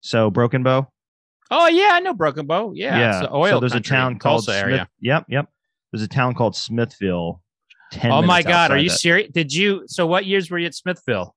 So 0.00 0.30
Broken 0.30 0.62
Bow. 0.62 0.88
Oh 1.50 1.68
yeah, 1.68 1.90
I 1.92 2.00
know 2.00 2.12
Broken 2.12 2.46
Bow. 2.46 2.72
Yeah. 2.74 3.26
oil 3.32 3.52
so 3.52 3.60
there's 3.60 3.72
country, 3.72 3.94
a 3.94 3.98
town 3.98 4.18
called 4.18 4.44
Tulsa 4.44 4.52
Smith, 4.52 4.64
area. 4.64 4.88
Yep, 5.00 5.26
yep. 5.28 5.48
There's 5.92 6.02
a 6.02 6.08
town 6.08 6.34
called 6.34 6.54
Smithville. 6.54 7.42
10 7.92 8.12
Oh 8.12 8.20
my 8.20 8.42
god, 8.42 8.70
are 8.70 8.78
you 8.78 8.90
serious? 8.90 9.30
Did 9.32 9.52
you 9.52 9.84
so 9.86 10.06
what 10.06 10.26
years 10.26 10.50
were 10.50 10.58
you 10.58 10.66
at 10.66 10.74
Smithville? 10.74 11.34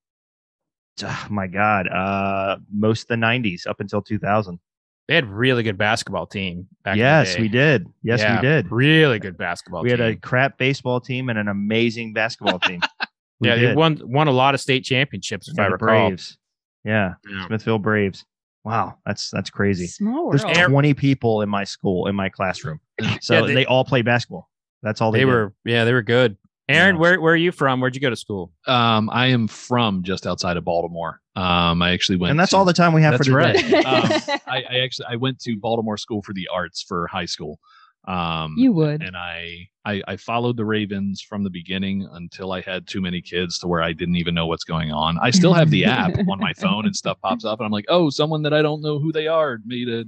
Oh 1.04 1.28
my 1.30 1.48
god, 1.48 1.88
uh, 1.88 2.58
most 2.72 3.04
of 3.04 3.08
the 3.10 3.16
'90s 3.16 3.66
up 3.68 3.80
until 3.80 4.02
2000. 4.02 4.60
They 5.08 5.16
had 5.16 5.26
really 5.28 5.64
good 5.64 5.78
basketball 5.78 6.26
team 6.28 6.68
back 6.86 6.96
yes, 6.96 7.38
we 7.38 7.50
did. 7.50 7.88
Yes, 8.04 8.20
Yeah, 8.22 8.36
we 8.36 8.48
did. 8.48 8.72
Really 8.72 9.20
good 9.20 9.38
basketball 9.38 9.82
We 9.84 9.89
had 9.89 10.00
a 10.00 10.16
crap 10.16 10.58
baseball 10.58 11.02
team 11.02 11.30
and 11.30 11.38
an 11.38 11.48
amazing 11.50 12.14
basketball 12.14 12.60
team. 12.60 12.82
We 13.39 13.48
yeah, 13.48 13.56
they 13.56 13.74
won 13.74 14.00
won 14.04 14.28
a 14.28 14.32
lot 14.32 14.54
of 14.54 14.62
state 14.62 14.84
championships 14.86 15.48
if 15.50 15.56
Yeah, 15.58 15.64
I 15.64 15.68
recall. 15.68 15.88
Braves. 16.10 16.38
Yeah, 16.86 17.16
Yeah. 17.28 17.48
Smithville 17.48 17.80
Braves. 17.80 18.24
Wow, 18.64 19.00
that's 19.04 19.32
that's 19.32 19.50
crazy. 19.50 19.88
Small 19.88 20.30
There's 20.30 20.44
world. 20.46 20.58
Air- 20.58 20.68
20 20.68 20.94
people 20.94 21.42
in 21.42 21.50
my 21.50 21.64
school 21.64 22.06
in 22.08 22.16
my 22.16 22.30
classroom, 22.30 22.80
so 23.22 23.34
Yeah, 23.34 23.48
they, 23.48 23.54
they- 23.56 23.66
all 23.66 23.84
play 23.84 24.04
basketball. 24.04 24.48
That's 24.84 25.02
all 25.02 25.12
they, 25.12 25.20
They 25.20 25.26
were 25.26 25.54
yeah, 25.66 25.84
they 25.86 25.94
were 25.94 26.04
good. 26.04 26.38
Aaron, 26.76 26.95
Yeah. 26.95 27.01
where 27.01 27.22
where 27.22 27.34
are 27.34 27.38
you 27.38 27.51
from? 27.51 27.80
Where'd 27.82 27.95
you 27.95 28.01
go 28.01 28.09
to 28.09 28.15
school? 28.15 28.51
Um, 28.67 29.09
I 29.11 29.28
am 29.28 29.47
from 29.47 30.03
just 30.03 30.26
outside 30.28 30.57
of 30.57 30.63
Baltimore. 30.65 31.19
Um, 31.36 31.82
I 31.82 31.91
actually 31.91 32.17
went, 32.17 32.32
and 32.32 32.39
that's 32.39 32.51
to- 32.51 32.57
all 32.57 32.65
the 32.65 32.74
time 32.74 32.93
we 32.93 33.01
have 33.03 33.13
That's 33.13 33.28
for 33.28 33.36
right. 33.36 33.55
today. 33.57 33.78
um, 33.84 34.39
I, 34.47 34.63
I 34.69 34.80
actually 34.84 35.05
I 35.09 35.15
went 35.15 35.39
to 35.41 35.57
Baltimore 35.57 35.97
School 35.97 36.22
for 36.24 36.34
the 36.34 36.47
Arts 36.53 36.84
for 36.88 37.07
high 37.07 37.26
school. 37.26 37.59
Um, 38.07 38.55
you 38.57 38.72
would. 38.74 39.03
and 39.03 39.15
I, 39.15 39.67
I 39.86 40.01
I 40.07 40.17
followed 40.17 40.57
the 40.57 40.65
Ravens 40.65 41.22
from 41.22 41.43
the 41.43 41.51
beginning 41.51 42.07
until 42.13 42.51
I 42.51 42.61
had 42.61 42.88
too 42.88 42.99
many 42.99 43.22
kids 43.22 43.59
to 43.59 43.67
where 43.67 43.84
I 43.84 43.93
didn't 43.93 44.15
even 44.15 44.34
know 44.34 44.47
what's 44.47 44.63
going 44.63 44.91
on. 44.91 45.19
I 45.22 45.30
still 45.30 45.53
have 45.53 45.69
the 45.69 45.86
app 45.86 46.17
on 46.28 46.39
my 46.39 46.51
phone 46.53 46.86
and 46.88 46.95
stuff 46.95 47.17
pops 47.22 47.45
up, 47.45 47.59
and 47.59 47.65
I'm 47.67 47.72
like, 47.72 47.86
oh, 47.89 48.09
someone 48.09 48.41
that 48.41 48.53
I 48.55 48.63
don't 48.63 48.82
know 48.82 48.97
who 48.99 49.11
they 49.11 49.28
are 49.28 49.59
made 49.65 49.88
a. 49.88 50.05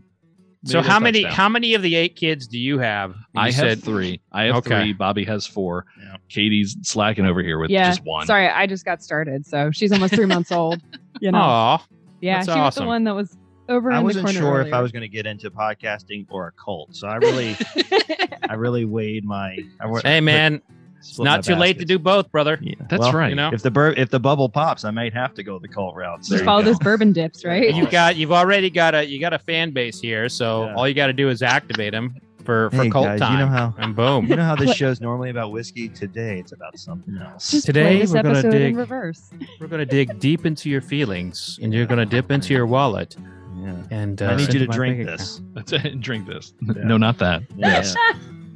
So 0.66 0.82
how 0.82 1.00
many 1.00 1.24
touchdown. 1.24 1.36
how 1.36 1.50
many 1.50 1.74
of 1.74 1.82
the 1.82 1.96
eight 1.96 2.16
kids 2.16 2.48
do 2.48 2.58
you 2.58 2.80
have? 2.80 3.12
You 3.12 3.42
I 3.42 3.52
have 3.52 3.84
three. 3.84 4.22
I 4.32 4.44
have 4.44 4.56
Okay. 4.58 4.82
three. 4.82 4.94
Bobby 4.94 5.26
has 5.26 5.46
four. 5.46 5.86
Yeah. 6.02 6.16
Katie's 6.30 6.78
slacking 6.84 7.26
over 7.26 7.42
here 7.44 7.60
with 7.60 7.70
yeah. 7.70 7.90
just 7.90 8.04
one. 8.06 8.26
Sorry, 8.28 8.48
I 8.48 8.66
just 8.68 8.86
got 8.86 9.04
started, 9.04 9.46
so 9.46 9.72
she's 9.72 9.92
almost 9.92 10.14
three 10.16 10.26
months 10.26 10.52
old. 10.52 10.82
You 11.20 11.32
know. 11.32 11.40
Aw. 11.40 11.86
yeah, 12.22 12.36
that's 12.36 12.46
she 12.48 12.52
was 12.52 12.58
awesome. 12.58 12.84
the 12.86 12.88
one 12.88 13.04
that 13.04 13.14
was 13.16 13.38
over 13.70 13.92
I 13.92 13.98
in 14.00 14.04
wasn't 14.04 14.28
the 14.28 14.34
corner. 14.34 14.48
sure 14.56 14.62
if 14.68 14.74
I 14.74 14.82
was 14.82 14.92
going 14.92 15.02
to 15.04 15.08
get 15.10 15.26
into 15.26 15.52
podcasting 15.52 16.26
or 16.30 16.48
a 16.48 16.52
cult, 16.54 16.96
so 16.96 17.08
I 17.08 17.16
really, 17.16 17.56
I 18.50 18.54
really 18.56 18.86
weighed 18.86 19.26
my. 19.26 19.58
I 19.80 19.88
Hey 20.02 20.20
put- 20.20 20.24
man, 20.24 20.62
it's 21.10 21.20
not 21.20 21.44
too 21.44 21.56
late 21.56 21.80
to 21.80 21.86
do 21.86 22.00
both, 22.00 22.32
brother. 22.32 22.58
Yeah. 22.62 22.76
That's 22.90 23.00
well, 23.02 23.14
right. 23.14 23.30
You 23.30 23.36
know, 23.36 23.52
If 23.54 23.62
the 23.64 23.72
bur- 23.72 23.94
if 23.98 24.10
the 24.10 24.20
bubble 24.20 24.50
pops, 24.50 24.86
I 24.86 24.92
might 24.92 25.14
have 25.14 25.34
to 25.36 25.44
go 25.44 25.60
the 25.60 25.68
cult 25.68 25.96
route. 25.96 26.20
Just 26.20 26.32
you 26.32 26.40
follow 26.44 26.62
those 26.62 26.80
bourbon 26.80 27.12
dips, 27.14 27.44
right? 27.46 27.74
you've 27.74 27.92
got 27.92 28.16
you've 28.16 28.32
already 28.32 28.70
got 28.70 28.96
a 28.96 29.06
you 29.06 29.20
got 29.20 29.34
a 29.34 29.40
fan 29.40 29.72
base 29.72 30.00
here, 30.00 30.30
so 30.30 30.66
Yeah. 30.66 30.76
all 30.76 30.88
you 30.88 30.94
got 30.94 31.08
to 31.08 31.14
do 31.14 31.30
is 31.30 31.42
activate 31.42 31.92
them 31.92 32.16
for 32.44 32.70
for 32.72 32.84
Hey, 32.84 32.90
cult 32.90 33.06
guys, 33.06 33.20
time. 33.22 33.34
you 33.34 33.46
know 33.46 33.52
how- 33.52 33.74
and 33.78 33.96
boom. 33.96 34.26
You 34.28 34.36
know 34.36 34.44
how 34.44 34.56
this 34.56 34.76
show's 34.76 35.00
normally 35.00 35.30
about 35.30 35.52
whiskey. 35.52 35.88
Today, 35.90 36.40
it's 36.40 36.52
about 36.52 36.78
something 36.78 37.18
else. 37.18 37.52
Just 37.52 37.66
Today 37.66 37.84
play 37.84 38.00
this 38.00 38.12
we're 38.12 38.22
gonna 38.24 38.30
episode 38.40 38.52
dig- 38.52 38.62
in 38.72 38.76
reverse. 38.78 39.30
We're 39.60 39.68
gonna 39.68 39.86
dig 39.86 40.20
deep 40.20 40.46
into 40.46 40.70
your 40.70 40.82
feelings, 40.82 41.58
and 41.62 41.74
you're 41.74 41.86
gonna 41.86 42.06
dip 42.06 42.32
into 42.32 42.54
your 42.54 42.66
wallet. 42.66 43.16
Yeah. 43.62 43.76
And 43.92 44.22
uh, 44.22 44.26
I 44.26 44.36
need 44.36 44.52
you 44.54 44.60
to 44.60 44.68
drink 44.68 44.98
bank 45.06 45.10
this. 45.20 45.40
That's 45.54 45.72
it. 45.72 46.00
Drink 46.02 46.28
this. 46.28 46.54
Yeah. 46.62 46.74
No, 46.84 46.98
not 46.98 47.18
that. 47.20 47.44
Yes. 47.56 47.96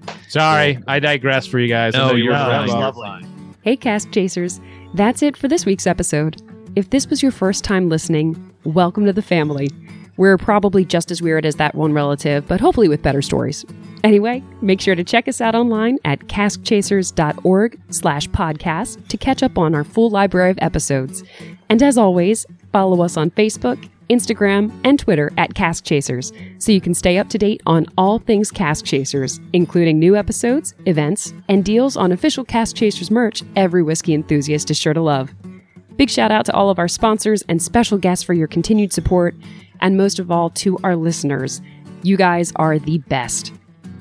Account. 0.07 0.31
Sorry, 0.31 0.79
I 0.87 0.99
digress 0.99 1.45
for 1.47 1.59
you 1.59 1.67
guys. 1.67 1.95
I 1.95 1.99
No, 1.99 2.09
you're 2.09 2.17
you're 2.25 2.33
fine. 2.33 2.41
wrong. 2.41 2.49
That 2.51 2.61
was 2.61 2.71
You're 2.71 2.79
lovely. 2.79 3.27
Hey, 3.61 3.75
Cask 3.75 4.11
Chasers. 4.11 4.59
That's 4.93 5.21
it 5.21 5.35
for 5.37 5.47
this 5.47 5.65
week's 5.65 5.87
episode. 5.87 6.41
If 6.75 6.89
this 6.91 7.07
was 7.09 7.21
your 7.21 7.31
first 7.31 7.63
time 7.63 7.89
listening, 7.89 8.53
welcome 8.63 9.05
to 9.05 9.13
the 9.13 9.21
family. 9.21 9.69
We're 10.15 10.37
probably 10.37 10.83
just 10.85 11.11
as 11.11 11.21
weird 11.21 11.45
as 11.45 11.57
that 11.57 11.75
one 11.75 11.93
relative, 11.93 12.47
but 12.47 12.59
hopefully 12.59 12.87
with 12.87 13.03
better 13.03 13.21
stories. 13.21 13.65
Anyway, 14.03 14.43
make 14.61 14.81
sure 14.81 14.95
to 14.95 15.03
check 15.03 15.27
us 15.27 15.41
out 15.41 15.53
online 15.53 15.97
at 16.05 16.21
caskchasers.org 16.21 17.79
slash 17.89 18.27
podcast 18.29 19.07
to 19.09 19.17
catch 19.17 19.43
up 19.43 19.57
on 19.57 19.75
our 19.75 19.83
full 19.83 20.09
library 20.09 20.51
of 20.51 20.57
episodes. 20.61 21.23
And 21.69 21.83
as 21.83 21.97
always, 21.97 22.45
follow 22.71 23.03
us 23.03 23.17
on 23.17 23.29
Facebook, 23.31 23.87
Instagram, 24.09 24.71
and 24.83 24.99
Twitter 24.99 25.31
at 25.37 25.53
Cask 25.53 25.83
Chasers 25.83 26.31
so 26.59 26.71
you 26.71 26.81
can 26.81 26.93
stay 26.93 27.17
up 27.17 27.29
to 27.29 27.37
date 27.37 27.61
on 27.65 27.85
all 27.97 28.19
things 28.19 28.51
Cask 28.51 28.85
Chasers, 28.85 29.39
including 29.53 29.99
new 29.99 30.15
episodes, 30.15 30.73
events, 30.85 31.33
and 31.49 31.65
deals 31.65 31.97
on 31.97 32.11
official 32.11 32.43
Cask 32.43 32.75
Chasers 32.75 33.11
merch 33.11 33.43
every 33.55 33.83
whiskey 33.83 34.13
enthusiast 34.13 34.71
is 34.71 34.77
sure 34.77 34.93
to 34.93 35.01
love. 35.01 35.33
Big 35.97 36.09
shout 36.09 36.31
out 36.31 36.45
to 36.45 36.53
all 36.53 36.69
of 36.69 36.79
our 36.79 36.87
sponsors 36.87 37.41
and 37.43 37.61
special 37.61 37.97
guests 37.97 38.23
for 38.23 38.33
your 38.33 38.47
continued 38.47 38.93
support, 38.93 39.35
and 39.81 39.97
most 39.97 40.19
of 40.19 40.31
all 40.31 40.49
to 40.51 40.77
our 40.83 40.95
listeners. 40.95 41.61
You 42.03 42.17
guys 42.17 42.53
are 42.55 42.77
the 42.77 42.99
best. 42.99 43.51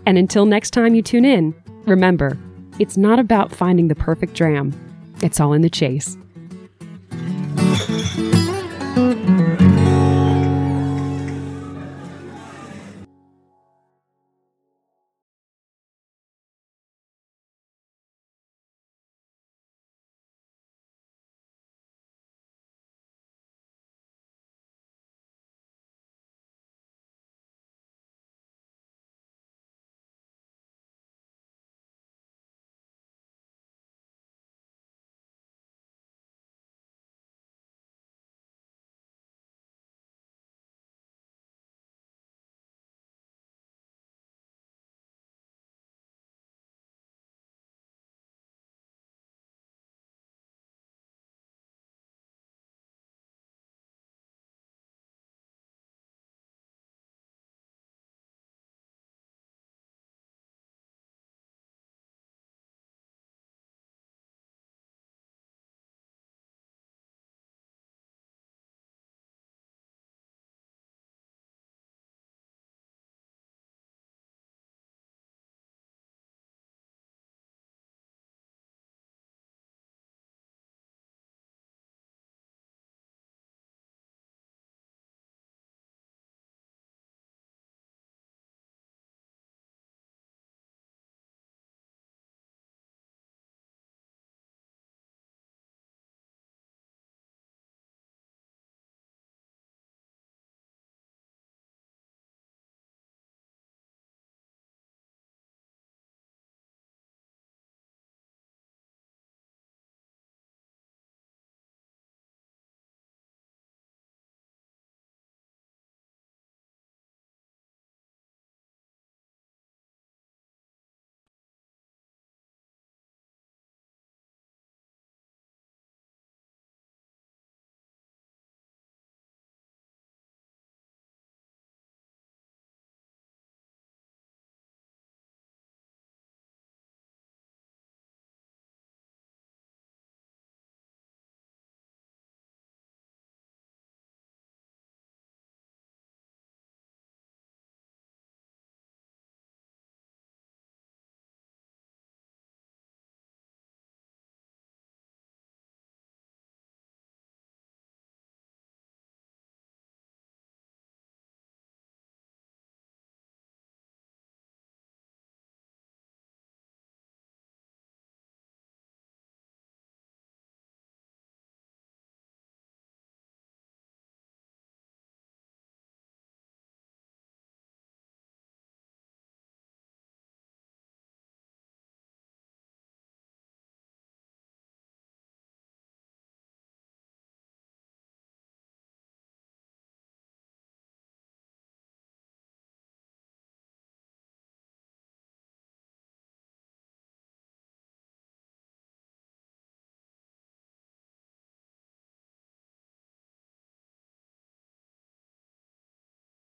And 0.04 0.18
until 0.18 0.46
next 0.46 0.70
time 0.70 0.94
you 0.94 1.02
tune 1.02 1.24
in, 1.24 1.54
remember, 1.86 2.38
it's 2.78 2.96
not 2.96 3.18
about 3.18 3.50
finding 3.50 3.88
the 3.88 3.94
perfect 3.94 4.34
dram, 4.34 4.74
it's 5.22 5.40
all 5.40 5.54
in 5.54 5.62
the 5.62 5.70
chase. 5.70 6.16